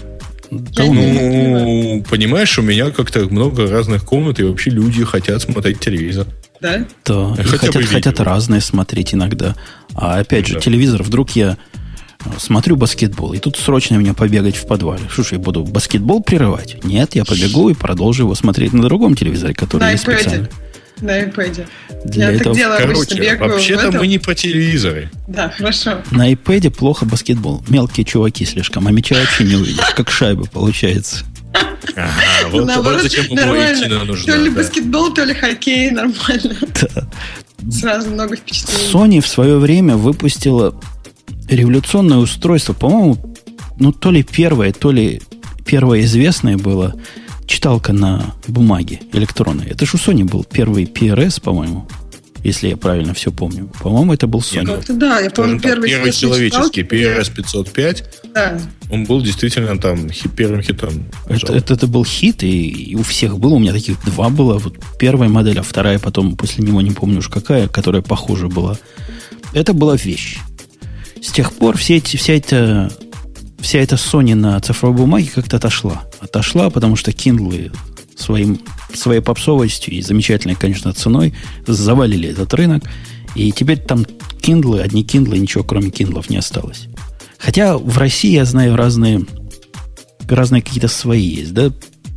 [0.50, 5.80] Да Я Ну, понимаешь, у меня как-то много разных комнат, и вообще люди хотят смотреть
[5.80, 6.26] телевизор.
[6.60, 6.84] Да?
[7.04, 9.54] Да, и бы хотят, хотят разные смотреть иногда.
[9.94, 10.60] А опять же, Да.
[10.60, 11.56] телевизор, вдруг я
[12.24, 15.02] э, смотрю баскетбол, и тут срочно мне побегать в подвале.
[15.10, 16.82] Ж, я буду баскетбол прерывать?
[16.84, 20.48] Нет, я побегу и продолжу его смотреть на другом телевизоре, который На есть специально.
[21.00, 21.66] На iPad.
[22.04, 24.00] Для Я так этого делаю обычно, Короче, вообще-то этом.
[24.00, 25.10] мы не про телевизоры.
[25.28, 26.02] Да, хорошо.
[26.10, 27.62] На iPad плохо баскетбол.
[27.68, 29.84] Мелкие чуваки слишком, а мяча вообще не увидишь.
[29.94, 31.24] Как шайба получается.
[31.94, 32.12] Ага,
[32.50, 34.04] вот, Наоборот, вот зачем нормально.
[34.04, 34.32] нужна.
[34.32, 34.56] То ли да.
[34.56, 36.56] баскетбол, то ли хоккей, нормально.
[36.82, 37.08] Да.
[37.70, 38.92] Сразу много впечатлений.
[38.92, 40.78] Sony в свое время выпустила
[41.48, 43.34] революционное устройство, по-моему,
[43.78, 45.22] ну, то ли первое, то ли
[45.64, 46.94] первое известное было
[47.46, 49.66] читалка на бумаге электронной.
[49.66, 51.88] Это же у Sony был первый PRS, по-моему,
[52.42, 53.70] если я правильно все помню.
[53.82, 54.66] По-моему, это был Sony.
[54.66, 56.82] Как-то да, я помню первый, первый человеческий.
[56.82, 58.04] PRS 505,
[58.34, 58.60] Да.
[58.90, 61.04] он был действительно там хи- первым хитом.
[61.28, 63.54] Это, это, это был хит, и, и у всех было.
[63.54, 64.58] У меня таких два было.
[64.58, 68.76] Вот первая модель, а вторая потом, после него не помню уж какая, которая похуже была.
[69.52, 70.38] Это была вещь.
[71.22, 72.92] С тех пор все эти, вся эта
[73.60, 76.04] вся эта Sony на цифровой бумаге как-то отошла.
[76.20, 77.74] Отошла, потому что Kindle
[78.16, 78.60] своим,
[78.94, 81.34] своей попсовостью и замечательной, конечно, ценой
[81.66, 82.84] завалили этот рынок.
[83.34, 84.06] И теперь там
[84.40, 86.88] Kindle, одни Kindle, ничего кроме Kindle не осталось.
[87.38, 89.26] Хотя в России я знаю разные
[90.28, 91.70] разные какие-то свои есть, да,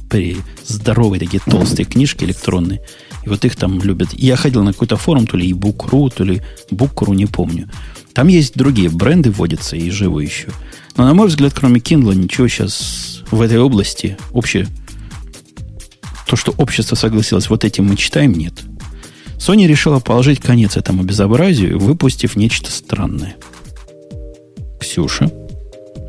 [0.09, 2.81] при здоровые такие толстые книжки электронные.
[3.23, 4.09] И вот их там любят.
[4.13, 6.41] Я ходил на какой-то форум, то ли ebook.ru, то ли
[6.71, 7.69] book.ru, не помню.
[8.13, 10.49] Там есть другие бренды вводятся и живы еще.
[10.99, 14.67] Но, на мой взгляд, кроме Kindle, ничего сейчас в этой области общее...
[16.27, 18.55] То, что общество согласилось, вот этим мы читаем, нет.
[19.37, 23.37] Sony решила положить конец этому безобразию, выпустив нечто странное.
[24.81, 25.31] Ксюша,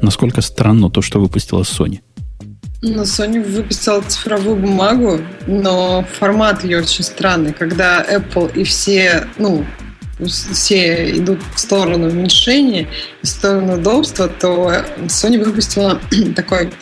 [0.03, 2.01] насколько странно то, что выпустила Sony?
[2.83, 7.53] Ну, Sony выпустила цифровую бумагу, но формат ее очень странный.
[7.53, 9.65] Когда Apple и все, ну,
[10.27, 12.89] все идут в сторону уменьшения,
[13.23, 14.73] в сторону удобства, то
[15.07, 16.01] Sony выпустила
[16.37, 16.73] такой,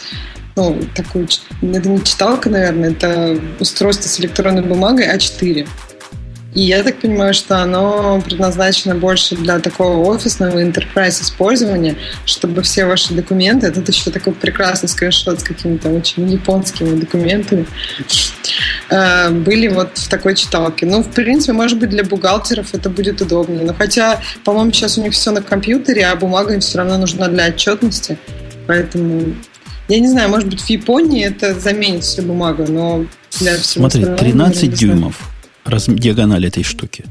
[0.56, 1.28] ну, такую,
[1.62, 5.66] это не читалка, наверное, это устройство с электронной бумагой А4.
[6.54, 12.86] И я так понимаю, что оно предназначено больше для такого офисного enterprise использования, чтобы все
[12.86, 17.66] ваши документы, тут еще такой прекрасный скриншот с какими-то очень японскими документами,
[18.88, 20.86] э, были вот в такой читалке.
[20.86, 23.64] Ну, в принципе, может быть, для бухгалтеров это будет удобнее.
[23.64, 27.28] Но хотя, по-моему, сейчас у них все на компьютере, а бумага им все равно нужна
[27.28, 28.16] для отчетности.
[28.66, 29.34] Поэтому
[29.88, 33.04] я не знаю, может быть, в Японии это заменит всю бумагу, но
[33.38, 34.94] для всего Смотри, остального, 13 наверное, не знаю.
[34.94, 35.37] дюймов
[35.68, 37.04] раз, диагональ этой штуки.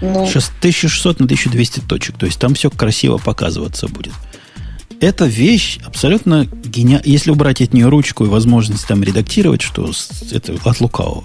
[0.00, 2.16] Ну, Сейчас 1600 на 1200 точек.
[2.18, 4.12] То есть там все красиво показываться будет.
[5.00, 7.04] эта вещь абсолютно гениальна.
[7.04, 9.90] Если убрать от нее ручку и возможность там редактировать, что
[10.30, 11.24] это от лукавого,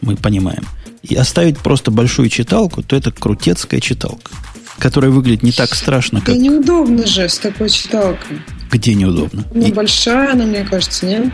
[0.00, 0.64] мы понимаем,
[1.02, 4.32] и оставить просто большую читалку, то это крутецкая читалка,
[4.78, 6.34] которая выглядит не так страшно, как...
[6.34, 8.40] Да неудобно же с такой читалкой.
[8.74, 9.44] Где неудобно?
[9.54, 9.72] Ну, и...
[9.72, 11.32] большая она, мне кажется, нет?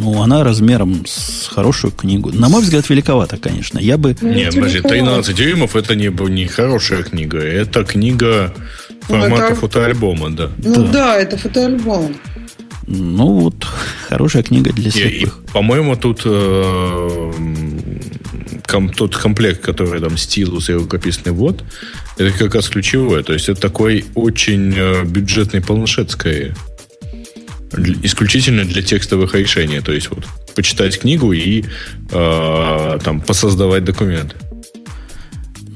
[0.00, 2.32] Ну, она размером с хорошую книгу.
[2.32, 3.78] На мой взгляд, великовата, конечно.
[3.78, 4.16] Я бы...
[4.20, 7.38] Ну, Нет, подожди, 13 дюймов это не, не хорошая книга.
[7.38, 8.52] Это книга
[9.02, 9.54] формата это...
[9.54, 10.50] фотоальбома, да.
[10.58, 10.92] Ну да.
[10.92, 12.16] да, это фотоальбом.
[12.88, 13.64] Ну, вот,
[14.08, 15.38] хорошая книга для слепых.
[15.52, 17.32] По-моему, тут э,
[18.66, 21.62] ком, тот комплект, который там стилус и рукописный ввод,
[22.18, 23.22] это как раз ключевое.
[23.22, 26.56] То есть это такой очень э, бюджетный планшет скорее.
[28.02, 29.80] Исключительно для текстовых решений.
[29.80, 31.64] То есть вот почитать книгу и
[32.10, 34.36] э, там посоздавать документы.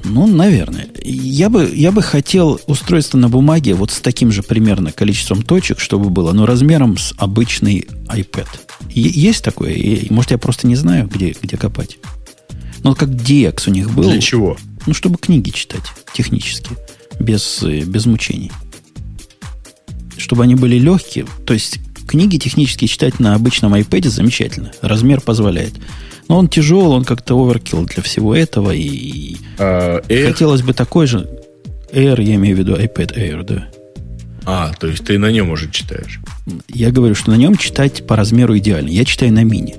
[0.09, 0.87] Ну, наверное.
[1.03, 5.79] Я бы, я бы хотел устройство на бумаге вот с таким же примерно количеством точек,
[5.79, 8.47] чтобы было, но размером с обычный iPad.
[8.89, 9.71] И, есть такое?
[9.71, 11.97] И, может, я просто не знаю, где, где копать.
[12.83, 14.09] Ну, как DX у них был.
[14.09, 14.57] Для чего?
[14.85, 15.83] Ну, чтобы книги читать
[16.13, 16.71] технически,
[17.19, 18.51] без, без мучений.
[20.17, 21.25] Чтобы они были легкие.
[21.45, 24.71] То есть, книги технически читать на обычном iPad замечательно.
[24.81, 25.73] Размер позволяет.
[26.27, 28.71] Но он тяжел, он как-то оверкил для всего этого.
[28.71, 31.29] И а, хотелось бы такой же
[31.91, 33.67] Air, я имею в виду iPad Air, да.
[34.45, 36.19] А, то есть ты на нем уже читаешь?
[36.69, 38.89] Я говорю, что на нем читать по размеру идеально.
[38.89, 39.75] Я читаю на мини,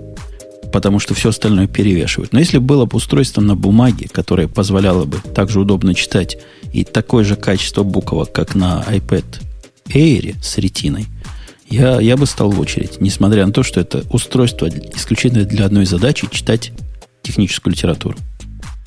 [0.73, 2.33] потому что все остальное перевешивает.
[2.33, 6.39] Но если было бы устройство на бумаге, которое позволяло бы также удобно читать
[6.73, 9.25] и такое же качество буквок, как на iPad
[9.89, 11.07] Air с ретиной–
[11.71, 15.87] я, я бы стал в очередь, несмотря на то, что это устройство исключительно для одной
[15.87, 16.73] задачи читать
[17.23, 18.17] техническую литературу.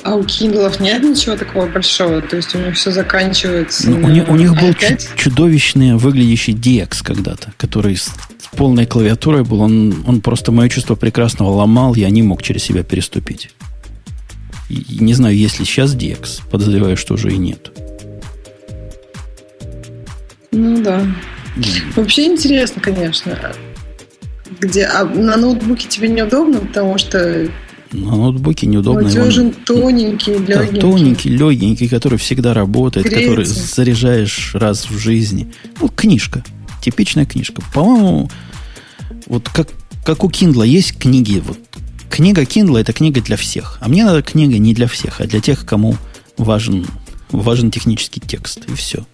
[0.03, 2.21] А у Kindle нет ничего такого большого?
[2.21, 4.73] То есть у них все заканчивается ну, у, них, у них был
[5.15, 9.61] чудовищный выглядящий DX когда-то, который с, с полной клавиатурой был.
[9.61, 13.51] Он, он просто мое чувство прекрасного ломал, я не мог через себя переступить.
[14.69, 16.49] И, не знаю, есть ли сейчас DX.
[16.49, 17.71] Подозреваю, что уже и нет.
[20.51, 21.05] Ну да.
[21.95, 23.37] Вообще интересно, конечно.
[24.59, 27.49] Где, а на ноутбуке тебе неудобно, потому что
[27.91, 29.03] на ноутбуке неудобно.
[29.03, 29.55] Надежен, его...
[29.65, 30.75] тоненький, легенький.
[30.75, 33.29] Да, тоненький, легенький, который всегда работает, Греется.
[33.29, 35.51] который заряжаешь раз в жизни.
[35.81, 36.43] Ну, книжка.
[36.81, 37.61] Типичная книжка.
[37.73, 38.29] По-моему,
[39.25, 39.69] вот как,
[40.05, 41.43] как у Kindle есть книги.
[41.45, 41.59] Вот,
[42.09, 43.77] книга Kindle это книга для всех.
[43.81, 45.97] А мне надо книга не для всех, а для тех, кому
[46.37, 46.87] важен,
[47.31, 48.69] важен технический текст.
[48.69, 49.05] И все.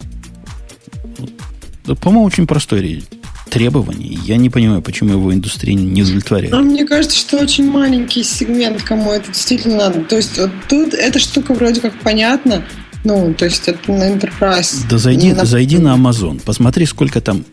[1.95, 3.01] По-моему, очень простое
[3.49, 4.19] требование.
[4.25, 6.53] Я не понимаю, почему его индустрия не удовлетворяет.
[6.53, 10.03] А мне кажется, что очень маленький сегмент, кому это действительно надо.
[10.03, 12.63] То есть вот тут эта штука вроде как понятна,
[13.03, 14.85] ну, то есть это на Enterprise.
[14.89, 15.45] Да зайди, на...
[15.45, 17.45] зайди на Amazon, посмотри, сколько там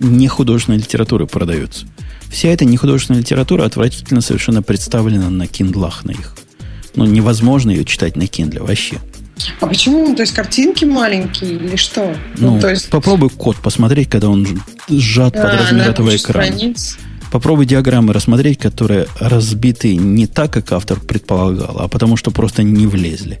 [0.00, 1.86] нехудожественной литературы продается.
[2.30, 6.36] Вся эта нехудожественная литература отвратительно совершенно представлена на киндлах на их.
[6.96, 8.98] Ну, невозможно ее читать на Kindle вообще.
[9.60, 10.14] А почему?
[10.14, 12.16] То есть картинки маленькие или что?
[12.38, 12.88] Ну, ну то есть...
[12.90, 14.46] попробуй код посмотреть, когда он
[14.88, 16.46] сжат а, под размер этого экрана.
[16.46, 16.98] Страниц.
[17.32, 22.86] Попробуй диаграммы рассмотреть, которые разбиты не так, как автор предполагал, а потому что просто не
[22.86, 23.40] влезли.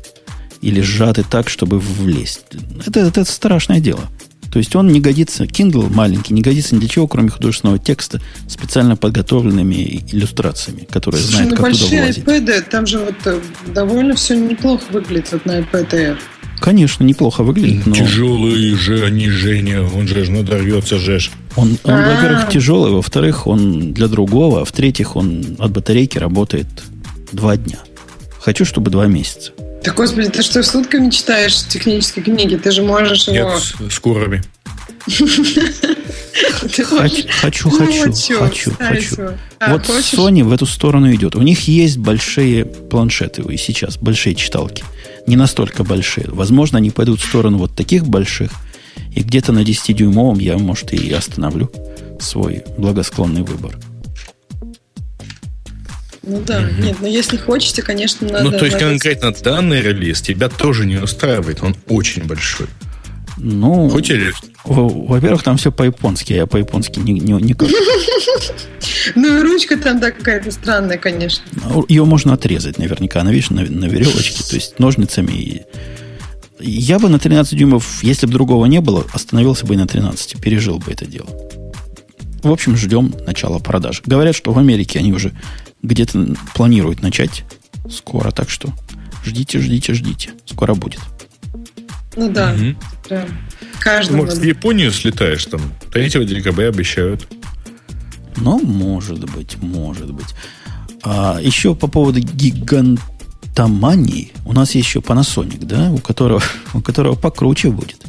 [0.62, 2.40] Или сжаты так, чтобы влезть.
[2.86, 4.08] Это, это страшное дело.
[4.54, 8.20] То есть он не годится, Kindle маленький, не годится ни для чего, кроме художественного текста,
[8.46, 12.24] специально подготовленными иллюстрациями, которые Слушай, знают, ну как туда влазить.
[12.24, 13.40] iPad, там же вот э,
[13.74, 16.18] довольно все неплохо выглядит вот на iPad Air.
[16.60, 17.96] Конечно, неплохо выглядит, но...
[17.96, 21.18] Тяжелый же, они, Женя, он же надорвется же.
[21.56, 26.68] Он, он во-первых, тяжелый, во-вторых, он для другого, а в-третьих, он от батарейки работает
[27.32, 27.78] два дня.
[28.38, 29.50] Хочу, чтобы два месяца.
[29.84, 32.56] Да, господи, ты что, сутками читаешь технические книги?
[32.56, 33.90] Ты же можешь Нет, его...
[33.90, 34.42] с курами.
[36.60, 37.70] Хочу, хочу, хочу,
[38.38, 39.16] хочу, хочу.
[39.68, 41.36] Вот Sony в эту сторону идет.
[41.36, 44.82] У них есть большие планшеты и сейчас, большие читалки.
[45.26, 46.26] Не настолько большие.
[46.28, 48.50] Возможно, они пойдут в сторону вот таких больших.
[49.14, 51.70] И где-то на 10-дюймовом я, может, и остановлю
[52.18, 53.78] свой благосклонный выбор.
[56.26, 56.82] Ну да, угу.
[56.82, 58.44] нет, но если хотите, конечно, надо...
[58.44, 58.90] Ну, то есть надо...
[58.90, 62.66] конкретно данный релиз тебя тоже не устраивает, он очень большой.
[63.36, 64.32] Ну, Хоть или...
[64.64, 67.68] Во-первых, там все по-японски, а я по-японски не, не, никак.
[69.14, 71.44] Ну, и ручка там да, какая-то странная, конечно.
[71.88, 75.66] Ее можно отрезать наверняка, она, видишь, на, на веревочке, то есть ножницами.
[76.58, 80.40] Я бы на 13 дюймов, если бы другого не было, остановился бы и на 13,
[80.40, 81.28] пережил бы это дело.
[82.42, 84.02] В общем, ждем начала продаж.
[84.06, 85.32] Говорят, что в Америке они уже
[85.84, 87.44] где-то планируют начать
[87.90, 88.72] скоро, так что
[89.24, 90.30] ждите, ждите, ждите.
[90.46, 91.00] Скоро будет.
[92.16, 92.56] Ну да.
[93.08, 93.26] Да.
[93.80, 94.42] Каждому Может, в.
[94.42, 95.60] Японию слетаешь там?
[95.92, 97.28] 3 декабря обещают.
[98.36, 100.34] Ну, может быть, может быть.
[101.02, 104.32] А еще по поводу гигантомании.
[104.44, 106.42] У нас есть еще Panasonic, да, у которого,
[106.72, 108.02] у которого покруче будет.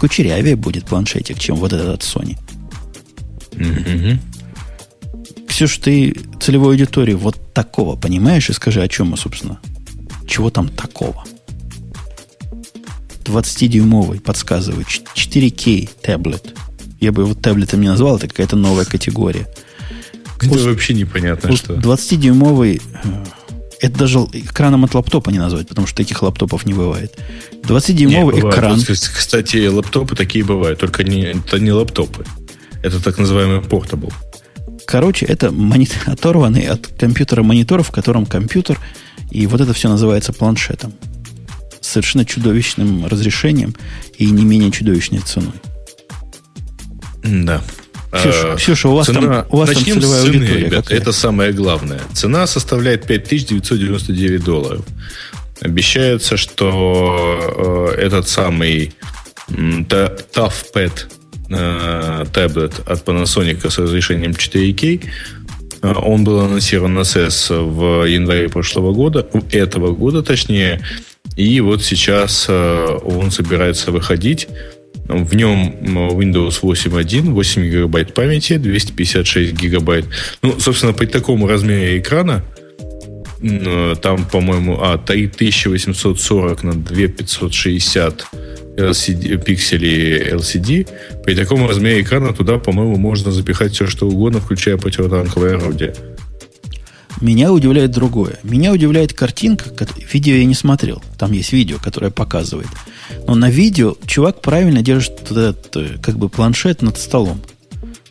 [0.00, 2.36] Кучерявее будет планшетик, чем вот этот от Sony.
[3.52, 4.20] Мгм.
[5.58, 9.58] Ксюш, ты целевой аудитории вот такого понимаешь и скажи, о чем мы, собственно?
[10.24, 11.24] Чего там такого?
[13.24, 16.54] 20-дюймовый, подсказываю, 4К таблет.
[17.00, 19.48] Я бы его таблетом не назвал, это какая-то новая категория.
[20.40, 21.74] Это Уж- вообще непонятно, Уж что.
[21.74, 23.24] 20-дюймовый, э,
[23.80, 27.18] это даже экраном от лаптопа не назвать, потому что таких лаптопов не бывает.
[27.64, 28.78] 20-дюймовый Не, экран.
[28.78, 32.24] Вот, Кстати, лаптопы такие бывают, только не, это не лаптопы.
[32.80, 34.12] Это так называемый портабл.
[34.88, 38.80] Короче, это монит- оторванный от компьютера монитор, в котором компьютер,
[39.30, 40.94] и вот это все называется планшетом.
[41.82, 43.74] С совершенно чудовищным разрешением
[44.16, 45.52] и не менее чудовищной ценой.
[47.22, 47.60] Да.
[48.10, 50.82] Ксюша, А, Ксюша, у вас там- у вас там начнем целевая с цены, аудитория ребята.
[50.82, 50.98] какая?
[50.98, 52.00] Это самое главное.
[52.14, 54.84] Цена составляет 5999 долларов.
[55.60, 58.94] Обещается, что э, этот самый
[59.88, 60.92] та- ToughPad
[61.50, 65.04] э, таблет от Panasonic с разрешением 4К
[65.82, 70.80] э, он был анонсирован на CES в январе прошлого года, этого года точнее,
[71.36, 74.48] и вот сейчас э, он собирается выходить.
[75.08, 80.04] В нем Windows 8.1, 8 гигабайт памяти, 256 гигабайт.
[80.42, 82.44] Ну, собственно, при таком размере экрана,
[83.40, 88.26] э, там, по-моему, а, 3840 на 2560
[88.78, 90.88] LCD, пикселей LCD,
[91.24, 95.94] при таком размере экрана туда, по-моему, можно запихать все, что угодно, включая противотанковое орудие.
[97.20, 98.38] Меня удивляет другое.
[98.44, 99.70] Меня удивляет картинка,
[100.12, 101.02] видео я не смотрел.
[101.18, 102.68] Там есть видео, которое показывает.
[103.26, 107.40] Но на видео чувак правильно держит этот, э, как бы планшет над столом.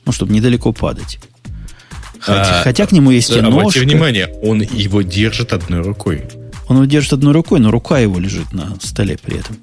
[0.06, 1.20] Ну, чтобы недалеко падать.
[2.20, 3.80] Хотя, А, хотя к нему есть и Обратите ножка.
[3.80, 6.24] внимание, он его держит одной рукой.
[6.68, 9.56] Он его держит одной рукой, но рука его лежит на столе при этом.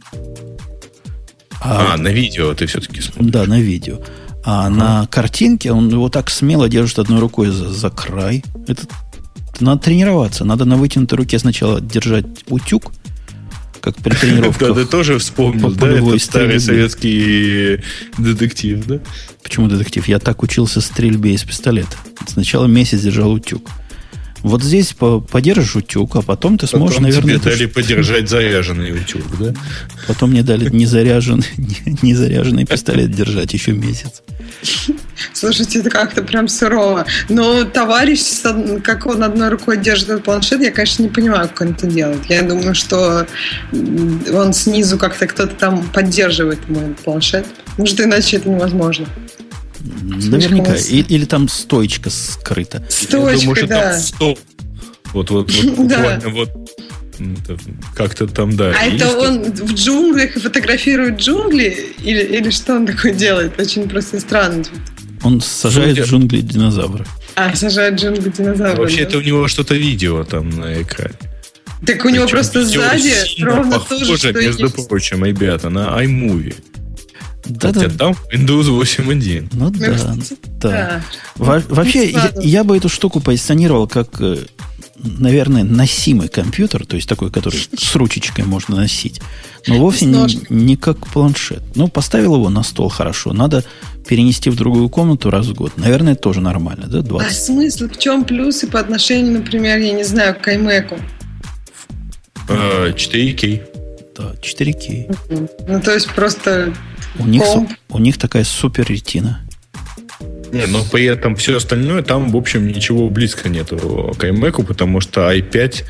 [1.60, 3.32] А, на видео ты все-таки смотришь.
[3.32, 3.98] Да, на видео.
[4.44, 8.44] А на картинке он его так смело держит одной рукой за, за край.
[8.68, 8.82] Это
[9.60, 10.44] надо тренироваться.
[10.44, 12.92] Надо на вытянутой руке сначала держать утюг,
[13.80, 14.74] как при Да, тренировках.
[14.74, 17.80] ты тоже вспомнил, по да, этот старый советский
[18.18, 18.98] детектив, да?
[19.42, 20.06] Почему детектив?
[20.08, 21.96] Я так учился стрельбе из пистолета.
[22.26, 23.70] Сначала месяц держал утюг.
[24.44, 28.92] Вот здесь по- подержишь утюг, а потом ты сможешь, Потом наверное, тебе дали подержать заряженный
[28.92, 29.54] утюг, да?
[30.06, 31.46] потом мне дали незаряженный,
[32.02, 34.22] незаряженный пистолет держать еще месяц.
[35.32, 37.06] Слушайте, это как-то прям сурово.
[37.30, 38.20] Но товарищ,
[38.82, 42.26] как он одной рукой держит этот планшет, я, конечно, не понимаю, как он это делает.
[42.28, 43.26] Я думаю, что
[43.72, 47.46] он снизу как-то кто-то там поддерживает этот планшет.
[47.78, 49.06] Может, иначе это невозможно.
[49.84, 50.74] Наверняка.
[50.76, 52.78] И- или там стойчка скрыта.
[52.78, 53.90] Я Стойчка, думаю, что да.
[53.92, 54.38] там стоп.
[55.12, 55.96] Вот, вот, вот, Да.
[55.98, 56.50] буквально вот
[57.94, 58.72] как-то там, да.
[58.76, 61.94] А это он в джунглях и фотографирует джунгли?
[62.02, 63.60] Или, или что он такое делает?
[63.60, 64.64] Очень просто странно.
[65.22, 67.06] Он сажает Судя- в джунгли динозавра.
[67.36, 68.78] А, сажает джунгли динозавров.
[68.78, 69.02] Вообще, да?
[69.04, 71.14] это у него что-то видео там на экране.
[71.86, 74.88] Так у него Причем просто сзади ровно то же, что между есть.
[74.88, 76.54] прочим, ребята, на iMovie.
[77.46, 77.94] Да, Хотя да.
[77.96, 79.48] там Windows 8.1.
[79.52, 80.14] Ну Ну, да, да.
[80.60, 81.02] да.
[81.36, 84.38] Во- вообще, я, я бы эту штуку позиционировал как, э,
[84.96, 89.20] наверное, носимый компьютер, то есть такой, который с ручечкой можно носить,
[89.66, 91.62] но вовсе не, не как планшет.
[91.74, 93.62] Ну, поставил его на стол хорошо, надо
[94.08, 95.72] перенести в другую комнату раз в год.
[95.76, 97.36] Наверное, тоже нормально, да, А 20?
[97.36, 100.98] смысл в чем плюсы по отношению, например, я не знаю, к iMac?
[102.48, 103.62] Э, 4К.
[104.16, 105.48] Да, 4К.
[105.66, 106.72] Ну, то есть просто
[107.18, 107.42] У них,
[107.88, 109.40] у них такая супер ретина.
[110.52, 115.00] Не, но при этом все остальное там, в общем, ничего близко нету к iMac, потому
[115.00, 115.84] что i5,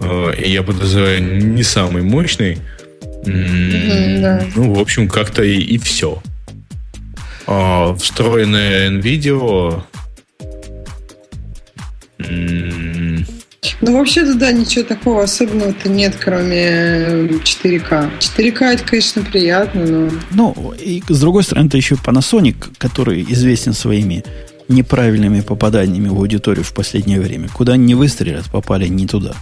[0.00, 2.58] э, я подозреваю, не самый мощный.
[3.24, 4.44] Мгм, да.
[4.54, 6.22] Ну, в общем, как-то и, и все.
[7.46, 9.82] А встроенное NVIDIA...
[12.18, 12.91] м,
[13.80, 18.10] Ну, вообще туда ничего такого особенного-то нет, кроме 4К.
[18.18, 20.10] 4К это, конечно, приятно, но...
[20.32, 24.24] Ну, и с другой стороны, это еще Panasonic, который известен своими
[24.66, 27.48] неправильными попаданиями в аудиторию в последнее время.
[27.48, 29.34] Куда они не выстрелят, попали не туда.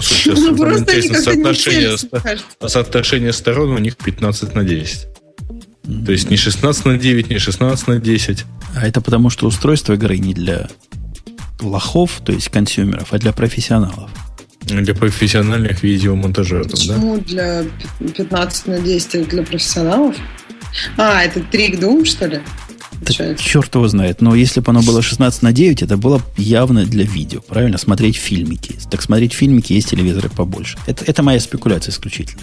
[0.00, 2.68] слушайте, Ну, просто не соотношение, кажется.
[2.68, 5.08] соотношение сторон у них 15 на 10.
[6.06, 8.44] То есть не 16 на 9, не 16 на 10.
[8.76, 10.68] А это потому, что устройство игры не для
[11.60, 14.10] лохов, то есть консюмеров, а для профессионалов.
[14.62, 17.22] Для профессиональных видеомонтажеров, Почему да?
[17.24, 17.64] для
[18.00, 20.16] 15 на 10 для профессионалов?
[20.96, 22.40] А, это трик Doom, что ли?
[23.00, 24.20] Да черт его знает.
[24.20, 27.40] Но если бы оно было 16 на 9, это было явно для видео.
[27.40, 27.78] Правильно?
[27.78, 28.74] Смотреть фильмики.
[28.90, 30.78] Так смотреть фильмики есть телевизоры побольше.
[30.86, 32.42] Это, это моя спекуляция исключительно.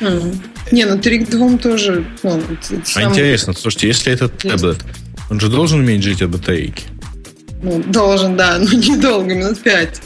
[0.00, 0.36] Mm.
[0.72, 2.06] Не, ну трик 2 тоже...
[2.22, 2.42] Ну,
[2.96, 4.78] а интересно, слушайте, если этот таблет,
[5.28, 6.84] он же должен уметь жить от батарейки?
[7.62, 10.02] Ну, должен, да, но недолго, минут 5.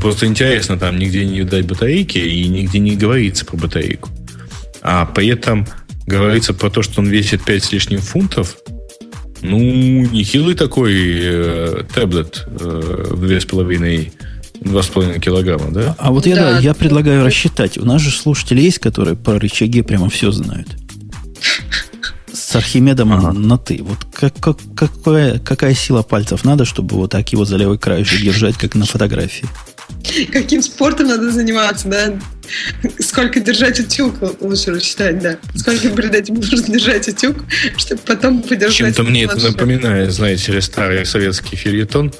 [0.00, 4.08] Просто интересно, там нигде не дать батарейки и нигде не говорится про батарейку.
[4.82, 5.66] А при этом
[6.06, 8.56] говорится про то, что он весит 5 с лишним фунтов.
[9.42, 14.12] Ну, нехилый такой э, таблет э, в 2,5
[14.60, 15.94] 2,5 килограмма, да?
[15.98, 17.78] А вот я, да, да, я предлагаю рассчитать.
[17.78, 20.68] У нас же слушатели есть, которые про рычаги прямо все знают.
[22.36, 23.32] С Архимедом ага.
[23.32, 23.82] на ты.
[23.82, 28.04] Вот как, как, какая, какая сила пальцев надо, чтобы вот так его за левый край
[28.04, 29.48] держать, как на фотографии?
[30.32, 32.18] Каким спортом надо заниматься, да?
[32.98, 35.38] Сколько держать утюг лучше рассчитать, да.
[35.54, 37.36] Сколько перед этим нужно держать утюг,
[37.78, 38.96] чтобы потом подержать.
[38.96, 42.12] Чем-то мне это напоминает, знаете, старый советский фильетон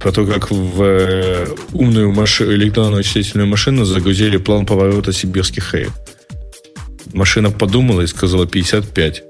[0.00, 5.92] про то, как в э, умную машину, электронную числительную машину загрузили план поворота сибирских хаек.
[7.12, 9.22] Машина подумала и сказала 55.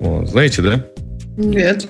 [0.00, 0.84] Вот, знаете, да?
[1.36, 1.86] Нет.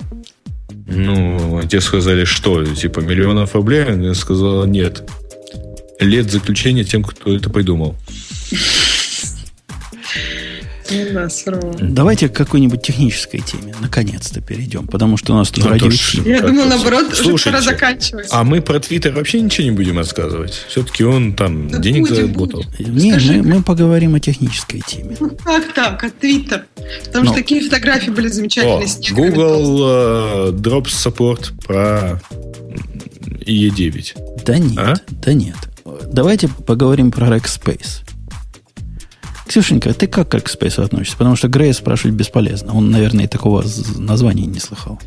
[0.87, 3.85] Ну, те сказали, что, типа, миллионов рублей?
[3.85, 5.03] Я сказала, нет.
[5.99, 7.95] Лет заключения тем, кто это придумал.
[10.89, 11.27] Да,
[11.79, 15.75] Давайте к какой-нибудь технической теме наконец-то перейдем, потому что у нас тут ну,
[16.25, 18.27] Я думаю, наоборот, Слушайте, пора заканчивать.
[18.31, 20.65] А мы про Твиттер вообще ничего не будем рассказывать.
[20.67, 22.65] Все-таки он там да денег будем, заработал.
[22.79, 25.15] Не, мы, мы поговорим о технической теме.
[25.19, 26.65] Ну как так, о Твиттер?
[27.05, 27.31] Потому Но.
[27.31, 28.87] что такие фотографии были замечательные.
[28.87, 32.21] О, Google uh, Drops Support про
[33.45, 34.43] E9.
[34.45, 34.93] Да нет, а?
[35.09, 35.55] да нет.
[36.11, 38.08] Давайте поговорим про Rackspace.
[39.49, 41.17] Ксюшенька, ты как к Rackspace относишься?
[41.17, 42.75] Потому что Грея спрашивать бесполезно.
[42.75, 43.65] Он, наверное, и такого
[43.97, 45.01] названия не слыхал.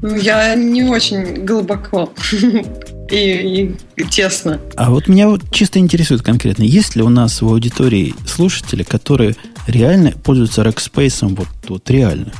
[0.00, 2.10] Ну, я не очень глубоко
[3.10, 4.58] и, и тесно.
[4.74, 9.36] А вот меня вот чисто интересует конкретно, есть ли у нас в аудитории слушатели, которые
[9.66, 12.32] реально пользуются Rackspace, вот, вот реально?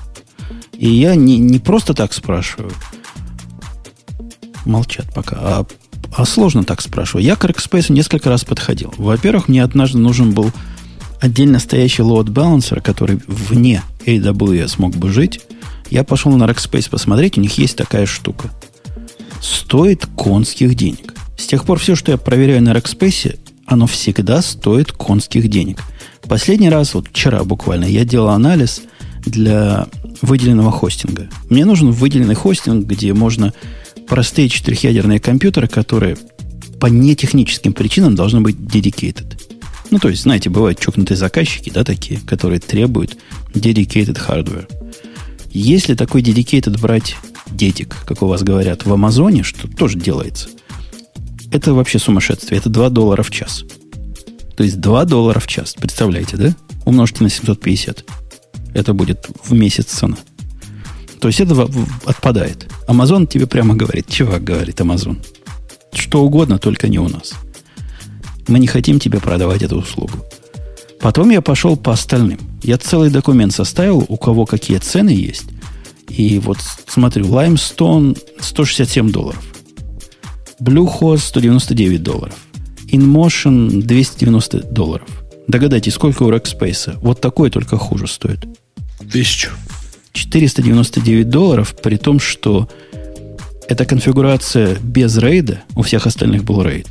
[0.73, 2.73] И я не, не просто так спрашиваю,
[4.65, 5.67] молчат пока, а
[6.17, 7.25] а сложно так спрашиваю.
[7.25, 8.93] Я к Rackspace несколько раз подходил.
[8.97, 10.51] Во-первых, мне однажды нужен был
[11.21, 15.41] отдельно стоящий load balancer, который вне AWS мог бы жить.
[15.91, 18.51] Я пошел на Rackspace посмотреть, у них есть такая штука.
[19.41, 21.15] Стоит конских денег.
[21.37, 25.83] С тех пор все, что я проверяю на Rackspace, оно всегда стоит конских денег.
[26.29, 28.83] Последний раз, вот вчера буквально, я делал анализ
[29.25, 29.87] для
[30.23, 31.29] выделенного хостинга.
[31.49, 33.53] Мне нужен выделенный хостинг, где можно
[34.11, 36.19] простые четырехъядерные компьютеры, которые
[36.81, 39.41] по нетехническим причинам должны быть dedicated.
[39.91, 43.17] Ну, то есть, знаете, бывают чокнутые заказчики, да, такие, которые требуют
[43.55, 44.69] dedicated hardware.
[45.53, 47.15] Если такой dedicated брать
[47.53, 50.49] детик, как у вас говорят, в Амазоне, что тоже делается,
[51.53, 52.59] это вообще сумасшествие.
[52.59, 53.65] Это 2 доллара в час.
[54.57, 55.75] То есть 2 доллара в час.
[55.75, 56.57] Представляете, да?
[56.85, 58.05] Умножьте на 750.
[58.75, 60.17] Это будет в месяц цена.
[61.21, 61.69] То есть это
[62.07, 62.67] отпадает.
[62.87, 65.19] Амазон тебе прямо говорит, чувак, говорит Амазон,
[65.93, 67.35] что угодно, только не у нас.
[68.49, 70.13] Мы не хотим тебе продавать эту услугу.
[71.01, 72.39] Потом я пошел по остальным.
[72.63, 75.45] Я целый документ составил, у кого какие цены есть.
[76.09, 79.43] И вот смотрю, Limestone 167 долларов.
[80.61, 82.35] Bluehost 199 долларов.
[82.89, 85.09] InMotion 290 долларов.
[85.49, 86.99] Догадайтесь, сколько у Rackspace?
[87.01, 88.47] Вот такой только хуже стоит.
[89.11, 89.51] Тысячу.
[90.13, 92.69] 499 долларов, при том, что
[93.69, 96.89] эта конфигурация без рейда, у всех остальных был рейд,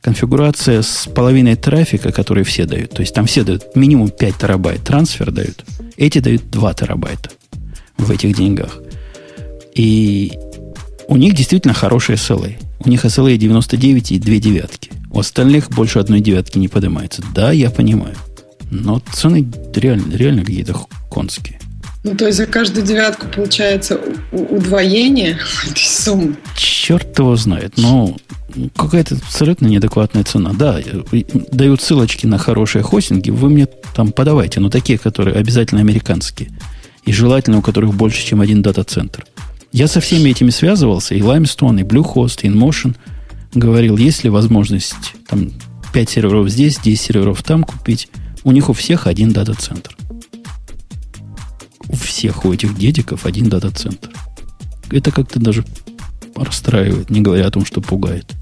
[0.00, 2.90] конфигурация с половиной трафика, который все дают.
[2.90, 5.64] То есть там все дают минимум 5 терабайт трансфер дают.
[5.96, 7.30] Эти дают 2 терабайта
[7.98, 8.78] в этих деньгах.
[9.74, 10.32] И
[11.08, 12.56] у них действительно хорошие SLA.
[12.84, 14.90] У них SLA 99 и 2 девятки.
[15.10, 17.22] У остальных больше одной девятки не поднимается.
[17.34, 18.14] Да, я понимаю.
[18.70, 20.74] Но цены реально, реально какие-то
[21.10, 21.59] конские.
[22.02, 24.00] Ну, то есть за каждую девятку получается
[24.32, 25.38] удвоение
[25.70, 26.36] этой суммы.
[26.56, 27.74] Черт его знает.
[27.76, 28.16] Но
[28.76, 30.52] какая-то абсолютно неадекватная цена.
[30.54, 30.80] Да,
[31.52, 33.30] дают ссылочки на хорошие хостинги.
[33.30, 36.50] Вы мне там подавайте, но такие, которые обязательно американские.
[37.04, 39.26] И желательно, у которых больше, чем один дата-центр.
[39.72, 42.96] Я со всеми этими связывался, и Limestone, и Bluehost, и InMotion.
[43.54, 44.94] Говорил, есть ли возможность
[45.28, 45.50] там
[45.92, 48.08] 5 серверов здесь, 10 серверов там купить.
[48.42, 49.96] У них у всех один дата-центр
[51.90, 54.10] у всех у этих дедиков один дата-центр.
[54.90, 55.64] Это как-то даже
[56.36, 58.32] расстраивает, не говоря о том, что пугает.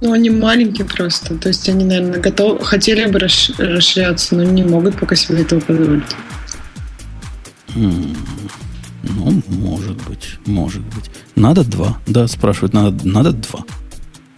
[0.00, 1.36] Ну, они маленькие просто.
[1.36, 6.04] То есть они, наверное, готовы, хотели бы расширяться, но не могут пока себе этого позволить.
[7.74, 11.10] Ну, может быть, может быть.
[11.36, 12.00] Надо два.
[12.06, 13.64] Да, спрашивают, надо, надо два.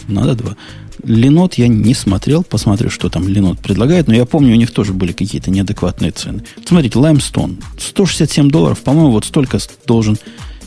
[0.09, 0.57] Надо два.
[1.05, 4.93] Ленот я не смотрел, посмотрю, что там Ленот предлагает, но я помню, у них тоже
[4.93, 6.43] были какие-то неадекватные цены.
[6.65, 10.19] Смотрите, Limestone, 167 долларов, по-моему, вот столько должен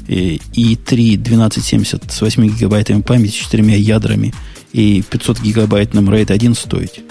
[0.07, 4.33] и 3 1270 с 8 гигабайтами памяти, 4 ядрами
[4.73, 7.01] и 500 гигабайтным RAID 1 стоить.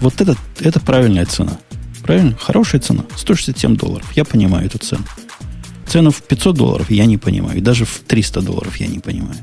[0.00, 1.58] Вот это, это правильная цена.
[2.02, 2.36] Правильно?
[2.38, 3.04] Хорошая цена.
[3.16, 4.10] 167 долларов.
[4.16, 5.04] Я понимаю эту цену.
[5.86, 7.62] Цену в 500 долларов я не понимаю.
[7.62, 9.38] Даже в 300 долларов я не понимаю.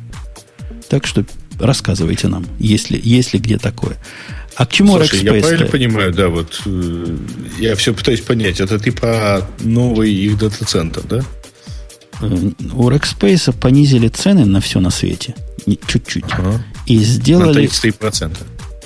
[0.89, 1.25] Так что
[1.61, 3.97] рассказывайте нам, если, если где такое.
[4.55, 5.35] А к чему Слушай, Rackspace?
[5.35, 7.17] Я правильно понимаю, да, вот э,
[7.59, 8.59] я все пытаюсь понять.
[8.59, 11.23] Это про новый их дата-центр, да?
[12.21, 15.35] Э, у Rackspace понизили цены на все на свете.
[15.87, 16.25] Чуть-чуть.
[16.31, 16.63] Ага.
[16.85, 17.65] И сделали...
[17.65, 18.37] На 33%.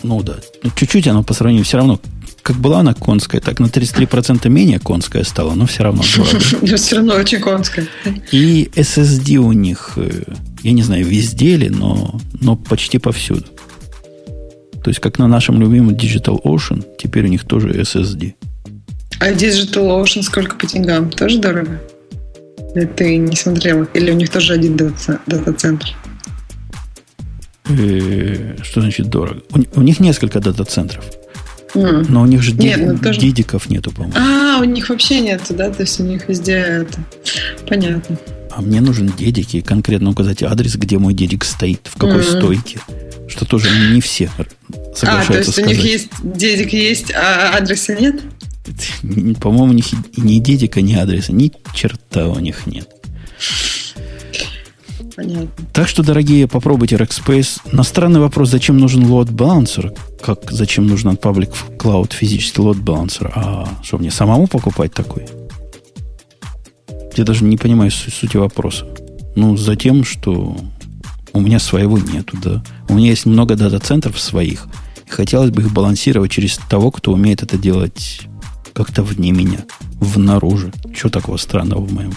[0.04, 0.36] Ну да.
[0.62, 2.00] Ну, чуть-чуть оно по сравнению все равно
[2.46, 6.04] как была она конская, так на 33% менее конская стала, но все равно
[6.62, 7.88] Но все равно очень конская.
[8.32, 10.22] И SSD у них, э,
[10.62, 13.46] я не знаю, везде ли, но, но почти повсюду.
[14.84, 18.36] То есть, как на нашем любимом Digital Ocean, теперь у них тоже SSD.
[19.20, 21.10] А Digital Ocean сколько по деньгам?
[21.10, 21.82] Тоже дорого?
[22.96, 23.86] Ты не смотрел?
[23.96, 25.88] Или у них тоже один дата-центр?
[27.70, 29.42] Э, что значит дорого?
[29.52, 31.06] У, у них несколько дата-центров.
[31.76, 32.06] Mm.
[32.10, 33.20] Но у них же Нет, ну, тоже...
[33.20, 34.16] дидиков нету, по-моему.
[34.18, 35.70] А, у них вообще нету, да?
[35.70, 37.00] То есть у них везде это...
[37.68, 38.18] Понятно.
[38.52, 42.38] А мне нужен дедик и конкретно указать адрес, где мой дедик стоит, в какой mm.
[42.38, 42.80] стойке.
[43.28, 44.30] Что тоже не все
[44.96, 45.72] соглашаются А, то есть сказать.
[45.72, 48.22] у них есть дедик есть, а адреса нет?
[49.42, 49.86] По-моему, у них
[50.18, 52.90] ни дедика, ни адреса, ни черта у них нет.
[55.16, 55.50] Понятно.
[55.72, 57.62] Так что, дорогие, попробуйте Rackspace.
[57.72, 62.84] На странный вопрос, зачем нужен load balancer, как зачем нужен от Public Cloud физический load
[62.84, 65.26] balancer, а что мне самому покупать такой?
[67.16, 68.86] Я даже не понимаю сути вопроса.
[69.36, 70.58] Ну, за тем, что
[71.32, 72.64] у меня своего нету, да.
[72.90, 74.68] У меня есть много дата-центров своих,
[75.06, 78.22] и хотелось бы их балансировать через того, кто умеет это делать
[78.74, 79.60] как-то вне меня,
[80.02, 80.74] внаружи.
[80.94, 82.14] Что такого странного в моем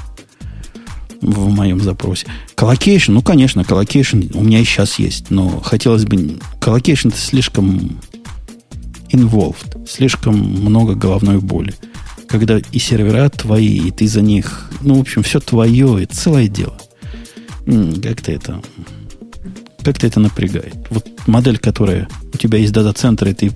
[1.20, 2.27] в моем запросе.
[2.55, 6.39] Colocation, ну, конечно, colocation у меня и сейчас есть, но хотелось бы...
[6.60, 7.99] Colocation это слишком
[9.11, 11.74] involved, слишком много головной боли.
[12.28, 14.70] Когда и сервера твои, и ты за них...
[14.82, 16.78] Ну, в общем, все твое, и целое дело.
[18.03, 18.62] Как-то это...
[19.82, 20.74] Как-то это напрягает.
[20.90, 22.09] Вот модель, которая...
[22.32, 23.53] У тебя есть дата-центр, и ты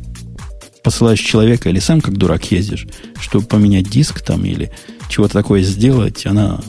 [0.83, 2.87] посылаешь человека или сам как дурак ездишь,
[3.21, 4.73] чтобы поменять диск там или
[5.09, 6.61] чего-то такое сделать, она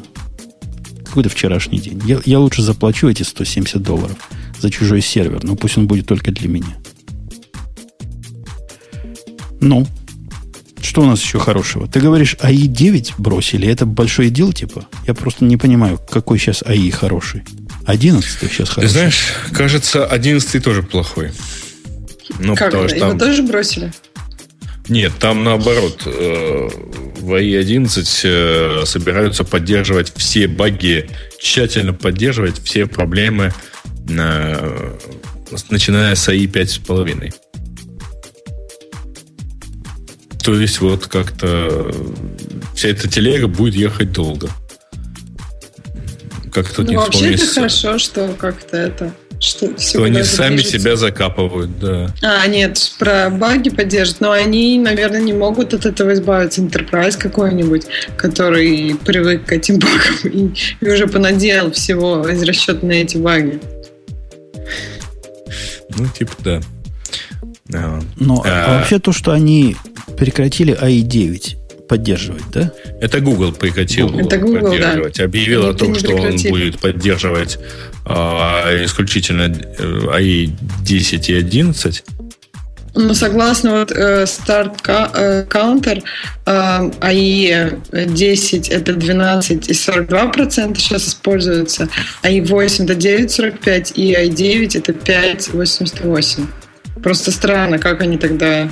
[1.14, 2.02] какой-то вчерашний день.
[2.08, 4.18] Я, я лучше заплачу эти 170 долларов
[4.60, 6.76] за чужой сервер, но пусть он будет только для меня.
[9.62, 9.86] Ну,
[10.82, 11.88] что у нас еще хорошего?
[11.88, 14.88] Ты говоришь, АИ 9 бросили, это большой дел типа?
[15.06, 17.44] Я просто не понимаю, какой сейчас АИ хороший.
[17.86, 18.88] 11 сейчас хороший.
[18.88, 21.32] Ты знаешь, кажется, 11 тоже плохой.
[22.40, 23.10] Ну, как потому, что там...
[23.10, 23.94] Его тоже бросили?
[24.90, 26.02] Нет, там наоборот.
[26.06, 26.70] Э,
[27.20, 33.54] в AI11 э, собираются поддерживать все баги, тщательно поддерживать все проблемы,
[34.10, 34.98] э,
[35.70, 37.34] начиная с AI 5.5.
[40.44, 41.90] То есть вот как-то
[42.76, 44.50] вся эта телега будет ехать долго.
[46.52, 49.14] Как тут ну, не вообще это хорошо, что как-то это
[49.44, 50.80] что, что они сами движется.
[50.80, 52.14] себя закапывают, да.
[52.22, 56.62] А, нет, про баги поддержат, но они, наверное, не могут от этого избавиться.
[56.62, 57.84] Enterprise какой-нибудь,
[58.18, 63.60] который привык к этим багам и, и уже понаделал всего из расчета на эти баги.
[65.96, 66.62] Ну, типа, да.
[67.68, 69.76] Но ну, а, а вообще то, что они
[70.18, 72.72] прекратили AI9, поддерживать, да?
[73.02, 74.28] Это Google прекратил Google.
[74.28, 75.18] Это Google, поддерживать.
[75.18, 75.24] Да.
[75.24, 77.60] Объявил о том, что он будет поддерживать
[78.06, 82.04] а, исключительно AI э, 10 и 11.
[82.96, 86.04] Ну, согласно вот э, Start э, Counter,
[86.46, 91.90] AI 10 это 12 и 42 процента сейчас используется,
[92.22, 96.46] AI 8 это 9,45 и AI 9 это 5,88.
[97.02, 98.70] Просто странно, как они тогда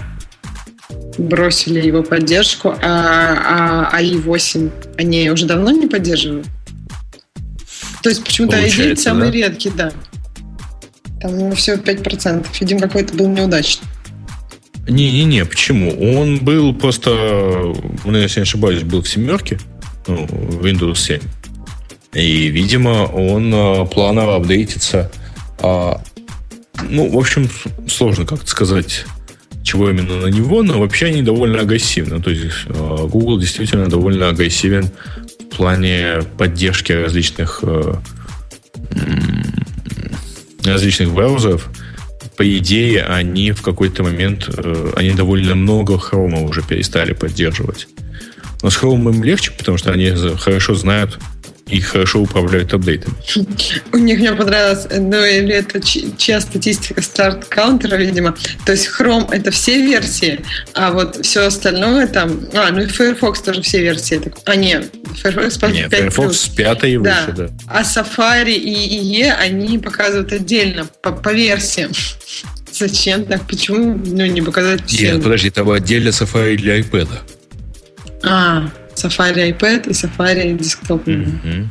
[1.18, 6.48] бросили его поддержку, а, а AI8 они уже давно не поддерживают?
[8.04, 9.32] То есть почему-то AI9 самый да?
[9.32, 9.92] редкий, да.
[11.22, 12.48] Там ему всего 5%.
[12.60, 13.88] Видимо, какой-то был неудачный.
[14.88, 15.92] Не-не-не, почему?
[16.18, 17.12] Он был просто,
[18.04, 19.60] ну, если не ошибаюсь, был в семерке,
[20.08, 21.20] ну, Windows 7.
[22.14, 25.12] И, видимо, он а, планово апдейтится.
[25.60, 26.02] А,
[26.90, 27.50] ну, в общем,
[27.88, 29.06] сложно как-то сказать,
[29.72, 32.22] чего именно на него, но вообще они довольно агрессивны.
[32.22, 34.90] То есть а, Google действительно довольно агрессивен
[35.40, 37.94] в плане поддержки различных э,
[40.66, 41.70] различных браузеров.
[42.36, 47.88] По идее, они в какой-то момент, э, они довольно много хрома уже перестали поддерживать.
[48.62, 51.18] Но с Chrome им легче, потому что они хорошо знают,
[51.72, 53.16] и хорошо управляют апдейтами.
[53.94, 58.36] У них мне понравилось, ну или это чья статистика старт каунтера, видимо.
[58.66, 60.42] То есть Chrome это все версии,
[60.74, 62.48] а вот все остальное там...
[62.54, 64.22] А, ну и Firefox тоже все версии.
[64.46, 67.26] А нет, Firefox, 5 нет, Firefox с 5 и да.
[67.26, 67.50] выше, да.
[67.68, 71.92] А Safari и IE они показывают отдельно, по, по версиям.
[72.74, 73.48] Зачем так?
[73.48, 75.14] Почему ну, не показать все?
[75.14, 77.08] Нет, подожди, там отдельно Safari для iPad.
[78.24, 81.04] А, Safari iPad и Safari Desktop.
[81.06, 81.68] Mm-hmm.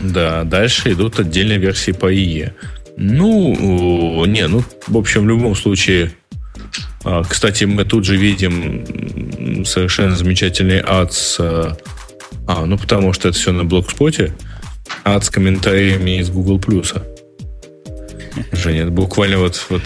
[0.00, 2.52] Да, дальше идут отдельные версии по IE.
[2.96, 6.12] Ну, не, ну, в общем, в любом случае,
[7.04, 11.36] а, кстати, мы тут же видим совершенно замечательный ад с...
[11.38, 11.76] А,
[12.46, 14.34] а, ну, потому что это все на блогспоте.
[15.04, 16.60] Ад с комментариями из Google+.
[18.52, 19.82] Женя, это буквально вот, вот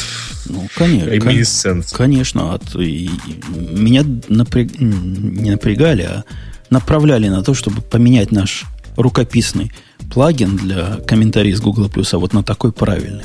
[0.46, 2.54] ну, конечно, конечно.
[2.54, 3.10] От, и,
[3.48, 6.24] меня напряг, не напрягали, а
[6.70, 8.64] направляли на то, чтобы поменять наш
[8.96, 9.72] рукописный
[10.12, 13.24] плагин для комментариев с Google Plus, а вот на такой правильный.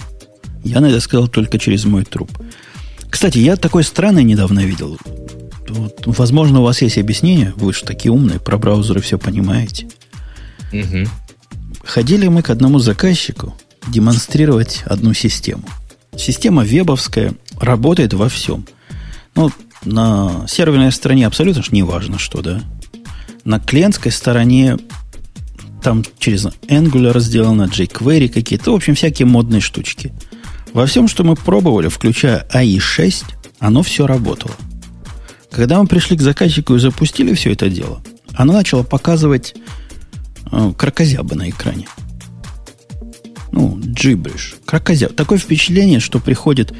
[0.63, 2.31] Я на это сказал только через мой труп.
[3.09, 4.97] Кстати, я такой странный недавно видел.
[5.69, 9.87] Вот, возможно, у вас есть объяснение, вы же такие умные, про браузеры все понимаете.
[10.71, 11.07] Угу.
[11.85, 13.55] Ходили мы к одному заказчику
[13.87, 15.63] демонстрировать одну систему.
[16.17, 18.65] Система вебовская работает во всем.
[19.35, 19.51] Ну,
[19.83, 22.61] на серверной стороне абсолютно не важно, что, да.
[23.45, 24.77] На клиентской стороне
[25.83, 30.11] там через Angular сделано, jQuery какие-то, в общем, всякие модные штучки.
[30.73, 33.23] Во всем, что мы пробовали, включая AI6,
[33.59, 34.55] оно все работало.
[35.51, 38.01] Когда мы пришли к заказчику и запустили все это дело,
[38.33, 39.53] оно начало показывать
[40.51, 41.87] э, крокозябы на экране.
[43.51, 44.55] Ну, джибриш.
[44.65, 45.15] Крокозяб.
[45.15, 46.73] Такое впечатление, что приходит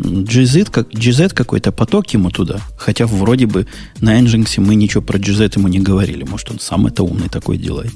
[0.00, 2.60] GZ, как, GZ какой-то поток ему туда.
[2.76, 3.66] Хотя вроде бы
[4.00, 6.24] на Nginx мы ничего про GZ ему не говорили.
[6.24, 7.92] Может, он сам это умный такой делает.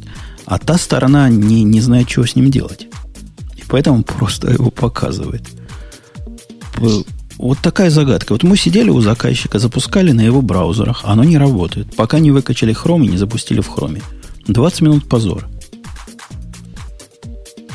[0.46, 2.86] А та сторона не, не знает, чего с ним делать.
[3.56, 5.48] И поэтому просто его показывает.
[7.36, 8.32] Вот такая загадка.
[8.32, 11.94] Вот мы сидели у заказчика, запускали на его браузерах, оно не работает.
[11.96, 14.02] Пока не выкачали Chrome и не запустили в Chrome.
[14.46, 15.48] 20 минут позора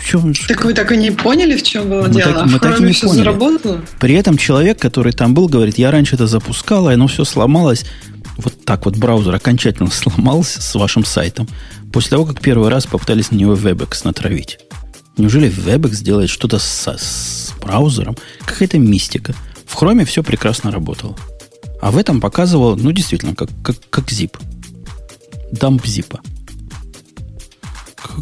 [0.10, 0.34] чем...
[0.48, 2.34] Так вы так и не поняли, в чем было мы дело?
[2.34, 3.23] Так, мы в так и не все поняли.
[3.23, 3.81] заработало?
[3.99, 7.86] При этом человек, который там был, говорит, я раньше это запускал, и оно все сломалось.
[8.38, 11.48] Вот так вот браузер окончательно сломался с вашим сайтом
[11.94, 14.60] после того, как первый раз попытались на него WebEx натравить.
[15.18, 18.18] Неужели WebEx делает что-то с, с браузером?
[18.45, 19.36] Какая-то мистика.
[19.65, 21.15] В Chrome все прекрасно работало.
[21.81, 24.38] А в этом показывал, ну, действительно, как, как, как zip.
[25.52, 26.19] Дамп зипа.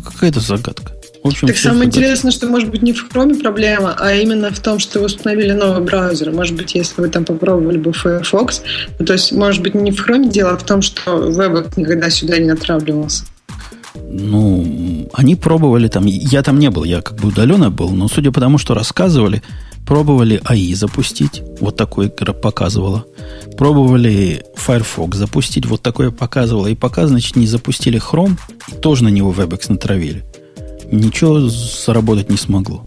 [0.04, 0.97] Какая-то загадка.
[1.24, 4.60] В общем, так самое интересное, что может быть не в Chrome проблема, а именно в
[4.60, 6.32] том, что вы установили новый браузер.
[6.32, 8.62] Может быть, если вы там попробовали бы Firefox,
[9.00, 12.10] ну, то есть, может быть, не в Chrome дело, а в том, что веб никогда
[12.10, 13.24] сюда не отравливался.
[14.10, 18.32] Ну, они пробовали там, я там не был, я как бы удаленно был, но судя
[18.32, 19.42] по тому, что рассказывали,
[19.86, 23.06] пробовали AI запустить, вот такое показывало.
[23.58, 26.68] Пробовали Firefox запустить, вот такое показывало.
[26.68, 28.38] И пока, значит, не запустили Chrome,
[28.68, 30.24] и тоже на него WebEx натравили
[30.92, 32.86] ничего заработать не смогло.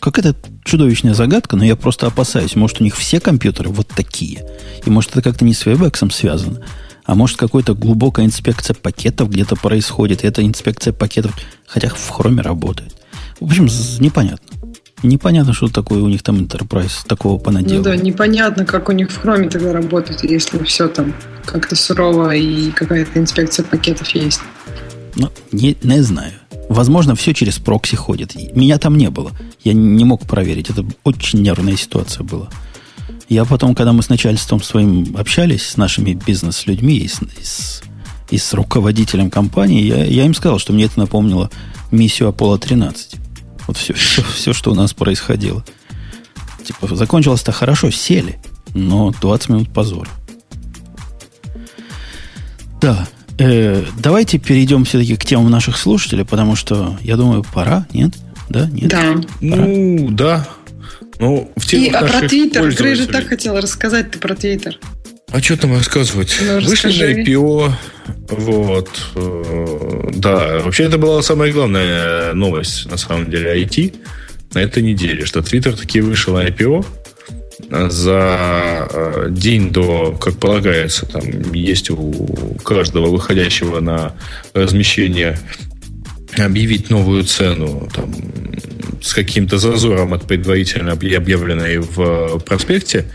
[0.00, 2.54] Какая-то чудовищная загадка, но я просто опасаюсь.
[2.54, 4.44] Может, у них все компьютеры вот такие.
[4.84, 6.60] И может, это как-то не с WebEx связано.
[7.04, 10.22] А может, какая-то глубокая инспекция пакетов где-то происходит.
[10.22, 11.34] И эта инспекция пакетов,
[11.66, 12.94] хотя в хроме работает.
[13.40, 13.66] В общем,
[13.98, 14.58] непонятно.
[15.02, 17.78] Непонятно, что такое у них там Enterprise такого понаделал.
[17.78, 21.14] Ну да, непонятно, как у них в хроме тогда работает, если все там
[21.44, 24.40] как-то сурово и какая-то инспекция пакетов есть.
[25.14, 26.32] Ну, не, не знаю.
[26.68, 28.34] Возможно, все через прокси ходит.
[28.54, 29.32] Меня там не было.
[29.64, 30.70] Я не мог проверить.
[30.70, 32.48] Это очень нервная ситуация была.
[33.28, 37.82] Я потом, когда мы с начальством своим общались, с нашими бизнес-людьми и с, и с,
[38.30, 41.50] и с руководителем компании, я, я им сказал, что мне это напомнило
[41.90, 43.16] миссию Аполло-13.
[43.66, 45.64] Вот все, все, все, что у нас происходило.
[46.64, 48.38] Типа, закончилось-то хорошо, сели,
[48.74, 50.10] но 20 минут позора.
[52.80, 53.08] Да,
[53.38, 58.12] Э, давайте перейдем все-таки к темам наших слушателей, потому что, я думаю, пора, нет?
[58.48, 58.88] Да, нет?
[58.88, 59.02] Да.
[59.02, 59.18] Пора?
[59.40, 60.48] Ну, да.
[61.20, 62.74] Ну, в И а про Твиттер.
[62.74, 64.78] Грей же так хотел рассказать ты про Твиттер.
[65.30, 66.36] А что там рассказывать?
[66.40, 67.72] Ну, Вышли на IPO.
[68.30, 68.88] Вот.
[69.14, 73.94] Э, да, вообще это была самая главная новость, на самом деле, IT
[74.54, 76.84] на этой неделе, что Twitter таки вышел IPO
[77.70, 84.14] за э, день до, как полагается, там есть у каждого выходящего на
[84.54, 85.38] размещение
[86.36, 88.14] объявить новую цену там,
[89.02, 93.06] с каким-то зазором от предварительно объявленной в проспекте,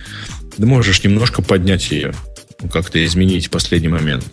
[0.58, 2.14] ты можешь немножко поднять ее,
[2.62, 4.26] ну, как-то изменить в последний момент.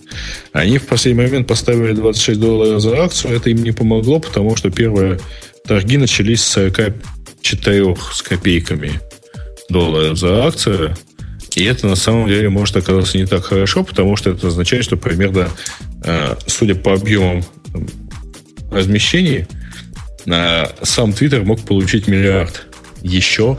[0.53, 4.70] Они в последний момент поставили 26 долларов за акцию, это им не помогло, потому что
[4.70, 5.20] первые
[5.66, 9.01] торги начались с 44 с копейками
[9.71, 10.97] долларов за акцию,
[11.57, 14.97] и это на самом деле может оказаться не так хорошо, потому что это означает, что
[14.97, 15.49] примерно,
[16.05, 17.45] э, судя по объемам
[18.71, 19.47] размещений,
[20.25, 22.67] сам Twitter мог получить миллиард
[23.03, 23.59] еще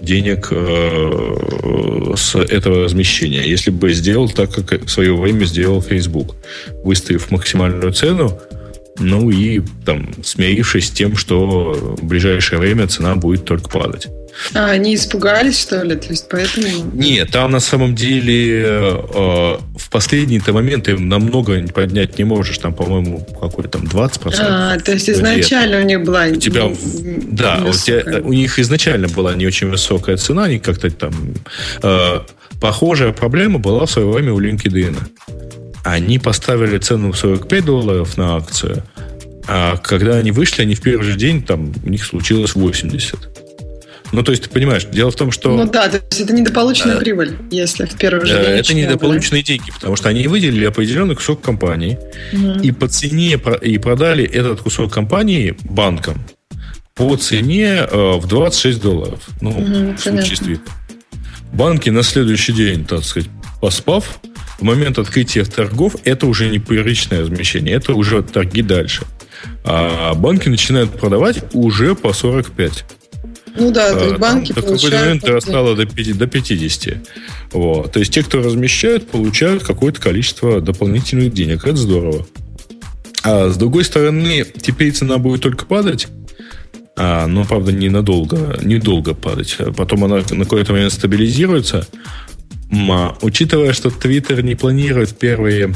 [0.00, 6.36] денег э, с этого размещения, если бы сделал так, как в свое время сделал Facebook,
[6.84, 8.38] выставив максимальную цену,
[8.98, 14.08] ну и там смирившись с тем, что в ближайшее время цена будет только падать.
[14.54, 15.96] А, они испугались, что ли?
[15.96, 16.66] То есть поэтому...
[16.92, 22.58] Нет, там на самом деле э, в последний-то момент им намного поднять не можешь.
[22.58, 24.34] Там, по-моему, какой там 20%.
[24.38, 26.26] А, то есть изначально у них была...
[26.26, 26.70] У тебя,
[27.30, 31.12] да, у, тебя, у них изначально была не очень высокая цена, они как-то там...
[31.82, 32.20] Э,
[32.60, 34.96] похожая проблема была в свое время у LinkedIn.
[35.84, 38.82] Они поставили цену в 45 долларов на акцию,
[39.48, 43.45] а когда они вышли, они в первый же день, там, у них случилось 80.
[44.12, 45.56] Ну, то есть, ты понимаешь, дело в том, что...
[45.56, 48.58] Ну да, то есть это недополученная э, прибыль, если в первый же день...
[48.58, 49.46] Это недополученные да?
[49.46, 51.98] деньги, потому что они выделили определенный кусок компании
[52.32, 52.60] угу.
[52.60, 56.24] и по цене и продали этот кусок компании банкам
[56.94, 59.28] по цене э, в 26 долларов.
[59.40, 60.60] Ну, угу, в случае с
[61.52, 63.30] Банки на следующий день, так сказать,
[63.60, 64.18] поспав,
[64.58, 69.04] в момент открытия торгов это уже не первичное размещение, это уже торги дальше.
[69.64, 72.84] А банки начинают продавать уже по 45.
[73.58, 74.80] Ну да, то есть банки Там, получают...
[74.80, 76.94] В какой-то момент дорастало до, 50, до 50.
[77.52, 77.92] Вот.
[77.92, 81.64] То есть те, кто размещают, получают какое-то количество дополнительных денег.
[81.64, 82.26] Это здорово.
[83.22, 86.08] А с другой стороны, теперь цена будет только падать,
[86.96, 89.56] а, но, правда, ненадолго, недолго падать.
[89.76, 91.86] Потом она на какой-то момент стабилизируется.
[92.72, 95.74] А, учитывая, что Twitter не планирует первые,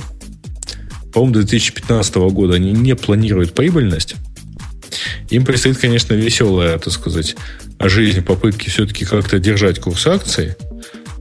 [1.13, 4.15] по-моему, 2015 года, они не планируют прибыльность,
[5.29, 7.37] им предстоит, конечно, веселая, так сказать,
[7.89, 10.55] жизнь, попытки все-таки как-то держать курс акций.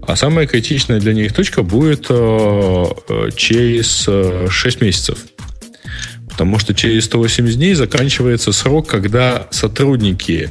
[0.06, 5.20] А самая критичная для них точка будет э, э через э, 6 месяцев.
[6.30, 10.50] Потому что через 180 дней заканчивается срок, когда сотрудники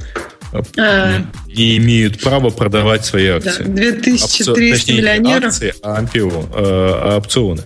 [0.52, 1.24] э, а.
[1.47, 3.64] не имеют права продавать свои акции.
[3.64, 4.70] Да, 2300 Опци...
[4.70, 5.44] Точнее, миллионеров.
[5.47, 7.62] акции, а, ампио, э, а опционы.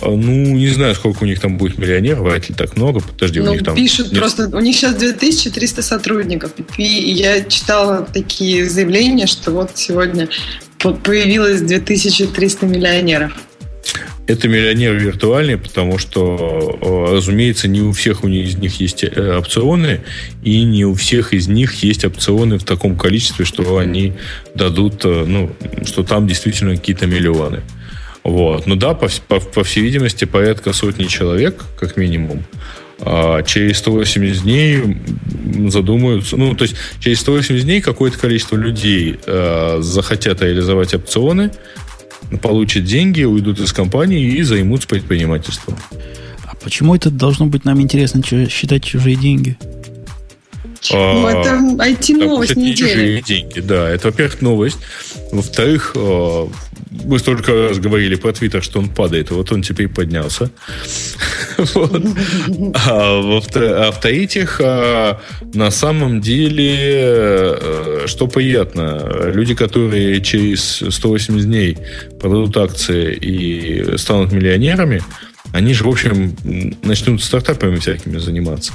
[0.00, 3.00] А, ну, не знаю, сколько у них там будет миллионеров, вряд ли так много.
[3.00, 3.74] Подожди, ну, у них там...
[3.74, 4.20] пишут нет...
[4.20, 6.52] просто, у них сейчас 2300 сотрудников.
[6.76, 10.28] И я читала такие заявления, что вот сегодня
[10.78, 13.32] появилось 2300 миллионеров.
[14.28, 19.38] Это миллионеры виртуальные, потому что, разумеется, не у всех у них, из них есть э,
[19.38, 20.02] опционы,
[20.44, 24.12] и не у всех из них есть опционы в таком количестве, что они
[24.54, 25.50] дадут, э, ну,
[25.86, 27.62] что там действительно какие-то миллионы.
[28.28, 28.66] Вот.
[28.66, 32.44] Ну да, по, по, по всей видимости, порядка сотни человек, как минимум,
[33.00, 34.98] а через 180 дней
[35.70, 41.52] задумаются, ну, то есть через 180 дней какое-то количество людей э, захотят реализовать опционы,
[42.42, 45.78] получат деньги, уйдут из компании и займутся предпринимательством.
[46.44, 49.56] А почему это должно быть нам интересно считать чужие деньги?
[50.92, 51.50] Ну, а, это
[51.84, 52.74] IT-новость недели.
[52.74, 53.88] чужие деньги, да.
[53.88, 54.78] Это, во-первых, новость.
[55.32, 56.48] Во-вторых, а,
[56.90, 60.50] мы столько раз говорили про Твиттер, что он падает, и вот он теперь поднялся.
[62.74, 65.20] А, а в-третьих, а,
[65.54, 71.78] на самом деле, э, что приятно, люди, которые через 180 дней
[72.20, 75.02] продадут акции и станут миллионерами,
[75.52, 76.36] они же, в общем,
[76.82, 78.74] начнут стартапами всякими заниматься.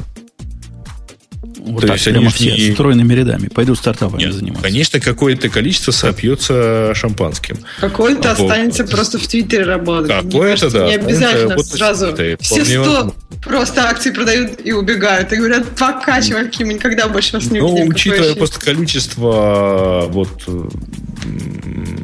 [1.65, 2.73] Вот То так, есть прямо все не...
[2.73, 3.47] стройными рядами.
[3.47, 4.63] Пойду стартапами Нет, заниматься.
[4.63, 7.57] Конечно, какое-то количество сопьется шампанским.
[7.79, 8.91] Какое-то а, останется вот.
[8.91, 10.11] просто в Твиттере работать.
[10.11, 10.87] Какое-то, да.
[10.87, 12.15] Не обязательно сразу.
[12.41, 15.31] Все сто просто акции продают и убегают.
[15.31, 17.85] И говорят, пока, чуваки, мы никогда больше вас не ну, увидим.
[17.85, 20.29] Ну, учитывая просто количество вот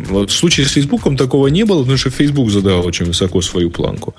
[0.09, 3.69] вот в случае с Фейсбуком такого не было, потому что Facebook задал очень высоко свою
[3.69, 4.15] планку.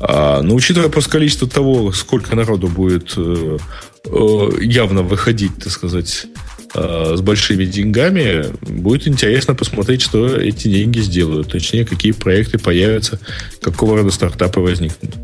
[0.00, 3.58] А, но учитывая просто количество того, сколько народу будет Э,
[4.04, 6.26] явно выходить, так сказать,
[6.74, 11.52] э, с большими деньгами, будет интересно посмотреть, что эти деньги сделают.
[11.52, 13.18] Точнее, какие проекты появятся,
[13.60, 15.14] какого рода стартапы возникнут.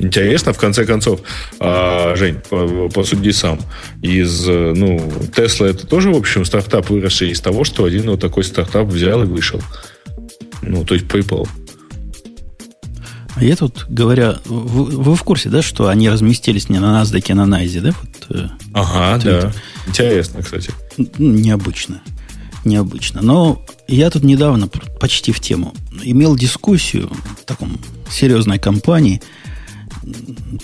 [0.00, 1.22] Интересно, в конце концов,
[1.58, 2.36] а, Жень,
[2.94, 3.58] посуди сам.
[4.00, 8.44] Из, ну, Тесла это тоже, в общем, стартап, выросший из того, что один вот такой
[8.44, 9.60] стартап взял и вышел.
[10.62, 11.48] Ну, то есть PayPal.
[13.40, 17.46] Я тут, говоря, вы, вы в курсе, да, что они разместились не на NASDAQ, а
[17.46, 17.94] на NYSE, да?
[18.00, 19.52] Вот, э, ага, да.
[19.86, 20.72] Интересно, кстати.
[21.18, 22.00] Необычно.
[22.64, 23.22] Необычно.
[23.22, 27.10] Но я тут недавно, почти в тему, имел дискуссию
[27.40, 27.78] в таком
[28.10, 29.22] серьезной компании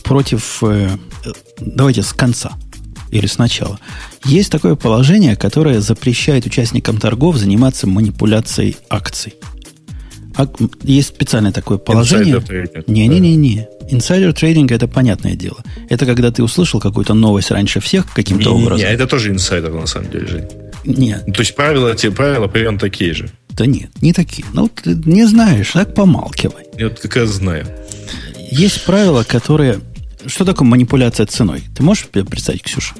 [0.03, 0.63] против...
[0.63, 0.97] Э,
[1.59, 2.53] давайте с конца
[3.11, 3.79] или сначала.
[4.25, 9.35] Есть такое положение, которое запрещает участникам торгов заниматься манипуляцией акций.
[10.36, 10.48] А,
[10.82, 12.43] есть специальное такое положение.
[12.86, 13.69] Не-не-не-не.
[13.90, 15.59] Инсайдер трейдинг это понятное дело.
[15.89, 18.86] Это когда ты услышал какую-то новость раньше всех каким-то не, образом.
[18.86, 20.48] Не, это тоже инсайдер на самом деле, Жень.
[20.85, 21.24] Нет.
[21.27, 23.31] Ну, то есть правила, те правила примерно такие же.
[23.51, 24.47] Да нет, не такие.
[24.52, 26.65] Ну, ты не знаешь, так помалкивай.
[26.77, 27.66] Я вот как раз знаю.
[28.51, 29.81] Есть правила, которые...
[30.27, 31.62] Что такое манипуляция ценой?
[31.77, 32.94] Ты можешь представить, Ксюша?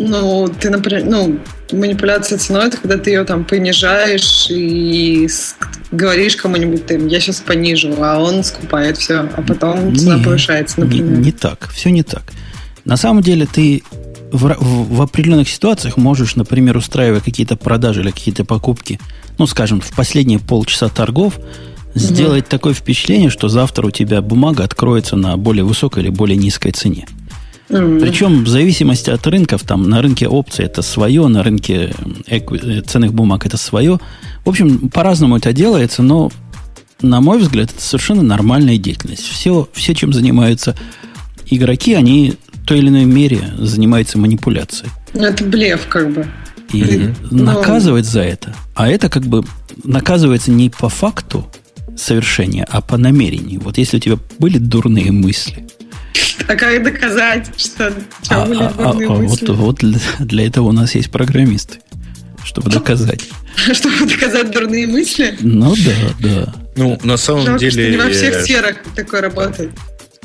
[0.00, 1.38] Ну, ты, например, ну,
[1.72, 5.28] манипуляция ценой, это когда ты ее там понижаешь и
[5.92, 10.80] говоришь кому-нибудь, ты, я сейчас понижу, а он скупает все, а потом цена не, повышается,
[10.80, 11.18] например.
[11.18, 12.22] Не, не так, все не так.
[12.84, 13.82] На самом деле ты
[14.32, 18.98] в, в, в определенных ситуациях можешь, например, устраивая какие-то продажи или какие-то покупки,
[19.38, 21.38] ну, скажем, в последние полчаса торгов,
[21.94, 22.50] сделать угу.
[22.50, 27.06] такое впечатление, что завтра у тебя бумага откроется на более высокой или более низкой цене.
[27.70, 28.00] Mm-hmm.
[28.00, 31.94] Причем в зависимости от рынков, там на рынке опций это свое, на рынке
[32.26, 34.00] экви- ценных бумаг это свое.
[34.44, 36.32] В общем, по-разному это делается, но,
[37.00, 39.22] на мой взгляд, это совершенно нормальная деятельность.
[39.22, 40.74] Все, все чем занимаются
[41.48, 44.90] игроки, они в той или иной мере занимаются манипуляцией.
[45.14, 46.26] Ну, это блеф, как бы.
[46.72, 47.14] И mm-hmm.
[47.30, 48.52] наказывать за это.
[48.74, 49.44] А это как бы
[49.84, 51.46] наказывается не по факту
[51.96, 53.60] совершения, а по намерению.
[53.60, 55.68] Вот если у тебя были дурные мысли–
[56.46, 57.92] а как доказать, что
[58.28, 59.84] а, были а, а, вот, вот
[60.18, 61.78] для, этого у нас есть программисты,
[62.44, 63.28] чтобы доказать.
[63.72, 65.36] Чтобы доказать дурные мысли?
[65.40, 66.54] Ну да, да.
[66.76, 67.70] Ну, на самом Жалко, деле...
[67.70, 69.70] Что не во всех сферах такое работает.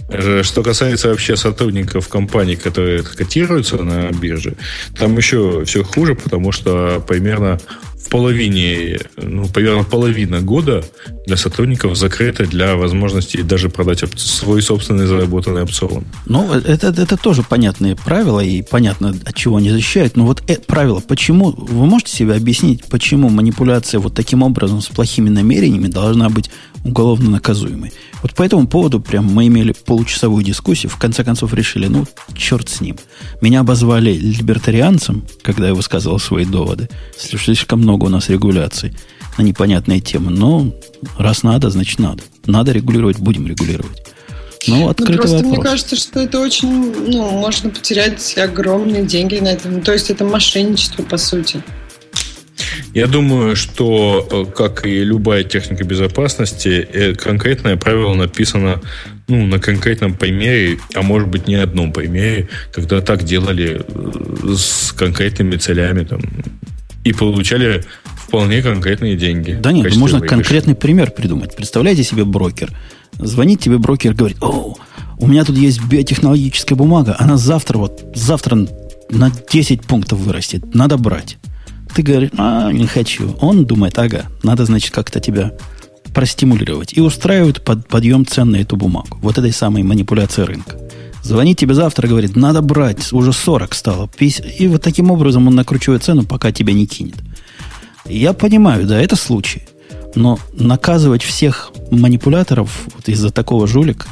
[0.09, 4.55] Э, что касается вообще сотрудников компаний, которые котируются на бирже,
[4.97, 7.59] там еще все хуже, потому что примерно
[8.05, 10.83] в половине, ну, примерно половина года
[11.25, 16.03] для сотрудников закрыта для возможности даже продать свой собственный заработанный опцион.
[16.25, 20.15] Ну, это, это тоже понятные правила, и понятно, от чего они защищают.
[20.15, 24.87] Но вот это правило, почему, вы можете себе объяснить, почему манипуляция вот таким образом с
[24.87, 26.51] плохими намерениями должна быть
[26.85, 27.91] уголовно наказуемой?
[28.21, 32.05] Вот по этому поводу прям мы имели получасовую дискуссию, в конце концов решили, ну,
[32.35, 32.97] черт с ним.
[33.41, 36.89] Меня обозвали либертарианцем, когда я высказывал свои доводы.
[37.17, 38.93] Слишком много у нас регуляций
[39.37, 40.31] на непонятные темы.
[40.31, 40.71] Но
[41.17, 42.23] раз надо, значит надо.
[42.45, 44.03] Надо регулировать, будем регулировать.
[44.67, 45.53] Ну, открытый ну, просто вопрос.
[45.53, 49.81] мне кажется, что это очень, ну, можно потерять огромные деньги на этом.
[49.81, 51.61] То есть это мошенничество, по сути.
[52.95, 58.79] Я думаю, что, э, как и любая техника безопасности, э, конкретное правило написано
[59.27, 64.93] ну, на конкретном примере, а может быть не одном примере, когда так делали э, с
[64.93, 66.21] конкретными целями там,
[67.03, 67.83] и получали
[68.15, 69.57] вполне конкретные деньги.
[69.61, 70.35] Да нет, можно выигрыша.
[70.35, 71.53] конкретный пример придумать.
[71.53, 72.71] Представляете себе брокер.
[73.19, 74.77] Звонит тебе брокер, говорит, о,
[75.17, 78.65] у меня тут есть биотехнологическая бумага, она завтра, вот завтра
[79.09, 81.37] на 10 пунктов вырастет, надо брать.
[81.95, 83.37] Ты говоришь, а, не хочу.
[83.39, 85.53] Он думает, ага, надо, значит, как-то тебя
[86.13, 86.91] простимулировать.
[86.93, 89.17] И устраивают под, подъем цен на эту бумагу.
[89.21, 90.77] Вот этой самой манипуляции рынка.
[91.23, 94.09] Звонит тебе завтра, говорит, надо брать, уже 40 стало.
[94.19, 97.15] И вот таким образом он накручивает цену, пока тебя не кинет.
[98.05, 99.63] Я понимаю, да, это случай.
[100.15, 104.07] Но наказывать всех манипуляторов вот из-за такого жулика,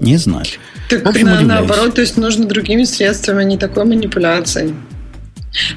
[0.00, 0.46] не знаю.
[0.90, 4.74] Так общем, на, наоборот, то есть нужно другими средствами, а не такой манипуляцией.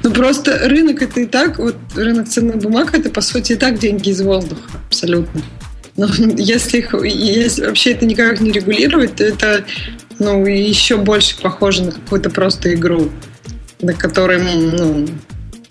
[0.02, 3.78] Ну просто рынок это и так, вот рынок ценных бумаг это по сути и так
[3.78, 5.42] деньги из воздуха, абсолютно.
[5.96, 9.64] Но если их если вообще это никак не регулировать, то это
[10.18, 13.10] ну, еще больше похоже на какую-то просто игру,
[13.80, 15.06] на которой, ну,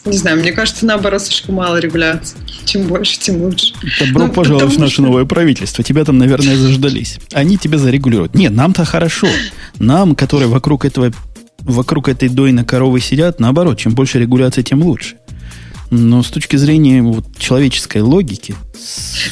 [0.06, 2.38] не знаю, мне кажется, наоборот, слишком мало регуляции.
[2.66, 3.74] Чем больше, тем лучше.
[4.00, 5.02] Добро ну, пожаловать в наше что...
[5.04, 5.84] новое правительство.
[5.84, 7.20] Тебя там, наверное, заждались.
[7.34, 8.34] Они тебя зарегулируют.
[8.34, 9.28] Нет, нам-то хорошо.
[9.80, 11.12] Нам, которые вокруг этого
[11.68, 15.18] вокруг этой дойной коровы сидят, наоборот, чем больше регуляции, тем лучше.
[15.90, 18.56] Но с точки зрения вот, человеческой логики,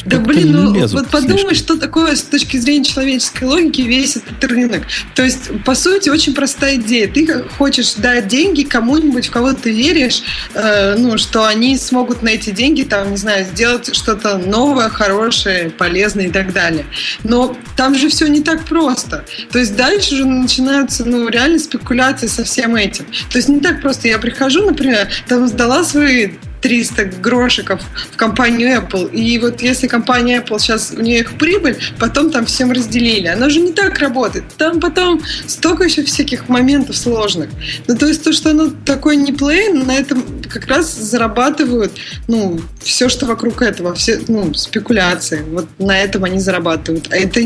[0.06, 4.84] Да блин, ну вот подумай, что такое с точки зрения человеческой логики весь этот рынок.
[5.16, 7.08] То есть, по сути, очень простая идея.
[7.08, 10.22] Ты хочешь дать деньги кому-нибудь, в кого ты веришь,
[10.54, 15.70] э, ну, что они смогут на эти деньги, там, не знаю, сделать что-то новое, хорошее,
[15.70, 16.86] полезное и так далее.
[17.24, 19.26] Но там же все не так просто.
[19.52, 23.06] То есть дальше уже начинаются, ну, реально спекуляции со всем этим.
[23.32, 24.08] То есть не так просто.
[24.08, 26.32] Я прихожу, например, там сдала свои
[26.66, 27.80] 300 грошиков
[28.12, 29.12] в компанию Apple.
[29.12, 33.28] И вот если компания Apple сейчас, у нее их прибыль, потом там всем разделили.
[33.28, 34.46] Она же не так работает.
[34.58, 37.52] Там потом столько еще всяких моментов сложных.
[37.88, 41.92] Ну, то есть то, что оно такое не плейн, на этом как раз зарабатывают,
[42.28, 45.46] ну, все, что вокруг этого, все, ну, спекуляции.
[45.48, 47.10] Вот на этом они зарабатывают.
[47.12, 47.42] А это,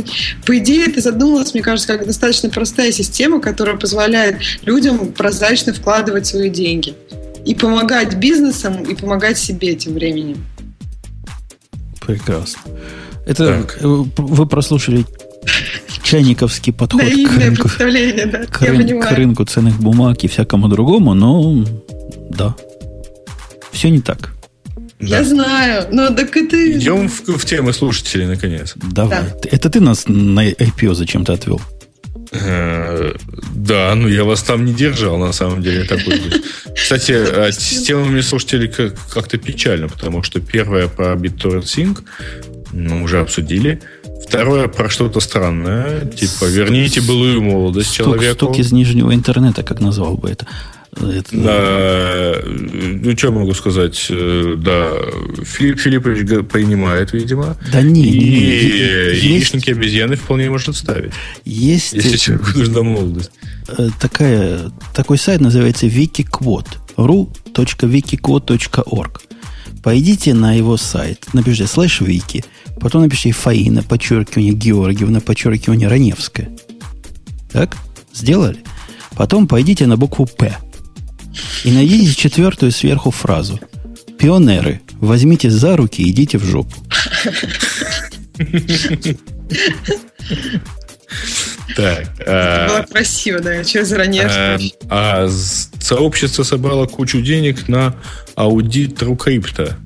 [0.45, 6.25] по идее, это задумалось, мне кажется, как достаточно простая система, которая позволяет людям прозрачно вкладывать
[6.25, 6.95] свои деньги
[7.45, 10.45] и помогать бизнесам, и помогать себе тем временем.
[12.02, 12.61] Прекрасно.
[13.26, 13.78] Это так.
[13.82, 13.88] Э,
[14.18, 15.06] вы прослушали
[16.03, 21.64] чайниковский подход к рынку, да, к, рын, к рынку ценных бумаг и всякому другому, но
[22.30, 22.56] да,
[23.72, 24.34] все не так.
[24.99, 25.20] Да.
[25.20, 26.78] Я знаю, но так это...
[26.78, 28.74] Идем в, в темы слушателей, наконец.
[28.76, 29.22] Давай.
[29.22, 29.49] Да.
[29.49, 31.61] Это ты нас на IPO зачем-то отвел?
[32.31, 33.14] Э,
[33.56, 35.84] да, ну я вас там не держал, на самом деле.
[35.84, 36.22] Такой
[36.76, 42.03] Кстати, а, с темами слушателей как-то печально, потому что первое про BitTorrent Sync
[42.72, 43.81] ну, уже обсудили.
[44.27, 48.35] Второе про что-то странное, типа верните былую молодость стук, человеку.
[48.35, 50.45] Стук из нижнего интернета, как назвал бы это.
[51.01, 51.38] Это...
[51.38, 54.07] Да, ну, что могу сказать?
[54.09, 54.91] Э, да,
[55.43, 57.55] Филипп Филиппович принимает, видимо.
[57.71, 58.27] Да не, и не,
[59.15, 59.80] яичники есть...
[59.80, 61.13] обезьяны вполне может ставить.
[61.45, 61.93] Есть...
[61.93, 63.31] Если человеку нужна молодость.
[63.67, 66.77] Э, такая, такой сайт называется wikiquote.
[66.97, 69.21] ru.wikiquote.org
[69.81, 72.43] Пойдите на его сайт, напишите слэш вики,
[72.81, 76.49] потом напишите Фаина, подчеркивание Георгиевна, подчеркивание Раневская.
[77.53, 77.77] Так?
[78.13, 78.57] Сделали?
[79.15, 80.57] Потом пойдите на букву «П».
[81.64, 83.60] И найдите четвертую сверху фразу.
[84.18, 86.76] Пионеры, возьмите за руки и идите в жопу.
[91.76, 92.10] Так.
[92.26, 94.26] А, было красиво, да, через ранее.
[94.26, 94.57] А,
[94.90, 97.95] а сообщество собрало кучу денег на
[98.36, 99.78] аудит Рукрипта.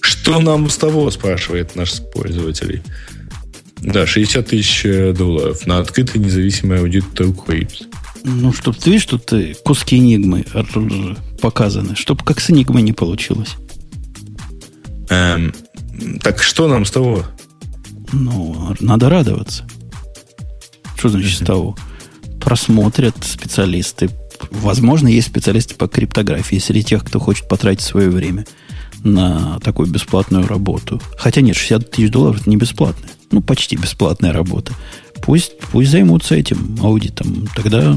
[0.00, 2.82] Что нам с того, спрашивает наш пользователь.
[3.78, 4.82] Да, 60 тысяч
[5.16, 7.86] долларов на открытый независимый аудит Рукрипт.
[8.24, 9.32] Ну, чтобы ты видишь, тут
[9.64, 10.44] куски энигмы
[11.40, 13.56] показаны, чтобы как с энигмой не получилось.
[15.08, 15.52] Эм,
[16.22, 17.24] так что нам с того?
[18.12, 19.66] Ну, надо радоваться.
[20.96, 21.76] Что значит с того?
[22.40, 24.10] Просмотрят специалисты.
[24.50, 28.46] Возможно, есть специалисты по криптографии среди тех, кто хочет потратить свое время
[29.02, 31.00] на такую бесплатную работу.
[31.16, 33.10] Хотя нет, 60 тысяч долларов это не бесплатная.
[33.30, 34.72] Ну, почти бесплатная работа.
[35.22, 37.48] Пусть, пусть займутся этим аудитом.
[37.54, 37.96] Тогда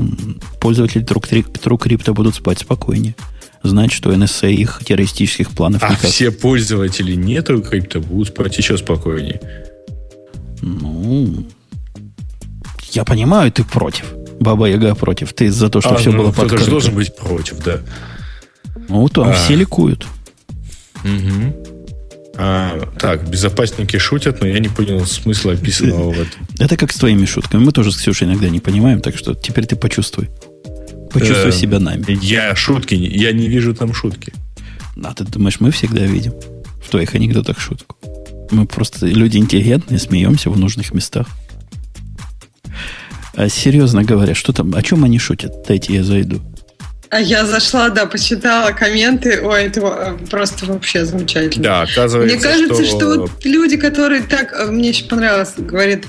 [0.62, 3.16] пользователи TrueCrypto будут спать спокойнее.
[3.64, 6.06] Знать, что NSA их террористических планов а никак...
[6.12, 9.42] все пользователи не TrueCrypto будут спать еще спокойнее.
[10.62, 11.48] Ну,
[12.92, 14.06] я понимаю, ты против.
[14.40, 15.34] Баба Яга против.
[15.34, 16.56] Ты за то, что а, все ну, было подкрыто.
[16.58, 17.82] Кто-то должен быть против, да.
[18.88, 19.34] Ну, там а.
[19.34, 20.06] все ликуют.
[21.04, 21.75] Угу.
[22.38, 26.48] А, так, безопасники шутят, но я не понял смысла описанного в этом.
[26.60, 27.64] Это как с твоими шутками.
[27.64, 30.30] Мы тоже с Ксюшей иногда не понимаем, так что теперь ты почувствуй.
[31.12, 32.06] Почувствуй э, себя нами.
[32.22, 34.34] Я шутки, я не вижу там шутки.
[35.02, 36.34] А ты думаешь, мы всегда видим
[36.84, 37.96] в твоих анекдотах шутку?
[38.52, 41.28] Мы просто люди интеллигентные, смеемся в нужных местах.
[43.34, 45.66] А серьезно говоря, что там, о чем они шутят?
[45.68, 46.42] Дайте я зайду.
[47.16, 49.40] А я зашла, да, почитала комменты.
[49.42, 51.64] Ой, это э, просто вообще замечательно.
[51.64, 54.52] Да, оказывается, Мне кажется, что, что вот люди, которые так...
[54.52, 56.08] Э, мне еще понравилось, говорит,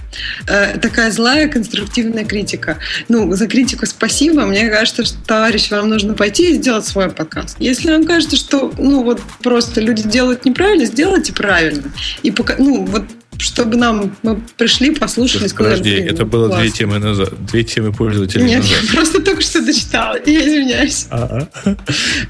[0.48, 2.78] э, такая злая конструктивная критика.
[3.08, 4.46] Ну, за критику спасибо.
[4.46, 7.54] Мне кажется, что, товарищ, вам нужно пойти и сделать свой подкаст.
[7.60, 11.84] Если вам кажется, что, ну, вот просто люди делают неправильно, сделайте правильно.
[12.24, 13.04] И пока, ну, вот
[13.38, 15.78] чтобы нам мы пришли, послушали, сказали.
[15.78, 16.60] Подожди, это было класс.
[16.60, 18.78] две темы назад, две темы пользователей Нет, назад.
[18.82, 21.06] я просто только что дочитала, я извиняюсь.
[21.10, 21.48] А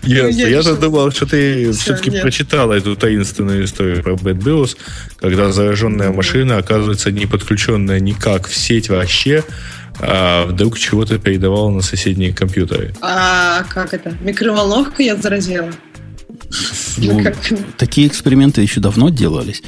[0.02, 0.40] Ясно.
[0.40, 4.76] Я-то думал, что ты все-таки прочитала эту таинственную историю про Bad Bills,
[5.20, 9.44] когда зараженная машина оказывается не подключенная никак в сеть вообще,
[9.98, 12.94] а вдруг чего-то передавала на соседние компьютеры.
[13.00, 14.14] А как это?
[14.20, 15.70] Микроволновка я заразила?
[16.98, 17.24] Ну,
[17.76, 19.62] такие эксперименты еще давно делались.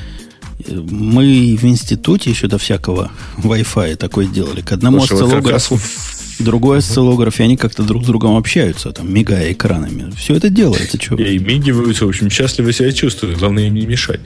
[0.67, 4.61] Мы в институте еще до всякого Wi-Fi такое делали.
[4.61, 5.83] К одному Слушай, осциллографу, вот
[6.41, 10.11] другой осциллограф, и они как-то друг с другом общаются, там, мигая экранами.
[10.17, 11.01] Все это делается.
[11.01, 11.17] Что?
[11.17, 13.39] И мигиваются, в общем, счастливо себя чувствуют.
[13.39, 14.21] Главное им не мешать.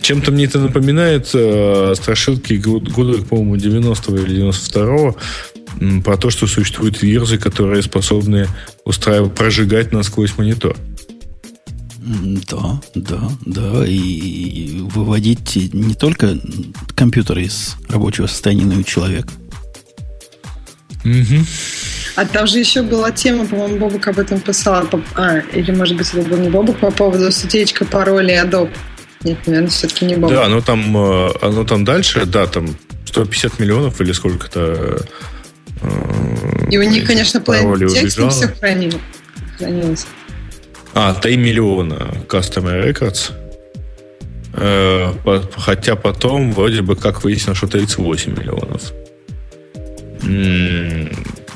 [0.00, 5.16] Чем-то мне это напоминает э, страшилки года, по-моему, 90-го или 92-го
[6.02, 8.46] про то, что существуют вирусы, которые способны
[8.84, 10.76] устраивать, прожигать насквозь монитор.
[12.04, 13.86] Да, да, да.
[13.86, 16.38] И выводить не только
[16.96, 19.28] компьютер из рабочего состояния, но и человека.
[21.04, 21.44] Угу.
[22.16, 24.88] А там же еще была тема, по-моему, Бобук об этом писал.
[25.14, 28.74] А, или, может быть, это был не Бобук по поводу утечка паролей Adobe.
[29.24, 30.30] Нет, наверное, все-таки не Бобук.
[30.30, 32.76] Да, оно там, э, оно там дальше, да, там
[33.06, 35.04] 150 миллионов или сколько-то
[36.70, 39.00] и у них, конечно, plain текст не все хранил,
[39.58, 40.06] хранилось.
[40.94, 43.32] А, 3 миллиона Customer Records.
[44.54, 45.12] Э,
[45.56, 48.92] хотя потом вроде бы как выяснилось, что 38 миллионов.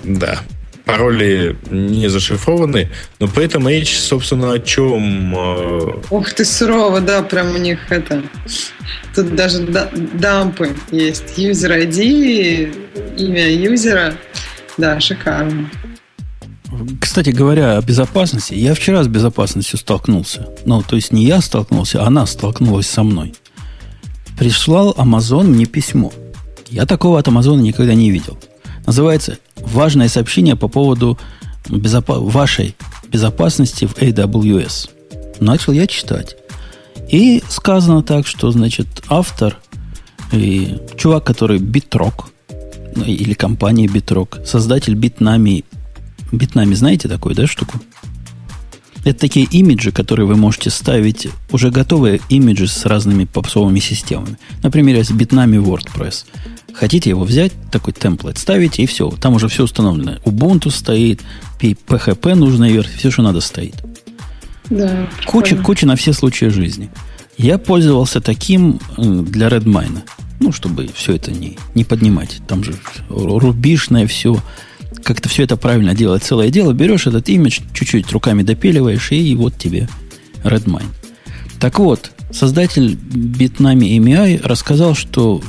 [0.04, 0.40] да.
[0.86, 2.88] Пароли не зашифрованы,
[3.18, 5.34] но при этом речь, собственно, о чем...
[5.36, 8.22] Э, Ух ты, сурово, да, прям у них это...
[9.12, 9.66] Тут даже
[10.14, 11.38] дампы есть.
[11.38, 14.14] User ID, имя юзера.
[14.78, 15.68] Да, шикарно.
[17.00, 20.48] Кстати говоря о безопасности, я вчера с безопасностью столкнулся.
[20.64, 23.34] Ну, то есть не я столкнулся, она столкнулась со мной.
[24.38, 26.12] Прислал Amazon мне письмо.
[26.68, 28.38] Я такого от Амазона никогда не видел.
[28.86, 31.18] Называется «Важное сообщение по поводу
[31.68, 32.76] безопа- вашей
[33.08, 34.90] безопасности в AWS».
[35.40, 36.36] Начал я читать.
[37.08, 39.58] И сказано так, что, значит, автор
[40.32, 42.30] и чувак, который Битрок,
[42.96, 45.64] или компания Битрок, создатель Битнами.
[46.32, 47.80] Битнами знаете такую, да, штуку?
[49.04, 54.36] Это такие имиджи, которые вы можете ставить, уже готовые имиджи с разными попсовыми системами.
[54.64, 56.24] Например, если Bitnami WordPress.
[56.74, 59.08] Хотите его взять, такой темплейт ставите, и все.
[59.10, 60.16] Там уже все установлено.
[60.24, 61.22] Ubuntu стоит,
[61.60, 63.76] PHP нужная версия, все, что надо, стоит.
[64.68, 66.90] Да, куча, куча на все случаи жизни.
[67.38, 70.00] Я пользовался таким для Redmine.
[70.40, 72.40] Ну, чтобы все это не, не поднимать.
[72.48, 72.74] Там же
[73.08, 74.42] рубишное все.
[75.02, 76.22] Как-то все это правильно делать.
[76.22, 76.72] Целое дело.
[76.72, 79.88] Берешь этот имидж, чуть-чуть руками допиливаешь, и вот тебе
[80.44, 80.86] Redmine.
[81.58, 85.42] Так вот, создатель Bitnami AMI рассказал, что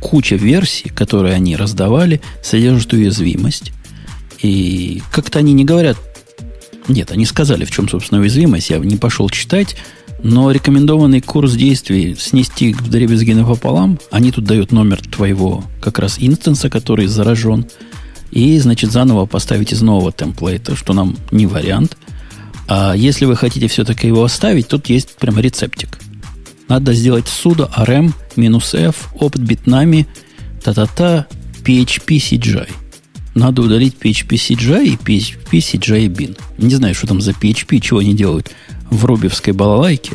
[0.00, 3.72] куча версий, которые они раздавали, содержат уязвимость.
[4.40, 5.96] И как-то они не говорят...
[6.86, 8.70] Нет, они сказали, в чем, собственно, уязвимость.
[8.70, 9.76] Я не пошел читать.
[10.22, 16.16] Но рекомендованный курс действий снести в дребезги пополам, они тут дают номер твоего как раз
[16.18, 17.66] инстанса, который заражен,
[18.30, 21.96] и, значит, заново поставить из нового темплейта, что нам не вариант.
[22.66, 25.98] А если вы хотите все-таки его оставить, тут есть прям рецептик.
[26.68, 30.06] Надо сделать sudo rm f опыт битнами
[30.62, 31.26] та-та-та
[31.64, 32.68] php cgi.
[33.38, 36.36] Надо удалить PHP CGI и PHP CGI bin.
[36.58, 38.50] Не знаю, что там за PHP, чего они делают
[38.90, 40.12] в рубевской балалайке.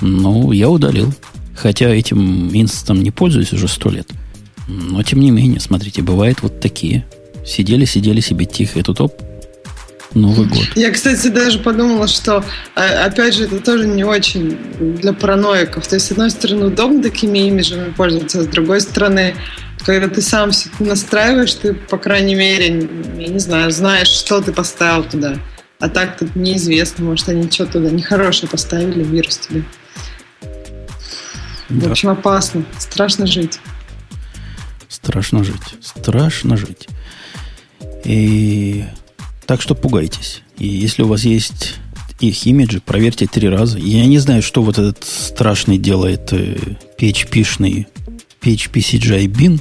[0.00, 1.14] Ну, я удалил.
[1.54, 4.10] Хотя этим инстантом не пользуюсь уже сто лет.
[4.68, 7.04] Но, тем не менее, смотрите, бывает вот такие.
[7.44, 9.12] Сидели, сидели себе тихо, и тут оп,
[10.14, 10.64] Новый год.
[10.76, 12.44] Я, кстати, даже подумала, что,
[12.76, 15.86] а, опять же, это тоже не очень для параноиков.
[15.86, 19.34] То есть, с одной стороны, удобно такими имиджами пользоваться, а с другой стороны,
[19.84, 22.88] когда ты сам все настраиваешь, ты, по крайней мере,
[23.18, 25.36] я не знаю, знаешь, что ты поставил туда.
[25.80, 29.64] А так тут неизвестно, может, они что туда нехорошее поставили, вирус тебе.
[31.68, 31.88] Да.
[31.88, 32.64] В общем, опасно.
[32.78, 33.58] Страшно жить.
[34.94, 35.74] Страшно жить.
[35.82, 36.86] Страшно жить.
[38.04, 38.84] И
[39.44, 40.42] так что пугайтесь.
[40.56, 41.74] И если у вас есть
[42.20, 43.78] их имиджи, проверьте три раза.
[43.78, 47.88] Я не знаю, что вот этот страшный делает PHP-шный
[48.40, 49.60] PHP CGI bin,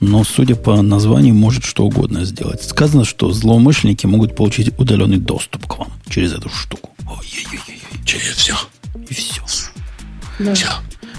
[0.00, 2.64] но, судя по названию, может что угодно сделать.
[2.64, 6.90] Сказано, что злоумышленники могут получить удаленный доступ к вам через эту штуку.
[7.06, 7.80] Ой-ой-ой.
[8.04, 8.56] Через все.
[9.08, 9.40] И все.
[10.40, 10.52] Да.
[10.54, 10.68] Все.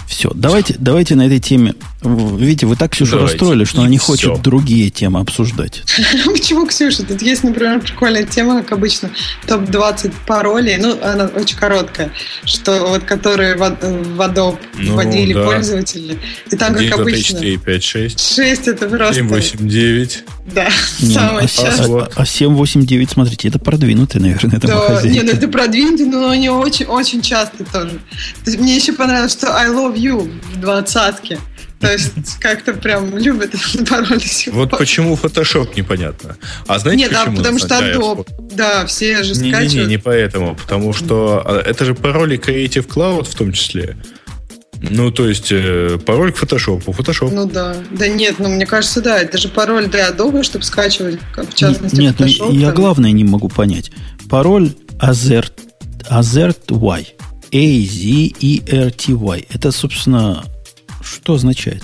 [0.06, 0.82] Все, давайте, все.
[0.82, 1.74] давайте на этой теме.
[2.02, 3.32] Видите, вы так Ксюшу давайте.
[3.32, 4.06] расстроили, что она не все.
[4.06, 5.82] хочет другие темы обсуждать.
[6.26, 7.04] Почему, Ксюша?
[7.04, 9.10] Тут есть, например, прикольная тема, как обычно,
[9.46, 10.76] топ-20 паролей.
[10.76, 12.12] Ну, она очень короткая,
[12.44, 15.44] что вот которые в Adobe ну, вводили да.
[15.44, 16.18] пользователи.
[16.50, 17.38] И там, как обычно...
[17.38, 18.34] 4, 5, 6.
[18.36, 19.14] 6 это просто...
[19.14, 20.24] 7, 8, 9.
[20.54, 20.68] Да,
[21.00, 25.22] не, самое а, а, а 7, 8, 9, смотрите, это продвинутый, наверное, это да, Не,
[25.22, 27.98] ну это продвинутый, но они очень, очень часто тоже.
[28.44, 31.40] То есть, мне еще понравилось, что I love you в двадцатке.
[31.80, 33.50] То есть как-то прям любят
[33.90, 36.36] пароли Вот почему Photoshop непонятно.
[36.66, 37.36] А знаете Нет, почему?
[37.36, 38.26] да, потому что Adobe.
[38.54, 39.72] Да, все же скачивают.
[39.72, 40.54] Не-не-не, не поэтому.
[40.54, 43.96] Потому что а, это же пароли Creative Cloud в том числе.
[44.80, 46.84] Ну, то есть, э, пароль к Photoshop.
[46.84, 47.30] Photoshop.
[47.32, 47.76] Ну да.
[47.90, 51.96] Да нет, ну мне кажется, да, это же пароль для Adobe, чтобы скачивать, в частности,
[51.96, 52.54] Нет, ну, Photoshop.
[52.54, 52.74] я там.
[52.74, 53.90] главное не могу понять.
[54.28, 55.52] Пароль Azert,
[56.10, 57.06] Azert Y.
[57.52, 59.46] A-Z-E-R-T-Y.
[59.50, 60.44] Это, собственно,
[61.06, 61.82] что означает?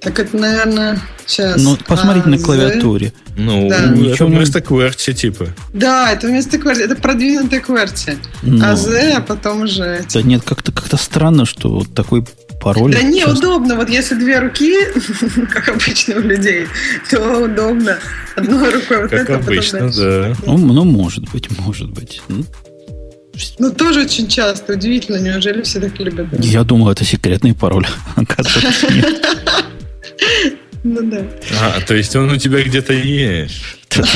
[0.00, 1.60] Так это, наверное, сейчас.
[1.60, 2.44] Ну, посмотрите на А, Z.
[2.44, 3.12] клавиатуре.
[3.36, 3.76] Ну, Да.
[3.78, 5.48] это Ничего не- вместо QWERTY типа.
[5.72, 6.82] Да, это вместо QWERTY.
[6.84, 8.18] Это продвинутая QWERTY.
[8.42, 10.04] Ну, А Z, а потом уже...
[10.12, 12.24] Да нет, как-то как странно, что вот такой
[12.60, 12.92] пароль...
[12.92, 13.74] Да часто- неудобно.
[13.74, 14.76] Вот если две руки,
[15.52, 16.66] как обычно у людей,
[17.10, 17.98] то удобно.
[18.36, 20.34] Одной рукой вот Как это, а потом обычно, да.
[20.46, 22.22] Ну, ну, может быть, может быть.
[23.58, 24.72] Ну, Ну, тоже очень часто.
[24.74, 26.26] Удивительно, неужели все так любят?
[26.44, 27.86] Я думал, это секретный пароль.
[28.16, 29.26] Оказывается, нет.
[30.88, 31.18] Ну да.
[31.60, 33.54] А, то есть он у тебя где-то есть.
[33.90, 34.12] Щас-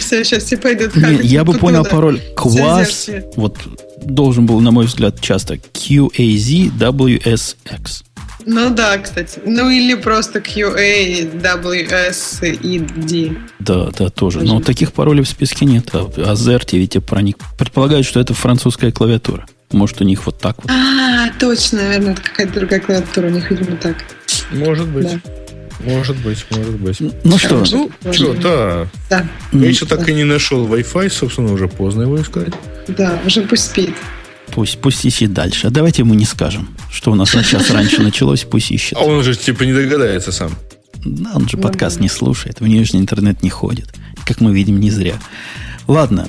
[0.00, 0.90] Все, сейчас все хакать
[1.22, 3.08] Я бы понял пароль квас.
[3.36, 3.56] Вот
[4.04, 5.54] должен был, на мой взгляд, часто
[6.74, 8.02] QAZWSX.
[8.50, 9.40] Ну да, кстати.
[9.44, 13.36] Ну или просто QA, WS и D.
[13.58, 14.40] Да, да, тоже.
[14.40, 15.90] Но таких паролей в списке нет.
[15.92, 17.36] А Азерти ведь проник.
[17.58, 19.46] Предполагают, что это французская клавиатура.
[19.70, 20.72] Может, у них вот так вот.
[20.72, 23.96] А, точно, наверное, это какая-то другая клавиатура, у них, видимо, так.
[24.50, 25.12] Может быть.
[25.12, 25.20] Да.
[25.84, 27.00] Может быть, может быть.
[27.24, 28.86] Ну что, Ну, что, да.
[29.10, 32.54] Да, Я еще так и не нашел Wi-Fi, собственно, уже поздно его искать.
[32.88, 33.94] да, уже пусть спит.
[34.50, 35.66] Пусть, пусть ищет дальше.
[35.68, 38.98] А давайте ему не скажем, что у нас на час раньше началось, пусть ищет.
[38.98, 40.52] А он же типа не догадается сам.
[41.04, 42.02] Да, он же Ну подкаст да.
[42.02, 43.94] не слушает, в нижний интернет не ходит.
[44.24, 45.14] Как мы видим, не зря.
[45.86, 46.28] Ладно,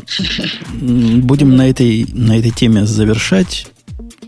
[0.71, 3.67] будем на этой, на этой теме завершать.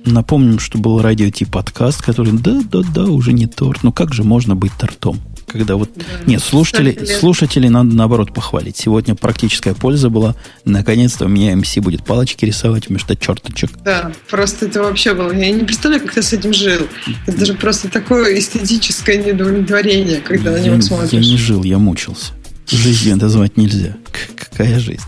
[0.04, 3.84] Напомним, что был радио Ти подкаст, который, да-да-да, уже не торт.
[3.84, 5.22] Ну как же можно быть тортом?
[5.52, 5.90] Когда вот...
[6.26, 8.78] Нет, слушатели, слушателей надо наоборот похвалить.
[8.78, 10.36] Сегодня практическая польза была.
[10.64, 13.72] Наконец-то у меня МС будет палочки рисовать вместо черточек.
[13.84, 15.32] Да, просто это вообще было.
[15.34, 16.88] Я не представляю, как ты с этим жил.
[17.28, 21.11] Это даже просто такое эстетическое недовлетворение, когда на я, него я смотришь.
[21.11, 22.34] не жил, я мучился.
[22.68, 23.98] Жизнью назвать нельзя.
[24.38, 25.03] Какая жизнь.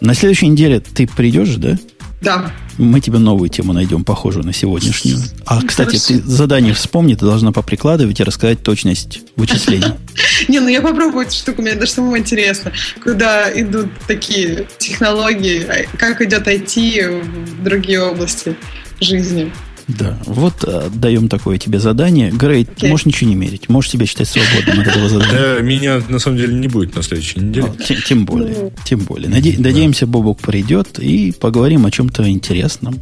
[0.00, 1.78] На следующей неделе ты придешь, да?
[2.20, 2.50] Да.
[2.78, 5.18] Мы тебе новую тему найдем, похожую на сегодняшнюю.
[5.44, 6.06] А, кстати, Хорошо.
[6.06, 9.92] ты задание вспомни, ты должна поприкладывать и рассказать точность вычислений.
[10.48, 12.72] Не, ну я попробую эту штуку, мне даже самому интересно,
[13.02, 17.22] куда идут такие технологии, а как идет IT
[17.58, 18.56] в другие области
[19.00, 19.52] жизни.
[19.88, 22.30] Да, вот а, даем такое тебе задание.
[22.30, 22.90] Грей, ты Окей.
[22.90, 23.68] можешь ничего не мерить.
[23.68, 25.32] Можешь себя считать свободным от этого задания.
[25.56, 27.72] Да, меня на самом деле не будет на следующей неделе.
[27.78, 29.28] А, тем, тем более, тем более.
[29.28, 32.98] Наде- надеемся, Бобок придет и поговорим о чем-то интересном.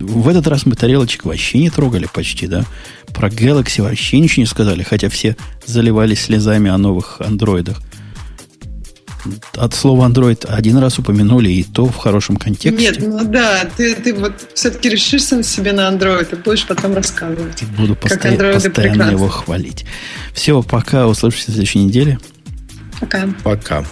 [0.00, 2.64] В этот раз мы тарелочек вообще не трогали почти, да?
[3.12, 5.36] Про Galaxy вообще ничего не сказали, хотя все
[5.66, 7.80] заливались слезами о новых андроидах.
[9.56, 12.70] От слова Android один раз упомянули, и то в хорошем контексте.
[12.72, 16.94] Нет, ну да, ты, ты вот все-таки решишься на себе на Android и будешь потом
[16.94, 17.62] рассказывать.
[17.76, 19.12] Буду Как постоя- андроиды постоянно прекрасны.
[19.16, 19.84] его хвалить.
[20.34, 21.06] Все, пока.
[21.06, 22.18] Услышимся в следующей неделе.
[23.00, 23.28] Пока.
[23.44, 23.84] Пока.